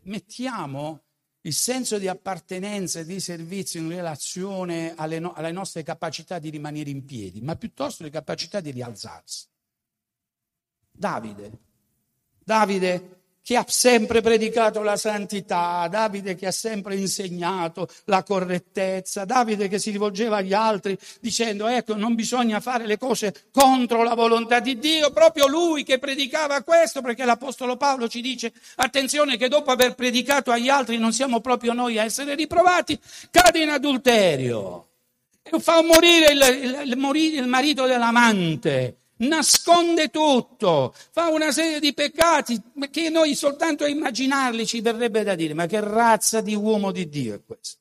mettiamo 0.04 1.04
il 1.42 1.54
senso 1.54 1.98
di 1.98 2.08
appartenenza 2.08 3.00
e 3.00 3.06
di 3.06 3.20
servizio 3.20 3.80
in 3.80 3.90
relazione 3.90 4.94
alle, 4.96 5.20
no- 5.20 5.34
alle, 5.34 5.52
nostre 5.52 5.84
capacità 5.84 6.38
di 6.38 6.50
rimanere 6.50 6.90
in 6.90 7.04
piedi, 7.04 7.42
ma 7.42 7.56
piuttosto 7.56 8.04
le 8.04 8.10
capacità 8.10 8.60
di 8.60 8.72
rialzarsi. 8.72 9.48
Davide, 10.92 11.52
Davide 12.44 13.21
che 13.44 13.56
ha 13.56 13.66
sempre 13.68 14.22
predicato 14.22 14.82
la 14.82 14.96
santità, 14.96 15.88
Davide 15.90 16.36
che 16.36 16.48
ha 16.48 16.52
sempre 16.52 16.96
insegnato 16.96 17.88
la 18.06 18.24
correttezza, 18.24 19.26
Davide 19.26 19.68
che 19.68 19.80
si 19.80 19.92
rivolgeva 19.92 20.38
agli 20.38 20.54
altri 20.54 20.98
dicendo 21.20 21.68
ecco 21.68 21.96
non 21.96 22.14
bisogna 22.14 22.60
fare 22.60 22.86
le 22.86 22.98
cose 22.98 23.34
contro 23.52 24.04
la 24.04 24.14
volontà 24.14 24.60
di 24.60 24.78
Dio, 24.78 25.12
proprio 25.12 25.48
lui 25.48 25.84
che 25.84 25.98
predicava 25.98 26.62
questo 26.62 27.02
perché 27.02 27.26
l'Apostolo 27.26 27.78
Paolo 27.78 28.08
ci 28.08 28.22
dice 28.22 28.54
attenzione 28.76 29.38
che 29.38 29.48
dopo 29.48 29.72
aver 29.72 29.96
predicato 29.96 30.52
agli 30.52 30.70
altri 30.70 30.98
non 30.98 31.12
siamo 31.12 31.42
proprio 31.42 31.74
noi 31.74 31.98
a 31.98 32.04
essere 32.04 32.36
riprovati, 32.36 33.00
cade 33.32 33.62
in 33.62 33.70
adulterio 33.70 34.88
e 35.42 35.60
fa 35.60 35.82
morire 35.82 36.32
il, 36.32 36.84
il, 36.86 37.34
il 37.34 37.48
marito 37.48 37.88
dell'amante 37.88 39.01
nasconde 39.28 40.10
tutto, 40.10 40.94
fa 41.12 41.30
una 41.30 41.52
serie 41.52 41.80
di 41.80 41.94
peccati 41.94 42.62
che 42.90 43.10
noi 43.10 43.36
soltanto 43.36 43.84
a 43.84 43.88
immaginarli 43.88 44.66
ci 44.66 44.82
verrebbe 44.82 45.24
da 45.24 45.36
dire, 45.36 45.54
ma 45.54 45.66
che 45.66 45.80
razza 45.80 46.42
di 46.42 46.56
uomo 46.56 46.92
di 46.92 47.08
Dio 47.10 47.36
è 47.36 47.44
questo? 47.44 47.80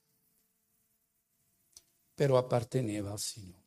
Però 2.15 2.37
apparteneva 2.37 3.13
al 3.13 3.19
Signore, 3.19 3.65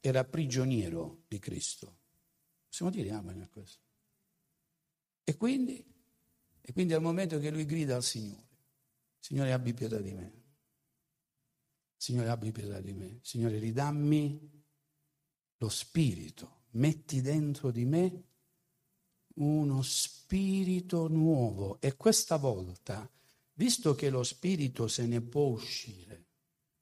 era 0.00 0.24
prigioniero 0.24 1.24
di 1.28 1.38
Cristo. 1.38 1.98
Possiamo 2.68 2.90
dire 2.90 3.10
amen 3.10 3.42
a 3.42 3.48
questo? 3.48 3.80
E 5.24 5.36
quindi, 5.36 5.84
e 6.60 6.72
quindi 6.72 6.94
al 6.94 7.02
momento 7.02 7.38
che 7.38 7.50
lui 7.50 7.66
grida 7.66 7.96
al 7.96 8.02
Signore, 8.02 8.48
Signore 9.18 9.52
abbi 9.52 9.74
pietà 9.74 9.98
di 9.98 10.12
me, 10.12 10.32
Signore 11.96 12.28
abbi 12.30 12.50
pietà 12.50 12.80
di 12.80 12.92
me, 12.92 13.20
Signore 13.22 13.58
ridammi 13.58 14.61
lo 15.62 15.68
spirito, 15.68 16.62
metti 16.72 17.20
dentro 17.20 17.70
di 17.70 17.84
me 17.84 18.24
uno 19.34 19.80
spirito 19.82 21.06
nuovo 21.06 21.80
e 21.80 21.96
questa 21.96 22.36
volta, 22.36 23.08
visto 23.54 23.94
che 23.94 24.10
lo 24.10 24.24
spirito 24.24 24.88
se 24.88 25.06
ne 25.06 25.20
può 25.20 25.44
uscire, 25.44 26.24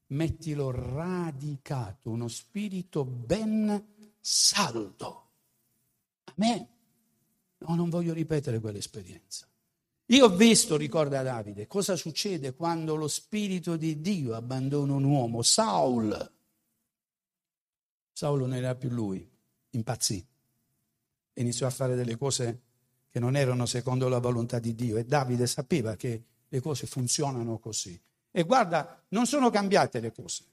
mettilo 0.09 0.71
radicato, 0.71 2.09
uno 2.09 2.27
spirito 2.29 3.05
ben 3.05 3.87
saldo. 4.19 5.29
A 6.25 6.33
me, 6.37 6.69
no, 7.59 7.75
non 7.75 7.91
voglio 7.91 8.15
ripetere 8.15 8.61
quell'esperienza. 8.61 9.47
Io 10.07 10.25
ho 10.25 10.35
visto, 10.35 10.77
ricorda 10.77 11.23
Davide, 11.23 11.67
cosa 11.67 11.97
succede 11.97 12.55
quando 12.55 12.97
lo 12.97 13.07
Spirito 13.07 13.77
di 13.77 14.01
Dio 14.01 14.35
abbandona 14.35 14.95
un 14.95 15.05
uomo. 15.05 15.43
Saul. 15.43 16.39
Saul 18.13 18.41
non 18.41 18.55
era 18.55 18.75
più 18.75 18.91
lui, 18.91 19.29
impazzì. 19.71 20.25
Iniziò 21.35 21.67
a 21.67 21.71
fare 21.71 21.95
delle 21.95 22.17
cose 22.17 22.61
che 23.11 23.19
non 23.19 23.37
erano 23.37 23.67
secondo 23.67 24.09
la 24.09 24.19
volontà 24.19 24.59
di 24.59 24.75
Dio 24.75 24.97
e 24.97 25.05
Davide 25.05 25.47
sapeva 25.47 25.97
che 25.97 26.23
le 26.49 26.61
cose 26.61 26.87
funzionano 26.87 27.59
così. 27.59 28.01
E 28.31 28.43
guarda, 28.45 29.03
non 29.09 29.27
sono 29.27 29.51
cambiate 29.51 30.01
le 30.01 30.13
cose. 30.13 30.45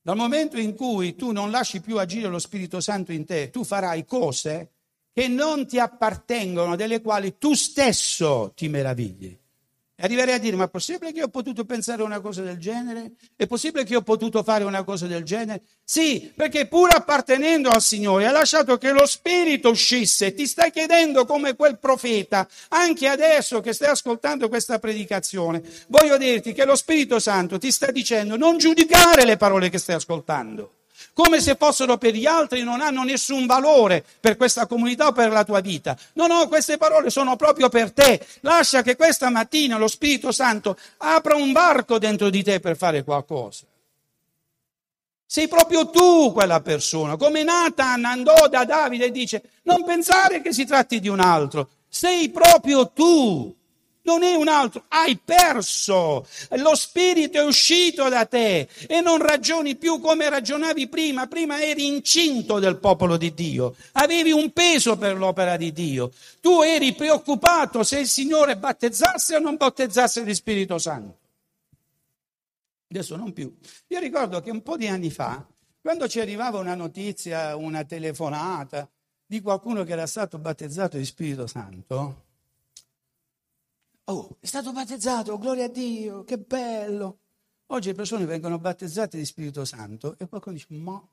Dal 0.00 0.16
momento 0.16 0.56
in 0.58 0.74
cui 0.74 1.16
tu 1.16 1.32
non 1.32 1.50
lasci 1.50 1.80
più 1.80 1.98
agire 1.98 2.28
lo 2.28 2.38
Spirito 2.38 2.80
Santo 2.80 3.10
in 3.10 3.24
te, 3.24 3.50
tu 3.50 3.64
farai 3.64 4.04
cose 4.04 4.70
che 5.12 5.26
non 5.26 5.66
ti 5.66 5.78
appartengono, 5.78 6.76
delle 6.76 7.00
quali 7.00 7.38
tu 7.38 7.54
stesso 7.54 8.52
ti 8.54 8.68
meravigli. 8.68 9.36
E 9.98 10.04
arriverei 10.04 10.34
a 10.34 10.38
dire, 10.38 10.56
ma 10.56 10.64
è 10.64 10.68
possibile 10.68 11.10
che 11.10 11.22
ho 11.22 11.28
potuto 11.28 11.64
pensare 11.64 12.02
una 12.02 12.20
cosa 12.20 12.42
del 12.42 12.58
genere? 12.58 13.12
È 13.34 13.46
possibile 13.46 13.82
che 13.82 13.96
ho 13.96 14.02
potuto 14.02 14.42
fare 14.42 14.62
una 14.64 14.84
cosa 14.84 15.06
del 15.06 15.22
genere? 15.22 15.62
Sì, 15.82 16.30
perché 16.36 16.66
pur 16.66 16.94
appartenendo 16.94 17.70
al 17.70 17.80
Signore, 17.80 18.26
ha 18.26 18.30
lasciato 18.30 18.76
che 18.76 18.92
lo 18.92 19.06
Spirito 19.06 19.70
uscisse. 19.70 20.34
Ti 20.34 20.46
stai 20.46 20.70
chiedendo 20.70 21.24
come 21.24 21.56
quel 21.56 21.78
profeta, 21.78 22.46
anche 22.68 23.08
adesso 23.08 23.62
che 23.62 23.72
stai 23.72 23.88
ascoltando 23.88 24.50
questa 24.50 24.78
predicazione, 24.78 25.62
voglio 25.88 26.18
dirti 26.18 26.52
che 26.52 26.66
lo 26.66 26.76
Spirito 26.76 27.18
Santo 27.18 27.56
ti 27.56 27.72
sta 27.72 27.90
dicendo 27.90 28.36
non 28.36 28.58
giudicare 28.58 29.24
le 29.24 29.38
parole 29.38 29.70
che 29.70 29.78
stai 29.78 29.94
ascoltando 29.94 30.72
come 31.16 31.40
se 31.40 31.56
fossero 31.58 31.96
per 31.96 32.12
gli 32.12 32.26
altri, 32.26 32.62
non 32.62 32.82
hanno 32.82 33.02
nessun 33.02 33.46
valore 33.46 34.04
per 34.20 34.36
questa 34.36 34.66
comunità 34.66 35.06
o 35.06 35.12
per 35.12 35.30
la 35.30 35.44
tua 35.44 35.60
vita. 35.60 35.96
No, 36.12 36.26
no, 36.26 36.46
queste 36.46 36.76
parole 36.76 37.08
sono 37.08 37.36
proprio 37.36 37.70
per 37.70 37.90
te. 37.90 38.20
Lascia 38.40 38.82
che 38.82 38.96
questa 38.96 39.30
mattina 39.30 39.78
lo 39.78 39.88
Spirito 39.88 40.30
Santo 40.30 40.76
apra 40.98 41.34
un 41.34 41.52
barco 41.52 41.98
dentro 41.98 42.28
di 42.28 42.42
te 42.42 42.60
per 42.60 42.76
fare 42.76 43.02
qualcosa. 43.02 43.64
Sei 45.24 45.48
proprio 45.48 45.88
tu 45.88 46.32
quella 46.34 46.60
persona, 46.60 47.16
come 47.16 47.42
Nathan 47.42 48.04
andò 48.04 48.46
da 48.48 48.66
Davide 48.66 49.06
e 49.06 49.10
dice, 49.10 49.42
non 49.62 49.84
pensare 49.84 50.42
che 50.42 50.52
si 50.52 50.66
tratti 50.66 51.00
di 51.00 51.08
un 51.08 51.20
altro, 51.20 51.70
sei 51.88 52.28
proprio 52.28 52.90
tu 52.90 53.56
non 54.06 54.22
è 54.22 54.34
un 54.34 54.46
altro, 54.46 54.84
hai 54.88 55.18
perso, 55.22 56.26
lo 56.50 56.74
spirito 56.76 57.38
è 57.38 57.44
uscito 57.44 58.08
da 58.08 58.24
te 58.24 58.68
e 58.86 59.00
non 59.00 59.18
ragioni 59.18 59.74
più 59.74 60.00
come 60.00 60.30
ragionavi 60.30 60.88
prima, 60.88 61.26
prima 61.26 61.60
eri 61.60 61.86
incinto 61.86 62.60
del 62.60 62.78
popolo 62.78 63.16
di 63.16 63.34
Dio, 63.34 63.74
avevi 63.92 64.30
un 64.30 64.52
peso 64.52 64.96
per 64.96 65.16
l'opera 65.16 65.56
di 65.56 65.72
Dio, 65.72 66.12
tu 66.40 66.62
eri 66.62 66.94
preoccupato 66.94 67.82
se 67.82 67.98
il 67.98 68.06
Signore 68.06 68.56
battezzasse 68.56 69.34
o 69.34 69.40
non 69.40 69.56
battezzasse 69.56 70.22
di 70.22 70.34
Spirito 70.34 70.78
Santo. 70.78 71.18
Adesso 72.88 73.16
non 73.16 73.32
più. 73.32 73.52
Io 73.88 73.98
ricordo 73.98 74.40
che 74.40 74.50
un 74.50 74.62
po' 74.62 74.76
di 74.76 74.86
anni 74.86 75.10
fa, 75.10 75.44
quando 75.80 76.06
ci 76.06 76.20
arrivava 76.20 76.60
una 76.60 76.76
notizia, 76.76 77.56
una 77.56 77.82
telefonata 77.84 78.88
di 79.26 79.40
qualcuno 79.40 79.82
che 79.82 79.92
era 79.92 80.06
stato 80.06 80.38
battezzato 80.38 80.96
di 80.96 81.04
Spirito 81.04 81.48
Santo, 81.48 82.25
Oh, 84.08 84.36
è 84.38 84.46
stato 84.46 84.72
battezzato, 84.72 85.36
gloria 85.36 85.64
a 85.64 85.68
Dio, 85.68 86.22
che 86.22 86.38
bello. 86.38 87.18
Oggi 87.66 87.88
le 87.88 87.94
persone 87.94 88.24
vengono 88.24 88.58
battezzate 88.58 89.18
di 89.18 89.24
Spirito 89.24 89.64
Santo 89.64 90.16
e 90.18 90.28
qualcuno 90.28 90.54
dice, 90.54 90.72
ma... 90.74 91.04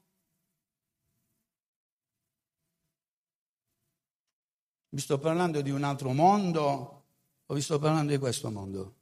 Vi 4.90 5.00
sto 5.02 5.18
parlando 5.18 5.62
di 5.62 5.72
un 5.72 5.84
altro 5.84 6.14
mondo 6.14 7.04
o 7.48 7.54
vi 7.56 7.62
sto 7.62 7.80
parlando 7.80 8.12
di 8.12 8.20
questo 8.20 8.52
mondo? 8.52 8.96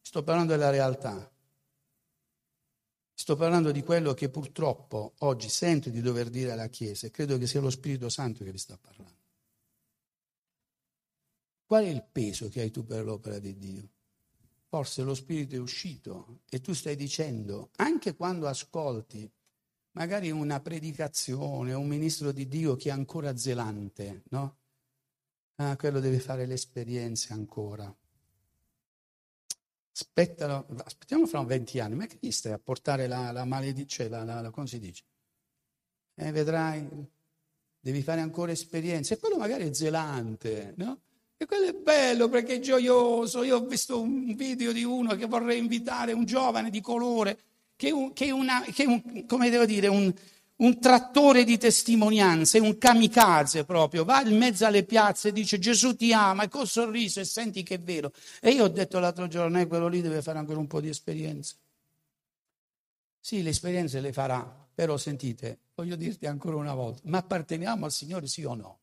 Sto 0.00 0.22
parlando 0.22 0.52
della 0.52 0.70
realtà. 0.70 1.30
Sto 3.12 3.36
parlando 3.36 3.70
di 3.70 3.82
quello 3.82 4.14
che 4.14 4.30
purtroppo 4.30 5.12
oggi 5.18 5.50
sento 5.50 5.90
di 5.90 6.00
dover 6.00 6.30
dire 6.30 6.52
alla 6.52 6.68
Chiesa 6.68 7.06
e 7.06 7.10
credo 7.10 7.36
che 7.36 7.46
sia 7.46 7.60
lo 7.60 7.68
Spirito 7.68 8.08
Santo 8.08 8.44
che 8.44 8.50
vi 8.50 8.56
sta 8.56 8.78
parlando. 8.80 9.17
Qual 11.68 11.84
è 11.84 11.88
il 11.88 12.02
peso 12.02 12.48
che 12.48 12.62
hai 12.62 12.70
tu 12.70 12.86
per 12.86 13.04
l'opera 13.04 13.38
di 13.38 13.58
Dio? 13.58 13.90
Forse 14.68 15.02
lo 15.02 15.14
Spirito 15.14 15.54
è 15.54 15.58
uscito 15.58 16.40
e 16.48 16.62
tu 16.62 16.72
stai 16.72 16.96
dicendo, 16.96 17.72
anche 17.76 18.16
quando 18.16 18.48
ascolti 18.48 19.30
magari 19.90 20.30
una 20.30 20.60
predicazione, 20.60 21.74
un 21.74 21.86
ministro 21.86 22.32
di 22.32 22.48
Dio 22.48 22.74
che 22.76 22.88
è 22.88 22.92
ancora 22.92 23.36
zelante, 23.36 24.22
no? 24.30 24.56
Ah, 25.56 25.76
quello 25.76 26.00
deve 26.00 26.20
fare 26.20 26.46
l'esperienza 26.46 27.34
ancora. 27.34 27.94
Aspettalo, 29.92 30.68
aspettiamo 30.82 31.26
fra 31.26 31.42
20 31.42 31.80
anni, 31.80 31.96
ma 31.96 32.06
che 32.06 32.16
gli 32.18 32.30
stai 32.30 32.52
a 32.52 32.58
portare 32.58 33.06
la, 33.06 33.30
la 33.30 33.44
maledizione, 33.44 34.08
la, 34.08 34.24
la, 34.24 34.40
la, 34.40 34.50
come 34.50 34.68
si 34.68 34.78
dice? 34.78 35.04
Eh, 36.14 36.32
vedrai, 36.32 36.88
devi 37.78 38.02
fare 38.02 38.22
ancora 38.22 38.52
esperienza. 38.52 39.12
E 39.12 39.18
quello 39.18 39.36
magari 39.36 39.68
è 39.68 39.74
zelante, 39.74 40.72
no? 40.78 41.02
E 41.40 41.46
quello 41.46 41.68
è 41.68 41.72
bello 41.72 42.28
perché 42.28 42.56
è 42.56 42.58
gioioso. 42.58 43.44
Io 43.44 43.58
ho 43.58 43.64
visto 43.64 44.00
un 44.00 44.34
video 44.34 44.72
di 44.72 44.82
uno 44.82 45.14
che 45.14 45.26
vorrei 45.26 45.58
invitare, 45.58 46.10
un 46.12 46.24
giovane 46.24 46.68
di 46.68 46.80
colore, 46.80 47.38
che 47.76 47.90
è, 47.90 48.30
un, 48.30 48.44
un, 48.88 50.14
un, 50.56 50.80
trattore 50.80 51.44
di 51.44 51.56
testimonianze, 51.56 52.58
un 52.58 52.76
kamikaze 52.76 53.64
proprio, 53.64 54.04
va 54.04 54.20
in 54.22 54.36
mezzo 54.36 54.66
alle 54.66 54.82
piazze 54.82 55.28
e 55.28 55.32
dice 55.32 55.60
Gesù 55.60 55.94
ti 55.94 56.12
ama 56.12 56.42
e 56.42 56.48
col 56.48 56.66
sorriso 56.66 57.20
e 57.20 57.24
senti 57.24 57.62
che 57.62 57.76
è 57.76 57.80
vero. 57.80 58.12
E 58.40 58.50
io 58.50 58.64
ho 58.64 58.68
detto 58.68 58.98
l'altro 58.98 59.28
giorno, 59.28 59.60
eh, 59.60 59.68
quello 59.68 59.86
lì 59.86 60.00
deve 60.00 60.22
fare 60.22 60.38
ancora 60.38 60.58
un 60.58 60.66
po' 60.66 60.80
di 60.80 60.88
esperienza. 60.88 61.54
Sì, 63.20 63.42
le 63.42 63.50
esperienze 63.50 64.00
le 64.00 64.12
farà, 64.12 64.66
però 64.74 64.96
sentite, 64.96 65.58
voglio 65.76 65.94
dirti 65.94 66.26
ancora 66.26 66.56
una 66.56 66.74
volta, 66.74 67.02
ma 67.04 67.18
apparteniamo 67.18 67.84
al 67.84 67.92
Signore 67.92 68.26
sì 68.26 68.42
o 68.42 68.54
no? 68.54 68.78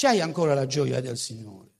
C'hai 0.00 0.20
ancora 0.20 0.54
la 0.54 0.68
gioia 0.68 1.00
del 1.00 1.18
Signore? 1.18 1.70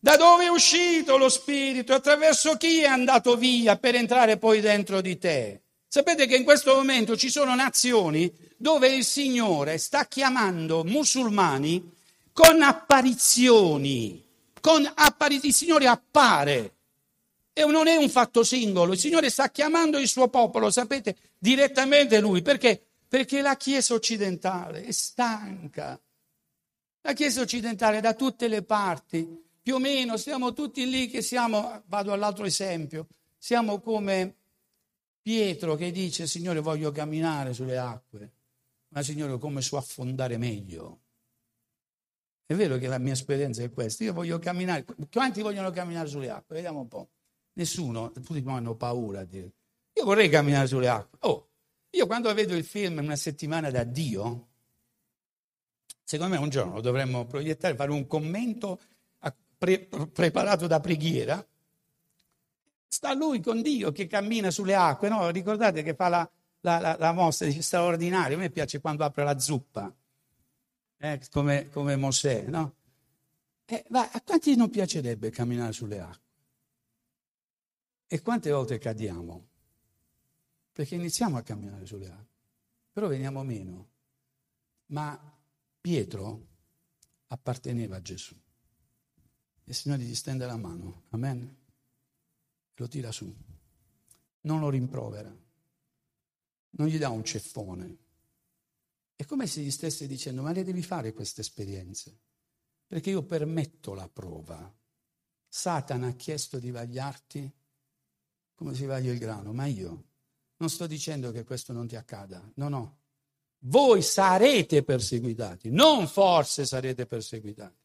Da 0.00 0.16
dove 0.16 0.46
è 0.46 0.48
uscito 0.48 1.16
lo 1.16 1.28
Spirito? 1.28 1.94
Attraverso 1.94 2.56
chi 2.56 2.80
è 2.80 2.86
andato 2.86 3.36
via 3.36 3.76
per 3.76 3.94
entrare 3.94 4.38
poi 4.38 4.60
dentro 4.60 5.00
di 5.00 5.16
te? 5.16 5.62
Sapete 5.86 6.26
che 6.26 6.34
in 6.34 6.42
questo 6.42 6.74
momento 6.74 7.16
ci 7.16 7.30
sono 7.30 7.54
nazioni 7.54 8.28
dove 8.56 8.88
il 8.88 9.04
Signore 9.04 9.78
sta 9.78 10.06
chiamando 10.06 10.82
musulmani 10.82 11.92
con 12.32 12.60
apparizioni, 12.60 14.20
con 14.60 14.90
appari- 14.96 15.38
il 15.44 15.54
Signore 15.54 15.86
appare. 15.86 16.74
E 17.52 17.64
non 17.66 17.86
è 17.86 17.94
un 17.94 18.10
fatto 18.10 18.42
singolo, 18.42 18.94
il 18.94 18.98
Signore 18.98 19.30
sta 19.30 19.48
chiamando 19.48 19.96
il 19.96 20.08
suo 20.08 20.26
popolo, 20.26 20.72
sapete, 20.72 21.14
direttamente 21.38 22.18
lui. 22.18 22.42
Perché? 22.42 22.84
Perché 23.06 23.42
la 23.42 23.56
Chiesa 23.56 23.94
occidentale 23.94 24.82
è 24.82 24.90
stanca 24.90 25.96
la 27.06 27.12
Chiesa 27.12 27.42
occidentale 27.42 28.00
da 28.00 28.14
tutte 28.14 28.48
le 28.48 28.62
parti, 28.62 29.42
più 29.60 29.74
o 29.74 29.78
meno, 29.78 30.16
siamo 30.16 30.54
tutti 30.54 30.88
lì 30.88 31.08
che 31.08 31.20
siamo, 31.20 31.82
vado 31.86 32.12
all'altro 32.12 32.46
esempio, 32.46 33.08
siamo 33.36 33.80
come 33.80 34.36
Pietro 35.20 35.74
che 35.74 35.90
dice, 35.90 36.26
Signore 36.26 36.60
voglio 36.60 36.90
camminare 36.92 37.52
sulle 37.52 37.76
acque, 37.76 38.32
ma 38.88 39.02
Signore 39.02 39.38
come 39.38 39.60
so 39.60 39.76
affondare 39.76 40.38
meglio. 40.38 41.00
È 42.46 42.54
vero 42.54 42.78
che 42.78 42.88
la 42.88 42.98
mia 42.98 43.12
esperienza 43.12 43.62
è 43.62 43.70
questa, 43.70 44.04
io 44.04 44.14
voglio 44.14 44.38
camminare, 44.38 44.86
quanti 45.12 45.42
vogliono 45.42 45.70
camminare 45.70 46.08
sulle 46.08 46.30
acque? 46.30 46.56
Vediamo 46.56 46.80
un 46.80 46.88
po'. 46.88 47.10
Nessuno, 47.54 48.12
tutti 48.12 48.42
hanno 48.46 48.76
paura 48.76 49.24
a. 49.24 49.52
Io 49.92 50.04
vorrei 50.04 50.30
camminare 50.30 50.66
sulle 50.66 50.88
acque. 50.88 51.18
Oh, 51.20 51.50
io 51.90 52.06
quando 52.06 52.32
vedo 52.32 52.54
il 52.54 52.64
film 52.64 52.98
Una 52.98 53.16
settimana 53.16 53.70
da 53.70 53.84
Dio, 53.84 54.48
Secondo 56.04 56.34
me 56.34 56.40
un 56.40 56.50
giorno 56.50 56.80
dovremmo 56.80 57.24
proiettare, 57.24 57.74
fare 57.74 57.90
un 57.90 58.06
commento 58.06 58.78
pre- 59.56 59.88
preparato 60.12 60.66
da 60.66 60.80
preghiera. 60.80 61.44
Sta 62.86 63.14
lui 63.14 63.40
con 63.40 63.62
Dio 63.62 63.90
che 63.92 64.06
cammina 64.06 64.50
sulle 64.50 64.74
acque, 64.74 65.08
no? 65.08 65.30
Ricordate 65.30 65.82
che 65.82 65.94
fa 65.94 66.08
la, 66.08 66.30
la, 66.60 66.78
la, 66.78 66.96
la 66.98 67.12
mostra 67.12 67.46
di 67.46 67.62
straordinario. 67.62 68.36
A 68.36 68.40
me 68.40 68.50
piace 68.50 68.80
quando 68.80 69.04
apre 69.04 69.24
la 69.24 69.38
zuppa, 69.38 69.92
eh, 70.98 71.20
come, 71.30 71.70
come 71.70 71.96
Mosè, 71.96 72.42
no? 72.42 72.74
Eh, 73.64 73.84
va, 73.88 74.10
a 74.12 74.20
quanti 74.20 74.54
non 74.54 74.68
piacerebbe 74.68 75.30
camminare 75.30 75.72
sulle 75.72 76.00
acque? 76.00 76.22
E 78.06 78.20
quante 78.20 78.50
volte 78.50 78.78
cadiamo? 78.78 79.46
Perché 80.72 80.94
iniziamo 80.94 81.36
a 81.36 81.42
camminare 81.42 81.86
sulle 81.86 82.06
acque, 82.06 82.26
però 82.92 83.08
veniamo 83.08 83.42
meno. 83.42 83.88
Ma 84.86 85.18
Pietro 85.84 86.46
apparteneva 87.26 87.96
a 87.96 88.00
Gesù. 88.00 88.34
Il 89.64 89.74
Signore 89.74 90.00
gli 90.00 90.14
stende 90.14 90.46
la 90.46 90.56
mano, 90.56 91.02
amen, 91.10 91.56
lo 92.76 92.88
tira 92.88 93.12
su, 93.12 93.30
non 94.40 94.60
lo 94.60 94.70
rimprovera, 94.70 95.28
non 96.70 96.86
gli 96.86 96.96
dà 96.96 97.10
un 97.10 97.22
ceffone. 97.22 97.98
È 99.14 99.26
come 99.26 99.46
se 99.46 99.60
gli 99.60 99.70
stesse 99.70 100.06
dicendo, 100.06 100.40
ma 100.40 100.52
le 100.52 100.64
devi 100.64 100.82
fare 100.82 101.12
queste 101.12 101.42
esperienze. 101.42 102.18
Perché 102.86 103.10
io 103.10 103.22
permetto 103.22 103.92
la 103.92 104.08
prova. 104.08 104.74
Satana 105.46 106.06
ha 106.06 106.14
chiesto 106.14 106.58
di 106.58 106.70
vagliarti 106.70 107.52
come 108.54 108.72
si 108.72 108.86
vaglia 108.86 109.12
il 109.12 109.18
grano, 109.18 109.52
ma 109.52 109.66
io 109.66 110.04
non 110.56 110.70
sto 110.70 110.86
dicendo 110.86 111.30
che 111.30 111.44
questo 111.44 111.74
non 111.74 111.86
ti 111.86 111.94
accada, 111.94 112.42
no, 112.54 112.70
no. 112.70 113.02
Voi 113.66 114.02
sarete 114.02 114.82
perseguitati, 114.82 115.70
non 115.70 116.06
forse 116.06 116.66
sarete 116.66 117.06
perseguitati. 117.06 117.76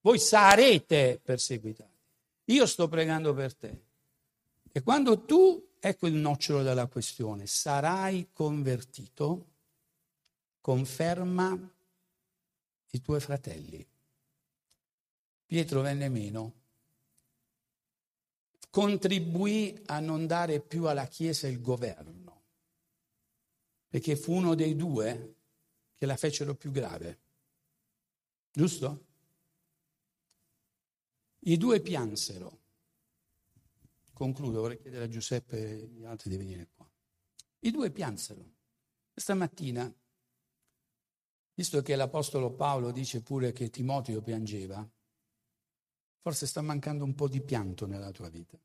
Voi 0.00 0.18
sarete 0.18 1.20
perseguitati. 1.22 1.90
Io 2.46 2.66
sto 2.66 2.88
pregando 2.88 3.34
per 3.34 3.54
te. 3.54 3.82
E 4.70 4.82
quando 4.82 5.24
tu, 5.24 5.70
ecco 5.80 6.06
il 6.06 6.14
nocciolo 6.14 6.62
della 6.62 6.86
questione, 6.86 7.46
sarai 7.46 8.28
convertito, 8.32 9.46
conferma 10.60 11.58
i 12.90 13.00
tuoi 13.00 13.20
fratelli. 13.20 13.84
Pietro 15.46 15.80
venne 15.80 16.08
meno, 16.08 16.52
contribuì 18.70 19.82
a 19.86 20.00
non 20.00 20.26
dare 20.26 20.60
più 20.60 20.86
alla 20.86 21.06
Chiesa 21.06 21.46
il 21.48 21.60
governo, 21.60 22.23
perché 23.94 24.16
fu 24.16 24.32
uno 24.32 24.56
dei 24.56 24.74
due 24.74 25.36
che 25.94 26.04
la 26.04 26.16
fecero 26.16 26.56
più 26.56 26.72
grave. 26.72 27.20
Giusto? 28.50 29.06
I 31.38 31.56
due 31.56 31.80
piansero. 31.80 32.58
Concludo, 34.12 34.62
vorrei 34.62 34.80
chiedere 34.80 35.04
a 35.04 35.08
Giuseppe 35.08 35.58
e 35.58 35.82
agli 35.84 36.04
altri 36.04 36.28
di 36.28 36.36
venire 36.36 36.70
qua. 36.74 36.90
I 37.60 37.70
due 37.70 37.92
piansero. 37.92 38.44
Questa 39.12 39.34
mattina 39.34 39.94
Visto 41.54 41.80
che 41.82 41.94
l'Apostolo 41.94 42.52
Paolo 42.52 42.90
dice 42.90 43.22
pure 43.22 43.52
che 43.52 43.70
Timoteo 43.70 44.20
piangeva, 44.22 44.84
forse 46.18 46.48
sta 46.48 46.60
mancando 46.62 47.04
un 47.04 47.14
po' 47.14 47.28
di 47.28 47.40
pianto 47.40 47.86
nella 47.86 48.10
tua 48.10 48.28
vita. 48.28 48.58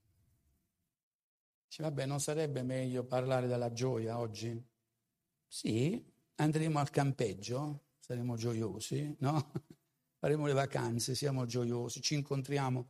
Dice, 1.67 1.83
vabbè, 1.83 2.07
non 2.07 2.19
sarebbe 2.19 2.63
meglio 2.63 3.03
parlare 3.03 3.45
della 3.45 3.71
gioia 3.71 4.17
oggi? 4.17 4.68
Sì, 5.49 6.01
andremo 6.35 6.79
al 6.79 6.89
campeggio, 6.89 7.87
saremo 7.99 8.37
gioiosi, 8.37 9.13
no? 9.19 9.51
Faremo 10.19 10.45
le 10.47 10.53
vacanze, 10.53 11.15
siamo 11.15 11.45
gioiosi, 11.45 12.01
ci 12.01 12.13
incontriamo, 12.13 12.87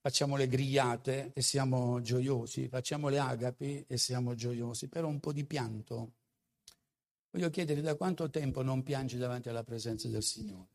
facciamo 0.00 0.36
le 0.36 0.48
grigliate 0.48 1.32
e 1.34 1.42
siamo 1.42 2.00
gioiosi, 2.00 2.68
facciamo 2.68 3.08
le 3.08 3.18
agapi 3.18 3.84
e 3.86 3.96
siamo 3.96 4.34
gioiosi, 4.34 4.88
però 4.88 5.08
un 5.08 5.20
po' 5.20 5.32
di 5.32 5.44
pianto 5.44 6.14
Voglio 7.32 7.48
chiedere 7.48 7.80
da 7.80 7.94
quanto 7.94 8.28
tempo 8.28 8.62
non 8.62 8.82
piangi 8.82 9.16
davanti 9.16 9.48
alla 9.48 9.64
presenza 9.64 10.06
del 10.06 10.22
Signore? 10.22 10.68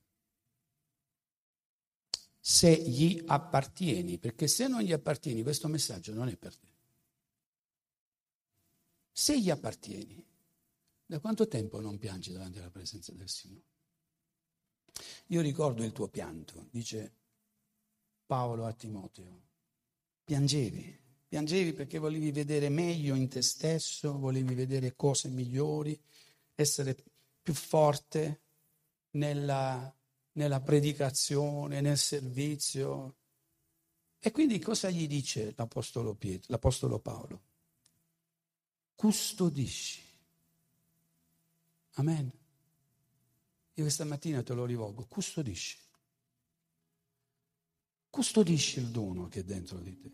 Se 2.40 2.76
gli 2.76 3.24
appartieni, 3.28 4.18
perché 4.18 4.48
se 4.48 4.68
non 4.68 4.82
gli 4.82 4.92
appartieni 4.92 5.44
questo 5.44 5.68
messaggio 5.68 6.16
non 6.16 6.30
è 6.30 6.36
per 6.36 6.58
te. 6.58 6.68
Se 9.12 9.40
gli 9.40 9.52
appartieni, 9.52 10.26
da 11.08 11.20
quanto 11.20 11.48
tempo 11.48 11.80
non 11.80 11.98
piangi 11.98 12.34
davanti 12.34 12.60
alla 12.60 12.70
presenza 12.70 13.14
del 13.14 13.30
Signore? 13.30 13.76
Io 15.28 15.42
ricordo 15.42 15.84
il 15.84 15.94
tuo 15.94 16.10
pianto, 16.10 16.68
dice 16.70 17.14
Paolo 18.26 18.66
a 18.66 18.74
Timoteo. 18.74 19.46
Piangevi, 20.26 21.00
piangevi 21.30 21.74
perché 21.74 21.98
volevi 21.98 22.32
vedere 22.32 22.68
meglio 22.68 23.16
in 23.16 23.30
te 23.30 23.42
stesso, 23.42 24.18
volevi 24.18 24.54
vedere 24.54 24.96
cose 24.96 25.30
migliori, 25.30 25.98
essere 26.56 26.96
più 27.42 27.54
forte 27.54 28.42
nella, 29.12 29.94
nella 30.34 30.60
predicazione, 30.60 31.80
nel 31.80 31.98
servizio. 31.98 33.16
E 34.20 34.32
quindi 34.32 34.60
cosa 34.60 34.90
gli 34.90 35.08
dice 35.08 35.54
l'Apostolo, 35.56 36.16
Pietro, 36.16 36.48
l'Apostolo 36.50 37.00
Paolo? 37.00 37.42
Custodisci. 38.96 40.07
Amen. 41.98 42.32
Io 43.74 43.84
questa 43.84 44.06
mattina 44.06 44.44
te 44.44 44.54
lo 44.54 44.66
rivolgo, 44.66 45.06
custodisci. 45.08 45.78
Custodisci 48.10 48.80
il 48.80 48.88
dono 48.90 49.28
che 49.28 49.42
è 49.42 49.44
dentro 49.44 49.80
di 49.80 49.98
te. 50.00 50.12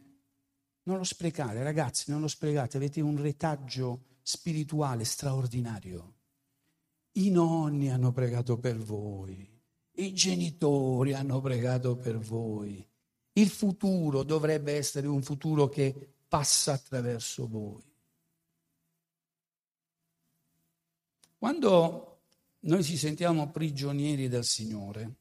Non 0.83 0.97
lo 0.97 1.03
sprecare, 1.03 1.63
ragazzi, 1.63 2.11
non 2.11 2.19
lo 2.19 2.27
sprecate, 2.27 2.77
avete 2.77 2.99
un 2.99 3.21
retaggio 3.21 4.17
spirituale 4.21 5.05
straordinario. 5.05 6.15
I 7.13 7.29
nonni 7.29 7.89
hanno 7.89 8.11
pregato 8.11 8.57
per 8.57 8.77
voi, 8.77 9.49
i 9.95 10.13
genitori 10.13 11.13
hanno 11.13 11.39
pregato 11.39 11.95
per 11.95 12.17
voi. 12.17 12.85
Il 13.33 13.49
futuro 13.49 14.23
dovrebbe 14.23 14.73
essere 14.73 15.07
un 15.07 15.21
futuro 15.21 15.69
che 15.69 16.15
passa 16.27 16.73
attraverso 16.73 17.47
voi. 17.47 17.92
Quando 21.43 22.21
noi 22.61 22.85
ci 22.85 22.95
sentiamo 22.95 23.51
prigionieri 23.51 24.29
del 24.29 24.45
Signore, 24.45 25.15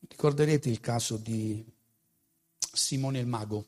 ricorderete 0.00 0.68
il 0.68 0.78
caso 0.78 1.16
di 1.16 1.64
Simone 2.58 3.18
il 3.18 3.26
Mago. 3.26 3.66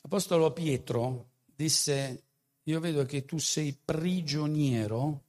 L'Apostolo 0.00 0.54
Pietro 0.54 1.32
disse 1.54 2.22
io 2.62 2.80
vedo 2.80 3.04
che 3.04 3.26
tu 3.26 3.36
sei 3.36 3.74
prigioniero, 3.74 5.24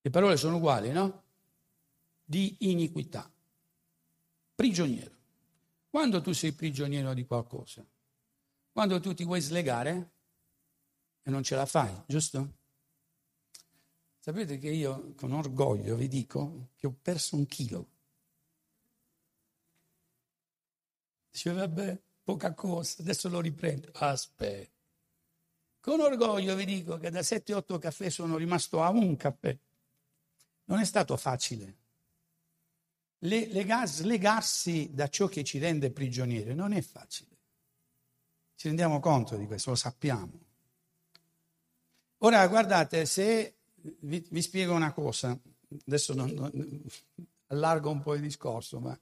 le 0.00 0.08
parole 0.10 0.38
sono 0.38 0.56
uguali, 0.56 0.92
no? 0.92 1.24
Di 2.24 2.56
iniquità. 2.60 3.30
Prigioniero. 4.54 5.14
Quando 5.90 6.22
tu 6.22 6.32
sei 6.32 6.52
prigioniero 6.52 7.12
di 7.12 7.26
qualcosa? 7.26 7.84
Quando 8.72 8.98
tu 8.98 9.12
ti 9.12 9.24
vuoi 9.24 9.42
slegare 9.42 10.20
e 11.22 11.30
non 11.30 11.42
ce 11.42 11.54
la 11.54 11.66
fai, 11.66 11.94
giusto? 12.06 12.60
Sapete 14.18 14.58
che 14.58 14.70
io 14.70 15.14
con 15.16 15.32
orgoglio 15.32 15.96
vi 15.96 16.08
dico 16.08 16.68
che 16.76 16.86
ho 16.86 16.94
perso 17.00 17.36
un 17.36 17.46
chilo. 17.46 17.88
Dice, 21.30 21.52
vabbè, 21.52 22.00
poca 22.22 22.54
cosa, 22.54 23.02
adesso 23.02 23.28
lo 23.28 23.40
riprendo. 23.40 23.90
Aspetta. 23.94 24.70
Con 25.80 25.98
orgoglio 25.98 26.54
vi 26.54 26.64
dico 26.64 26.98
che 26.98 27.10
da 27.10 27.20
7-8 27.20 27.78
caffè 27.78 28.08
sono 28.10 28.36
rimasto 28.36 28.82
a 28.82 28.90
un 28.90 29.16
caffè. 29.16 29.58
Non 30.66 30.78
è 30.78 30.84
stato 30.84 31.16
facile. 31.16 31.78
Le, 33.18 33.46
lega, 33.48 33.84
slegarsi 33.86 34.90
da 34.92 35.08
ciò 35.08 35.26
che 35.26 35.42
ci 35.42 35.58
rende 35.58 35.90
prigionieri 35.90 36.54
non 36.54 36.72
è 36.72 36.80
facile. 36.80 37.30
Ci 38.54 38.68
rendiamo 38.68 39.00
conto 39.00 39.36
di 39.36 39.46
questo, 39.46 39.70
lo 39.70 39.76
sappiamo. 39.76 40.50
Ora, 42.24 42.46
guardate, 42.46 43.04
se 43.04 43.54
vi, 44.00 44.24
vi 44.30 44.42
spiego 44.42 44.74
una 44.74 44.92
cosa, 44.92 45.36
adesso 45.86 46.14
non, 46.14 46.30
non, 46.30 46.82
allargo 47.48 47.90
un 47.90 48.00
po' 48.00 48.14
il 48.14 48.20
discorso, 48.20 48.78
ma 48.78 48.96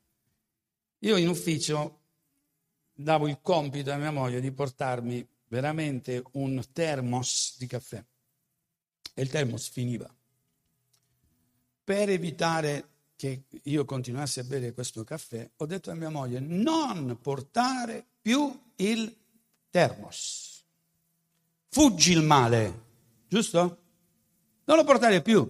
io 1.00 1.16
in 1.16 1.28
ufficio 1.28 1.98
davo 2.94 3.28
il 3.28 3.40
compito 3.42 3.92
a 3.92 3.96
mia 3.96 4.10
moglie 4.10 4.40
di 4.40 4.50
portarmi 4.50 5.26
veramente 5.48 6.22
un 6.32 6.64
termos 6.72 7.56
di 7.58 7.66
caffè 7.66 8.02
e 9.12 9.22
il 9.22 9.28
termos 9.28 9.68
finiva. 9.68 10.08
Per 11.84 12.08
evitare 12.08 12.88
che 13.16 13.42
io 13.64 13.84
continuassi 13.84 14.40
a 14.40 14.44
bere 14.44 14.72
questo 14.72 15.04
caffè, 15.04 15.46
ho 15.56 15.66
detto 15.66 15.90
a 15.90 15.94
mia 15.94 16.08
moglie 16.08 16.40
non 16.40 17.18
portare 17.20 18.02
più 18.22 18.58
il 18.76 19.14
termos. 19.68 20.64
Fuggi 21.68 22.12
il 22.12 22.22
male, 22.22 22.88
giusto? 23.30 23.78
Non 24.64 24.76
lo 24.76 24.82
portare 24.82 25.22
più, 25.22 25.48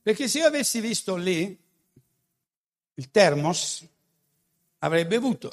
perché 0.00 0.26
se 0.26 0.38
io 0.38 0.46
avessi 0.46 0.80
visto 0.80 1.16
lì 1.16 1.56
il 2.94 3.10
termos, 3.10 3.86
avrei 4.78 5.04
bevuto. 5.04 5.52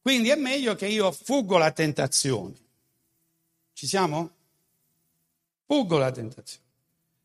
Quindi 0.00 0.28
è 0.28 0.36
meglio 0.36 0.76
che 0.76 0.86
io 0.86 1.10
fuggo 1.10 1.58
la 1.58 1.72
tentazione. 1.72 2.54
Ci 3.72 3.88
siamo? 3.88 4.30
Fuggo 5.66 5.98
la 5.98 6.12
tentazione. 6.12 6.66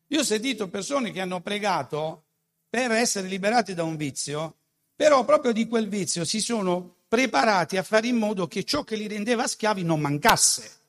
Io 0.08 0.20
ho 0.20 0.24
sentito 0.24 0.68
persone 0.68 1.12
che 1.12 1.20
hanno 1.20 1.40
pregato 1.40 2.24
per 2.68 2.90
essere 2.90 3.28
liberati 3.28 3.74
da 3.74 3.84
un 3.84 3.96
vizio, 3.96 4.56
però 4.96 5.24
proprio 5.24 5.52
di 5.52 5.68
quel 5.68 5.88
vizio 5.88 6.24
si 6.24 6.40
sono 6.40 6.96
preparati 7.06 7.76
a 7.76 7.84
fare 7.84 8.08
in 8.08 8.16
modo 8.16 8.48
che 8.48 8.64
ciò 8.64 8.82
che 8.82 8.96
li 8.96 9.06
rendeva 9.06 9.46
schiavi 9.46 9.84
non 9.84 10.00
mancasse. 10.00 10.82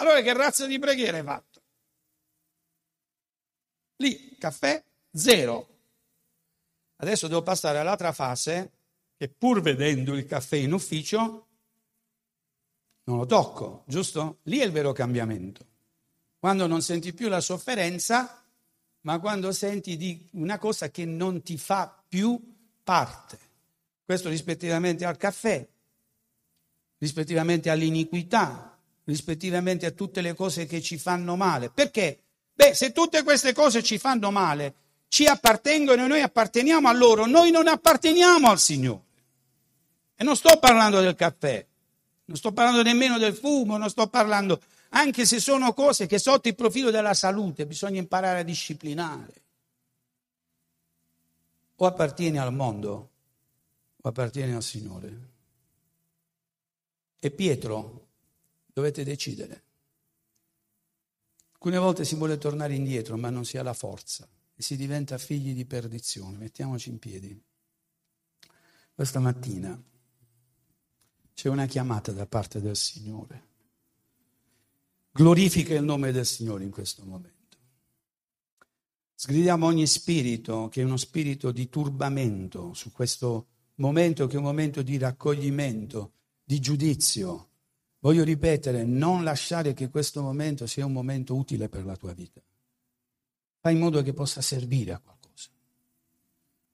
Allora 0.00 0.20
che 0.20 0.32
razza 0.32 0.66
di 0.66 0.78
preghiera 0.78 1.16
hai 1.16 1.24
fatto? 1.24 1.60
Lì, 3.96 4.36
caffè, 4.38 4.82
zero. 5.12 5.68
Adesso 6.96 7.28
devo 7.28 7.42
passare 7.42 7.78
all'altra 7.78 8.12
fase 8.12 8.72
che 9.16 9.28
pur 9.28 9.60
vedendo 9.60 10.16
il 10.16 10.26
caffè 10.26 10.56
in 10.56 10.72
ufficio 10.72 11.46
non 13.04 13.16
lo 13.16 13.26
tocco, 13.26 13.84
giusto? 13.86 14.38
Lì 14.44 14.58
è 14.58 14.64
il 14.64 14.70
vero 14.70 14.92
cambiamento. 14.92 15.66
Quando 16.38 16.66
non 16.66 16.82
senti 16.82 17.14
più 17.14 17.28
la 17.28 17.40
sofferenza, 17.40 18.44
ma 19.00 19.18
quando 19.18 19.50
senti 19.52 19.96
di 19.96 20.28
una 20.32 20.58
cosa 20.58 20.90
che 20.90 21.04
non 21.06 21.42
ti 21.42 21.56
fa 21.56 22.02
più 22.06 22.38
parte. 22.84 23.38
Questo 24.04 24.28
rispettivamente 24.28 25.04
al 25.04 25.16
caffè, 25.16 25.66
rispettivamente 26.98 27.70
all'iniquità, 27.70 28.77
rispettivamente 29.08 29.86
a 29.86 29.90
tutte 29.90 30.20
le 30.20 30.34
cose 30.34 30.66
che 30.66 30.82
ci 30.82 30.98
fanno 30.98 31.34
male. 31.34 31.70
Perché? 31.70 32.20
Beh, 32.52 32.74
se 32.74 32.92
tutte 32.92 33.22
queste 33.22 33.54
cose 33.54 33.82
ci 33.82 33.98
fanno 33.98 34.30
male, 34.30 34.74
ci 35.08 35.26
appartengono 35.26 36.04
e 36.04 36.08
noi 36.08 36.20
apparteniamo 36.20 36.88
a 36.88 36.92
loro, 36.92 37.24
noi 37.24 37.50
non 37.50 37.68
apparteniamo 37.68 38.50
al 38.50 38.58
Signore. 38.58 39.06
E 40.14 40.24
non 40.24 40.36
sto 40.36 40.58
parlando 40.58 41.00
del 41.00 41.14
caffè, 41.14 41.66
non 42.26 42.36
sto 42.36 42.52
parlando 42.52 42.82
nemmeno 42.82 43.16
del 43.16 43.34
fumo, 43.34 43.78
non 43.78 43.88
sto 43.88 44.08
parlando, 44.08 44.60
anche 44.90 45.24
se 45.24 45.40
sono 45.40 45.72
cose 45.72 46.06
che 46.06 46.18
sotto 46.18 46.48
il 46.48 46.54
profilo 46.54 46.90
della 46.90 47.14
salute 47.14 47.66
bisogna 47.66 47.98
imparare 47.98 48.40
a 48.40 48.44
disciplinare. 48.44 49.42
O 51.76 51.86
appartieni 51.86 52.38
al 52.38 52.52
mondo 52.52 53.10
o 54.02 54.08
appartieni 54.08 54.52
al 54.52 54.62
Signore. 54.62 55.26
E 57.20 57.30
Pietro, 57.30 58.07
dovete 58.78 59.02
decidere. 59.02 59.64
Alcune 61.52 61.78
volte 61.78 62.04
si 62.04 62.14
vuole 62.14 62.38
tornare 62.38 62.74
indietro, 62.74 63.16
ma 63.16 63.28
non 63.28 63.44
si 63.44 63.58
ha 63.58 63.62
la 63.64 63.74
forza 63.74 64.28
e 64.54 64.62
si 64.62 64.76
diventa 64.76 65.18
figli 65.18 65.52
di 65.52 65.64
perdizione. 65.64 66.36
Mettiamoci 66.36 66.88
in 66.88 67.00
piedi. 67.00 67.42
Questa 68.94 69.18
mattina 69.18 69.80
c'è 71.34 71.48
una 71.48 71.66
chiamata 71.66 72.12
da 72.12 72.26
parte 72.26 72.60
del 72.60 72.76
Signore. 72.76 73.46
Glorifica 75.10 75.74
il 75.74 75.82
nome 75.82 76.12
del 76.12 76.26
Signore 76.26 76.62
in 76.62 76.70
questo 76.70 77.04
momento. 77.04 77.36
Sgridiamo 79.14 79.66
ogni 79.66 79.88
spirito 79.88 80.68
che 80.68 80.82
è 80.82 80.84
uno 80.84 80.96
spirito 80.96 81.50
di 81.50 81.68
turbamento 81.68 82.72
su 82.74 82.92
questo 82.92 83.48
momento 83.76 84.28
che 84.28 84.34
è 84.34 84.38
un 84.38 84.44
momento 84.44 84.82
di 84.82 84.96
raccoglimento, 84.98 86.12
di 86.44 86.60
giudizio. 86.60 87.47
Voglio 88.00 88.22
ripetere, 88.22 88.84
non 88.84 89.24
lasciare 89.24 89.74
che 89.74 89.88
questo 89.88 90.22
momento 90.22 90.66
sia 90.66 90.86
un 90.86 90.92
momento 90.92 91.34
utile 91.34 91.68
per 91.68 91.84
la 91.84 91.96
tua 91.96 92.12
vita. 92.12 92.40
Fai 93.60 93.72
in 93.72 93.80
modo 93.80 94.02
che 94.02 94.12
possa 94.12 94.40
servire 94.40 94.92
a 94.92 95.00
qualcosa. 95.00 95.48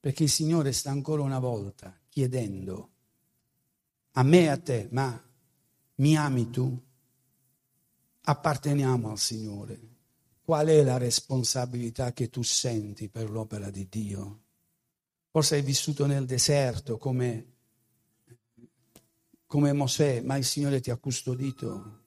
Perché 0.00 0.24
il 0.24 0.30
Signore 0.30 0.72
sta 0.72 0.90
ancora 0.90 1.22
una 1.22 1.38
volta 1.38 1.98
chiedendo 2.08 2.90
a 4.16 4.22
me 4.22 4.42
e 4.42 4.48
a 4.48 4.58
te, 4.58 4.88
ma 4.92 5.20
mi 5.96 6.16
ami 6.16 6.50
tu? 6.50 6.80
Apparteniamo 8.26 9.10
al 9.10 9.18
Signore. 9.18 9.80
Qual 10.42 10.66
è 10.68 10.82
la 10.84 10.98
responsabilità 10.98 12.12
che 12.12 12.28
tu 12.28 12.42
senti 12.42 13.08
per 13.08 13.30
l'opera 13.30 13.70
di 13.70 13.88
Dio? 13.88 14.42
Forse 15.30 15.56
hai 15.56 15.62
vissuto 15.62 16.06
nel 16.06 16.26
deserto 16.26 16.96
come, 16.96 17.53
come 19.54 19.72
Mosè, 19.72 20.20
ma 20.22 20.36
il 20.36 20.44
Signore 20.44 20.80
ti 20.80 20.90
ha 20.90 20.96
custodito. 20.96 22.00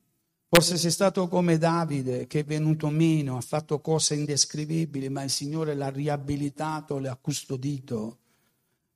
Forse 0.50 0.76
sei 0.76 0.92
stato 0.92 1.30
come 1.30 1.58
Davide 1.58 2.28
che 2.28 2.40
è 2.40 2.44
venuto 2.44 2.90
meno, 2.90 3.38
ha 3.38 3.42
fatto 3.42 3.80
cose 3.80 4.16
indescrivibili, 4.16 5.08
ma 5.08 5.24
il 5.24 5.30
Signore 5.30 5.74
l'ha 5.74 5.88
riabilitato, 5.88 7.00
l'ha 7.00 7.16
custodito. 7.16 8.18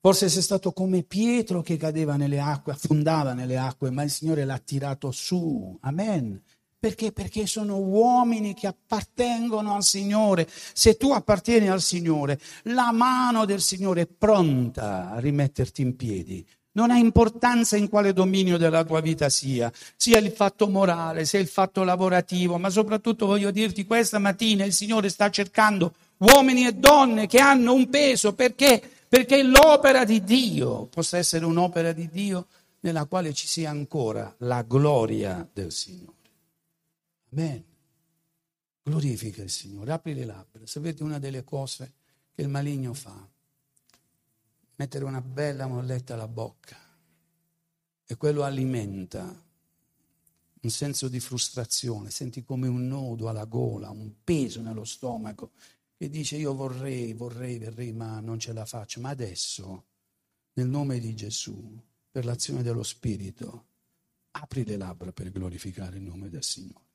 Forse 0.02 0.28
sei 0.28 0.42
stato 0.42 0.74
come 0.74 1.04
Pietro 1.04 1.62
che 1.62 1.78
cadeva 1.78 2.18
nelle 2.18 2.42
acque, 2.42 2.74
affondava 2.74 3.32
nelle 3.32 3.58
acque, 3.58 3.90
ma 3.90 4.04
il 4.04 4.10
Signore 4.10 4.44
l'ha 4.44 4.58
tirato 4.58 5.12
su. 5.12 5.78
Amen. 5.80 6.44
Perché? 6.78 7.14
Perché 7.14 7.46
sono 7.48 7.78
uomini 7.78 8.54
che 8.54 8.68
appartengono 8.68 9.76
al 9.76 9.84
Signore. 9.84 10.46
Se 10.74 10.98
tu 10.98 11.12
appartieni 11.14 11.70
al 11.70 11.82
Signore, 11.82 12.38
la 12.64 12.92
mano 12.92 13.46
del 13.46 13.62
Signore 13.62 14.02
è 14.02 14.08
pronta 14.08 15.10
a 15.12 15.20
rimetterti 15.20 15.82
in 15.82 15.96
piedi. 15.96 16.46
Non 16.74 16.90
ha 16.90 16.98
importanza 16.98 17.76
in 17.76 17.90
quale 17.90 18.14
dominio 18.14 18.58
della 18.58 18.84
tua 18.84 19.02
vita 19.02 19.30
sia, 19.30 19.72
sia 19.96 20.20
il 20.20 20.32
fatto 20.32 20.68
morale, 20.70 21.26
sia 21.26 21.40
il 21.40 21.48
fatto 21.48 21.84
lavorativo, 21.84 22.58
ma 22.58 22.70
soprattutto 22.70 23.26
voglio 23.26 23.52
dirti 23.52 23.86
questa 23.86 24.20
mattina 24.20 24.64
il 24.64 24.74
Signore 24.74 25.10
sta 25.10 25.30
cercando 25.30 25.94
uomini 26.18 26.66
e 26.66 26.74
donne 26.74 27.28
che 27.28 27.40
hanno 27.40 27.74
un 27.74 27.90
peso 27.90 28.34
perché 28.34 28.82
perché 29.12 29.44
l'opera 29.44 30.06
di 30.06 30.24
Dio 30.24 30.86
possa 30.86 31.18
essere 31.18 31.44
un'opera 31.44 31.92
di 31.92 32.08
Dio 32.08 32.48
nella 32.80 33.04
quale 33.04 33.34
ci 33.34 33.46
sia 33.46 33.70
ancora 33.70 34.34
la 34.38 34.62
gloria 34.62 35.46
del 35.52 35.74
Signore. 35.74 36.16
Amen. 37.34 37.64
Glorifica 38.82 39.44
il 39.44 39.50
Signore, 39.50 39.92
apri 39.92 40.14
le 40.14 40.24
labbra. 40.24 40.66
Sapete 40.66 41.04
una 41.04 41.20
delle 41.20 41.44
cose 41.44 41.92
che 42.34 42.42
il 42.42 42.48
maligno 42.48 42.94
fa? 42.94 43.28
Mettere 44.82 45.06
una 45.06 45.22
bella 45.22 45.68
molletta 45.68 46.16
alla 46.16 46.28
bocca 46.28 46.76
e 48.04 48.18
quello 48.18 48.42
alimenta 48.42 49.46
un 50.60 50.70
senso 50.72 51.08
di 51.08 51.20
frustrazione, 51.20 52.10
senti 52.10 52.44
come 52.44 52.68
un 52.68 52.88
nodo 52.88 53.30
alla 53.30 53.46
gola, 53.46 53.92
un 53.92 54.12
peso 54.24 54.60
nello 54.60 54.84
stomaco 54.84 55.52
che 55.96 56.10
dice 56.10 56.38
io 56.38 56.56
vorrei, 56.56 57.14
vorrei, 57.14 57.60
vorrei, 57.60 57.94
ma 57.94 58.20
non 58.22 58.40
ce 58.40 58.54
la 58.54 58.66
faccio. 58.66 59.02
Ma 59.02 59.10
adesso, 59.10 59.86
nel 60.54 60.68
nome 60.68 60.98
di 60.98 61.14
Gesù, 61.14 61.80
per 62.10 62.26
l'azione 62.26 62.64
dello 62.64 62.82
Spirito, 62.82 63.66
apri 64.32 64.66
le 64.66 64.78
labbra 64.78 65.12
per 65.12 65.30
glorificare 65.30 65.98
il 65.98 66.04
nome 66.04 66.28
del 66.28 66.44
Signore. 66.44 66.90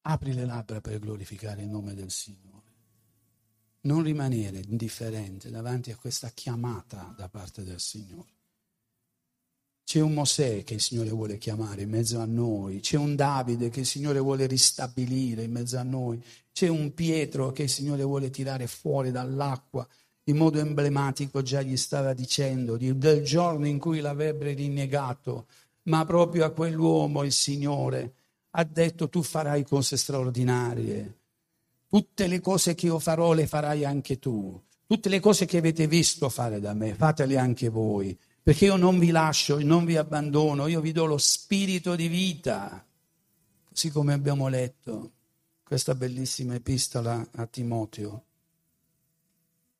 Apri 0.00 0.34
le 0.34 0.46
labbra 0.46 0.80
per 0.80 0.98
glorificare 0.98 1.62
il 1.62 1.68
nome 1.68 1.94
del 1.94 2.10
Signore. 2.10 2.73
Non 3.84 4.02
rimanere 4.02 4.62
indifferente 4.66 5.50
davanti 5.50 5.90
a 5.90 5.96
questa 5.96 6.30
chiamata 6.30 7.14
da 7.16 7.28
parte 7.28 7.64
del 7.64 7.80
Signore. 7.80 8.32
C'è 9.84 10.00
un 10.00 10.14
Mosè 10.14 10.64
che 10.64 10.74
il 10.74 10.80
Signore 10.80 11.10
vuole 11.10 11.36
chiamare 11.36 11.82
in 11.82 11.90
mezzo 11.90 12.18
a 12.18 12.24
noi, 12.24 12.80
c'è 12.80 12.96
un 12.96 13.14
Davide 13.14 13.68
che 13.68 13.80
il 13.80 13.86
Signore 13.86 14.18
vuole 14.18 14.46
ristabilire 14.46 15.42
in 15.42 15.52
mezzo 15.52 15.76
a 15.76 15.82
noi, 15.82 16.22
c'è 16.50 16.68
un 16.68 16.94
Pietro 16.94 17.52
che 17.52 17.64
il 17.64 17.68
Signore 17.68 18.02
vuole 18.02 18.30
tirare 18.30 18.66
fuori 18.66 19.10
dall'acqua. 19.10 19.86
In 20.24 20.38
modo 20.38 20.58
emblematico 20.58 21.42
già 21.42 21.60
gli 21.60 21.76
stava 21.76 22.14
dicendo 22.14 22.78
del 22.78 23.22
giorno 23.22 23.66
in 23.66 23.78
cui 23.78 24.00
l'avrebbe 24.00 24.54
rinnegato, 24.54 25.46
ma 25.82 26.06
proprio 26.06 26.46
a 26.46 26.50
quell'uomo 26.50 27.22
il 27.22 27.32
Signore 27.32 28.14
ha 28.56 28.64
detto 28.64 29.10
tu 29.10 29.22
farai 29.22 29.64
cose 29.64 29.98
straordinarie. 29.98 31.18
Tutte 31.94 32.26
le 32.26 32.40
cose 32.40 32.74
che 32.74 32.86
io 32.86 32.98
farò 32.98 33.34
le 33.34 33.46
farai 33.46 33.84
anche 33.84 34.18
tu. 34.18 34.60
Tutte 34.84 35.08
le 35.08 35.20
cose 35.20 35.46
che 35.46 35.58
avete 35.58 35.86
visto 35.86 36.28
fare 36.28 36.58
da 36.58 36.74
me, 36.74 36.94
fatele 36.94 37.38
anche 37.38 37.68
voi 37.68 38.18
perché 38.42 38.64
io 38.64 38.74
non 38.74 38.98
vi 38.98 39.10
lascio, 39.10 39.62
non 39.62 39.84
vi 39.84 39.96
abbandono, 39.96 40.66
io 40.66 40.80
vi 40.80 40.90
do 40.90 41.04
lo 41.04 41.18
spirito 41.18 41.94
di 41.94 42.08
vita, 42.08 42.84
così 43.64 43.90
come 43.90 44.12
abbiamo 44.12 44.48
letto 44.48 45.12
questa 45.62 45.94
bellissima 45.94 46.56
epistola 46.56 47.26
a 47.36 47.46
Timoteo. 47.46 48.24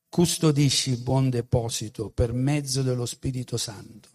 Custodisci 0.09 0.93
il 0.93 1.03
buon 1.03 1.31
deposito 1.31 2.11
per 2.11 2.33
mezzo 2.33 2.83
dello 2.83 3.07
Spirito 3.07 3.57
Santo. 3.57 4.09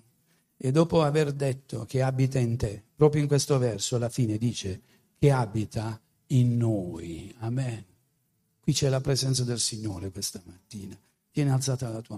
E 0.55 0.71
dopo 0.71 1.03
aver 1.03 1.33
detto 1.33 1.83
che 1.83 2.01
abita 2.01 2.39
in 2.39 2.55
te, 2.55 2.81
proprio 2.95 3.21
in 3.21 3.27
questo 3.27 3.57
verso 3.57 3.97
alla 3.97 4.09
fine 4.09 4.37
dice 4.37 4.81
che 5.19 5.31
abita 5.31 6.01
in 6.31 6.57
noi. 6.57 7.33
Amen. 7.39 7.85
Qui 8.59 8.73
c'è 8.73 8.89
la 8.89 9.01
presenza 9.01 9.43
del 9.43 9.59
Signore 9.59 10.11
questa 10.11 10.41
mattina. 10.45 10.99
Tieni 11.31 11.49
alzata 11.49 11.89
la 11.89 12.01
tua 12.01 12.17